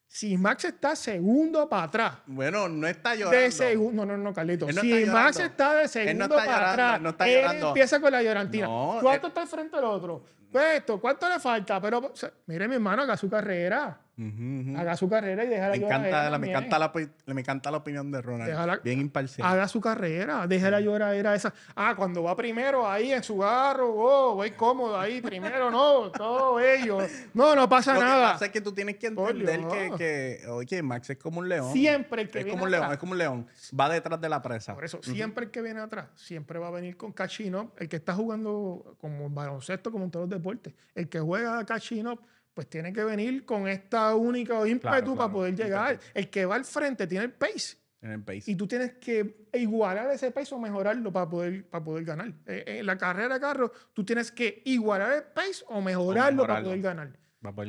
Si 0.07 0.37
Max 0.37 0.65
está 0.65 0.93
segundo 0.95 1.69
para 1.69 1.83
atrás, 1.83 2.13
Bueno, 2.25 2.67
no 2.67 2.85
está 2.85 3.15
llorando. 3.15 3.39
de 3.39 3.51
segundo, 3.51 4.05
no, 4.05 4.17
no, 4.17 4.23
no, 4.23 4.33
Carlito. 4.33 4.67
No 4.69 4.81
Si 4.81 4.91
está 4.91 5.13
Max 5.13 5.39
está 5.39 5.73
de 5.75 5.83
no 5.83 5.87
segundo 5.89 6.23
está 6.25 6.35
para 6.35 6.45
llorando, 6.45 6.71
atrás, 6.73 6.95
él 6.97 7.03
no 7.03 7.09
está 7.11 7.27
él 7.29 7.35
llorando. 7.41 7.67
empieza 7.69 7.99
con 8.01 8.11
la 8.11 8.23
llorantina. 8.23 8.67
¿Cuánto 8.67 9.27
él- 9.27 9.29
está 9.29 9.41
al 9.41 9.47
frente 9.47 9.75
del 9.77 9.85
otro? 9.85 10.25
Pues 10.51 10.65
esto, 10.79 10.99
¿cuánto 10.99 11.29
le 11.29 11.39
falta? 11.39 11.79
Pero, 11.79 11.99
o 11.99 12.15
sea, 12.15 12.29
mire, 12.47 12.67
mi 12.67 12.75
hermano, 12.75 13.03
haga 13.03 13.15
su 13.15 13.29
carrera. 13.29 14.01
Ujú, 14.17 14.27
ujú. 14.71 14.77
Haga 14.77 14.97
su 14.97 15.09
carrera 15.09 15.43
y 15.45 15.47
deja 15.47 15.69
la 15.69 15.71
Me 15.71 15.77
encanta, 15.77 15.95
lloradera 16.07 16.29
la, 16.29 16.37
me, 16.37 16.49
encanta 16.49 16.79
la, 16.79 16.91
me 17.33 17.41
encanta 17.41 17.71
la 17.71 17.77
opinión 17.77 18.11
de 18.11 18.21
Ronald. 18.21 18.49
Déjala- 18.51 18.81
bien 18.83 18.99
imparcial. 18.99 19.47
haga 19.47 19.67
su 19.67 19.79
carrera, 19.81 20.45
deje 20.47 20.69
la 20.69 20.79
lloradera 20.81 21.33
esa. 21.33 21.53
Ah, 21.75 21.95
cuando 21.95 22.21
va 22.23 22.35
primero 22.35 22.87
ahí 22.87 23.13
en 23.13 23.23
su 23.23 23.39
carro, 23.39 23.89
oh, 23.95 24.35
voy 24.35 24.51
cómodo 24.51 24.99
ahí 24.99 25.21
primero, 25.21 25.71
no, 25.71 26.11
todo 26.11 26.59
ello. 26.59 26.99
No, 27.33 27.55
no 27.55 27.67
pasa 27.69 27.93
Lo 27.93 27.99
que 27.99 28.05
nada. 28.05 28.31
pasa 28.33 28.45
es 28.45 28.51
que 28.51 28.61
tú 28.61 28.73
tienes 28.73 28.97
que 28.97 29.07
entender 29.07 29.61
que, 29.67 29.91
que, 29.97 30.47
oye, 30.49 30.83
Max 30.83 31.09
es 31.09 31.17
como 31.17 31.39
un 31.39 31.49
león. 31.49 31.71
Siempre 31.73 32.23
el 32.23 32.29
que 32.29 32.39
es 32.39 32.45
viene 32.45 32.51
como 32.57 32.65
un 32.65 32.71
león, 32.71 32.83
atrás. 32.83 32.95
es 32.97 32.99
como 32.99 33.11
un 33.13 33.17
león. 33.17 33.47
Va 33.79 33.89
detrás 33.89 34.19
de 34.19 34.29
la 34.29 34.41
presa. 34.41 34.75
Por 34.75 34.85
eso, 34.85 34.99
siempre 35.01 35.45
el 35.45 35.51
que 35.51 35.61
viene 35.61 35.79
atrás, 35.79 36.07
siempre 36.15 36.59
va 36.59 36.67
a 36.67 36.71
venir 36.71 36.97
con 36.97 37.11
cachino. 37.11 37.71
El 37.77 37.87
que 37.89 37.95
está 37.95 38.13
jugando 38.13 38.95
como 38.99 39.29
baloncesto, 39.29 39.91
como 39.91 40.03
en 40.05 40.11
todos 40.11 40.29
los 40.29 40.37
deportes, 40.37 40.73
el 40.95 41.07
que 41.09 41.19
juega 41.19 41.65
cachino, 41.65 42.19
pues 42.53 42.67
tiene 42.69 42.91
que 42.93 43.03
venir 43.03 43.45
con 43.45 43.67
esta 43.67 44.13
única 44.15 44.55
ímpetu 44.67 44.81
Claro, 44.81 45.05
para 45.05 45.15
claro, 45.15 45.31
poder 45.33 45.55
llegar. 45.55 45.99
El 46.13 46.29
que 46.29 46.45
va 46.45 46.55
al 46.55 46.65
frente 46.65 47.07
tiene 47.07 47.25
el 47.25 47.31
pace. 47.31 47.77
En 48.01 48.11
el 48.11 48.23
pace. 48.23 48.43
Y 48.51 48.55
tú 48.55 48.67
tienes 48.67 48.93
que 48.93 49.45
igualar 49.53 50.09
ese 50.11 50.31
pace 50.31 50.53
o 50.55 50.59
mejorarlo 50.59 51.11
para 51.13 51.29
poder, 51.29 51.69
para 51.69 51.83
poder 51.83 52.03
ganar. 52.03 52.33
Eh, 52.47 52.79
En 52.79 52.85
la 52.85 52.97
carrera 52.97 53.35
de 53.35 53.39
carro, 53.39 53.71
tú 53.93 54.03
tienes 54.03 54.31
que 54.31 54.61
igualar 54.65 55.11
el 55.13 55.23
pace 55.23 55.63
o 55.67 55.81
mejorarlo, 55.81 56.41
para 56.43 56.61
mejorarlo. 56.61 56.69
poder 56.69 56.81
ganar. 56.81 57.19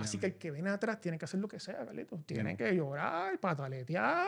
Así 0.02 0.18
que 0.18 0.26
el 0.26 0.34
que 0.38 0.50
viene 0.50 0.70
atrás 0.70 1.00
tiene 1.00 1.18
que 1.18 1.24
hacer 1.26 1.40
lo 1.40 1.48
que 1.48 1.58
sea, 1.60 1.84
Carlitos. 1.84 2.24
Tiene 2.26 2.56
que 2.56 2.74
llorar, 2.74 3.38
pataletear, 3.38 4.26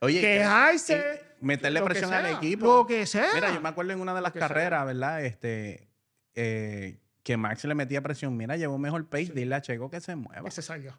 Oye, 0.00 0.20
quejarse. 0.20 0.94
eh, 0.96 1.20
meterle 1.40 1.80
que 1.80 1.86
presión 1.86 2.12
al 2.12 2.26
equipo. 2.26 2.66
Lo 2.66 2.86
que 2.86 3.06
sea. 3.06 3.28
Mira, 3.34 3.52
yo 3.54 3.60
me 3.60 3.68
acuerdo 3.68 3.92
en 3.92 4.00
una 4.00 4.14
de 4.14 4.20
las 4.20 4.32
sea. 4.32 4.40
carreras, 4.48 4.86
¿verdad? 4.86 5.24
Este, 5.24 5.88
eh, 6.34 7.00
que 7.26 7.36
Max 7.36 7.64
le 7.64 7.74
metía 7.74 8.00
presión. 8.00 8.36
Mira, 8.36 8.56
llevó 8.56 8.78
mejor 8.78 9.08
pace. 9.08 9.26
Sí. 9.26 9.32
Dile 9.34 9.56
a 9.56 9.60
Checo 9.60 9.90
que 9.90 10.00
se 10.00 10.14
mueva. 10.14 10.44
que 10.44 10.50
se 10.52 10.62
salga. 10.62 10.96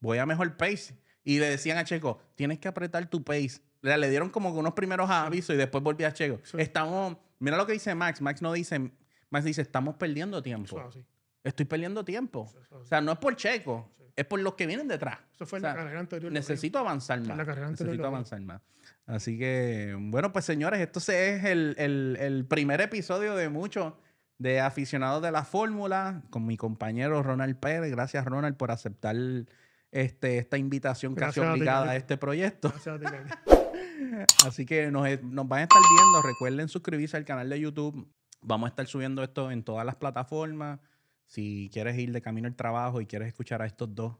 Voy 0.00 0.16
a 0.16 0.24
mejor 0.24 0.56
pace. 0.56 0.96
Y 1.22 1.38
le 1.38 1.50
decían 1.50 1.76
a 1.76 1.84
Checo, 1.84 2.18
tienes 2.34 2.58
que 2.58 2.68
apretar 2.68 3.04
tu 3.10 3.22
pace. 3.22 3.60
Le, 3.82 3.98
le 3.98 4.08
dieron 4.08 4.30
como 4.30 4.54
que 4.54 4.58
unos 4.58 4.72
primeros 4.72 5.10
avisos 5.10 5.54
y 5.54 5.58
después 5.58 5.84
volvió 5.84 6.08
a 6.08 6.12
Checo. 6.12 6.40
Sí. 6.44 6.56
Estamos, 6.58 7.18
mira 7.40 7.58
lo 7.58 7.66
que 7.66 7.74
dice 7.74 7.94
Max. 7.94 8.22
Max 8.22 8.40
no 8.40 8.54
dice, 8.54 8.90
Max 9.28 9.44
dice, 9.44 9.60
estamos 9.60 9.96
perdiendo 9.96 10.42
tiempo. 10.42 10.80
Eso. 10.88 11.04
Estoy 11.44 11.66
perdiendo 11.66 12.04
tiempo. 12.06 12.50
Eso, 12.58 12.76
O 12.78 12.84
sea, 12.86 13.02
no 13.02 13.12
es 13.12 13.18
por 13.18 13.36
Checo, 13.36 13.90
es 14.16 14.24
por 14.24 14.40
los 14.40 14.54
que 14.54 14.66
vienen 14.66 14.88
detrás. 14.88 15.18
Eso 15.34 15.44
fue 15.44 15.58
o 15.58 15.60
en 15.60 15.62
la 15.64 15.74
carrera 15.74 16.00
anterior. 16.00 16.32
Necesito 16.32 16.78
avanzar 16.78 17.18
En 17.18 17.28
más. 17.28 17.36
la 17.36 17.44
carrera 17.44 17.66
anterior 17.68 17.90
Necesito 17.94 18.06
avanzar 18.08 18.40
más. 18.40 18.62
Así 19.04 19.36
que, 19.38 19.94
bueno, 19.98 20.32
pues 20.32 20.46
señores, 20.46 20.80
esto 20.80 21.00
es 21.00 21.44
el, 21.44 21.74
el- 21.78 22.16
el 22.18 22.46
primer 22.46 22.80
episodio 22.80 23.36
de 23.36 23.48
muchos 23.50 23.92
de 24.38 24.60
aficionados 24.60 25.22
de 25.22 25.32
la 25.32 25.44
fórmula 25.44 26.22
con 26.30 26.46
mi 26.46 26.56
compañero 26.56 27.22
Ronald 27.22 27.56
Pérez. 27.58 27.90
Gracias, 27.90 28.24
Ronald, 28.24 28.56
por 28.56 28.70
aceptar 28.70 29.16
este, 29.90 30.38
esta 30.38 30.58
invitación 30.58 31.14
casi 31.14 31.40
Gracias 31.40 31.46
a 31.46 31.54
ti, 31.54 31.60
obligada 31.60 31.90
a 31.90 31.96
este 31.96 32.16
proyecto. 32.16 32.68
Gracias 32.68 32.96
a 32.96 32.98
ti, 32.98 33.04
Carlitos. 33.04 33.66
Así 34.46 34.66
que 34.66 34.90
nos, 34.90 35.06
nos 35.22 35.48
van 35.48 35.60
a 35.60 35.62
estar 35.62 35.80
viendo. 35.96 36.22
Recuerden 36.22 36.68
suscribirse 36.68 37.16
al 37.16 37.24
canal 37.24 37.48
de 37.48 37.60
YouTube. 37.60 38.08
Vamos 38.42 38.66
a 38.66 38.70
estar 38.70 38.86
subiendo 38.86 39.22
esto 39.22 39.50
en 39.50 39.62
todas 39.62 39.84
las 39.86 39.96
plataformas. 39.96 40.80
Si 41.26 41.70
quieres 41.72 41.98
ir 41.98 42.12
de 42.12 42.22
camino 42.22 42.46
al 42.46 42.54
trabajo 42.54 43.00
y 43.00 43.06
quieres 43.06 43.28
escuchar 43.28 43.62
a 43.62 43.66
estos 43.66 43.94
dos 43.94 44.16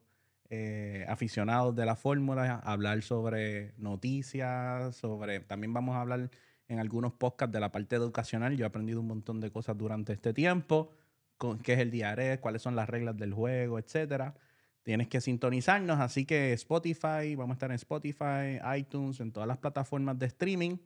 eh, 0.48 1.05
aficionados 1.09 1.74
de 1.76 1.87
la 1.87 1.96
fórmula, 1.96 2.57
hablar 2.64 3.02
sobre 3.02 3.74
noticias, 3.76 4.96
sobre. 4.96 5.40
También 5.40 5.72
vamos 5.72 5.94
a 5.96 6.00
hablar 6.00 6.31
en 6.68 6.79
algunos 6.79 7.12
podcasts 7.12 7.52
de 7.52 7.61
la 7.61 7.70
parte 7.70 7.96
educacional. 7.96 8.57
Yo 8.57 8.64
he 8.64 8.68
aprendido 8.68 9.00
un 9.00 9.07
montón 9.07 9.40
de 9.40 9.50
cosas 9.50 9.76
durante 9.76 10.12
este 10.12 10.33
tiempo. 10.33 10.90
Con, 11.38 11.59
qué 11.59 11.74
es 11.74 11.81
el 11.81 11.90
DRS, 11.90 12.38
cuáles 12.38 12.62
son 12.62 12.76
las 12.76 12.88
reglas 12.88 13.16
del 13.16 13.35
juego, 13.35 13.79
etcétera. 13.79 14.35
Tienes 14.83 15.09
que 15.09 15.20
sintonizarnos, 15.20 15.98
así 15.98 16.24
que 16.24 16.52
Spotify, 16.52 17.35
vamos 17.37 17.50
a 17.50 17.52
estar 17.55 17.70
en 17.70 17.74
Spotify, 17.74 18.61
iTunes, 18.76 19.20
en 19.20 19.33
todas 19.33 19.46
las 19.46 19.59
plataformas 19.59 20.18
de 20.18 20.26
streaming. 20.26 20.79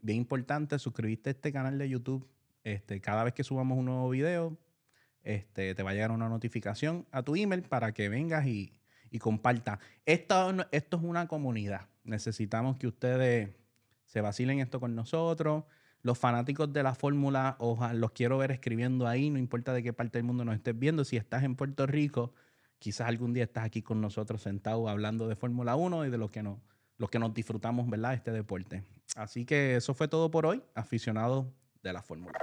Bien 0.00 0.18
importante, 0.18 0.78
suscribirte 0.78 1.30
a 1.30 1.32
este 1.32 1.52
canal 1.52 1.76
de 1.76 1.88
YouTube. 1.88 2.26
Este, 2.64 3.00
cada 3.00 3.24
vez 3.24 3.34
que 3.34 3.44
subamos 3.44 3.78
un 3.78 3.86
nuevo 3.86 4.08
video, 4.10 4.56
este, 5.24 5.74
te 5.74 5.82
va 5.82 5.90
a 5.90 5.92
llegar 5.92 6.12
una 6.12 6.28
notificación 6.28 7.06
a 7.10 7.22
tu 7.22 7.34
email 7.34 7.62
para 7.62 7.92
que 7.92 8.08
vengas 8.08 8.46
y, 8.46 8.72
y 9.10 9.18
compartas. 9.18 9.78
Esto, 10.06 10.54
esto 10.70 10.96
es 10.96 11.02
una 11.02 11.26
comunidad. 11.26 11.88
Necesitamos 12.04 12.76
que 12.76 12.86
ustedes 12.86 13.50
se 14.12 14.20
vacilen 14.20 14.60
esto 14.60 14.78
con 14.78 14.94
nosotros. 14.94 15.64
Los 16.02 16.18
fanáticos 16.18 16.70
de 16.70 16.82
la 16.82 16.94
fórmula, 16.94 17.56
ojalá, 17.58 17.94
los 17.94 18.10
quiero 18.10 18.36
ver 18.36 18.50
escribiendo 18.50 19.08
ahí, 19.08 19.30
no 19.30 19.38
importa 19.38 19.72
de 19.72 19.82
qué 19.82 19.94
parte 19.94 20.18
del 20.18 20.26
mundo 20.26 20.44
nos 20.44 20.54
estés 20.54 20.78
viendo. 20.78 21.02
Si 21.02 21.16
estás 21.16 21.44
en 21.44 21.56
Puerto 21.56 21.86
Rico, 21.86 22.34
quizás 22.78 23.08
algún 23.08 23.32
día 23.32 23.44
estás 23.44 23.64
aquí 23.64 23.80
con 23.80 24.02
nosotros 24.02 24.42
sentados 24.42 24.86
hablando 24.90 25.28
de 25.28 25.36
Fórmula 25.36 25.76
1 25.76 26.04
y 26.04 26.10
de 26.10 26.18
lo 26.18 26.30
que 26.30 26.42
nos, 26.42 26.58
los 26.98 27.08
que 27.08 27.18
nos 27.18 27.32
disfrutamos, 27.32 27.88
¿verdad?, 27.88 28.12
este 28.12 28.32
deporte. 28.32 28.84
Así 29.16 29.46
que 29.46 29.76
eso 29.76 29.94
fue 29.94 30.08
todo 30.08 30.30
por 30.30 30.44
hoy, 30.44 30.62
aficionados 30.74 31.46
de 31.82 31.92
la 31.94 32.02
Fórmula. 32.02 32.38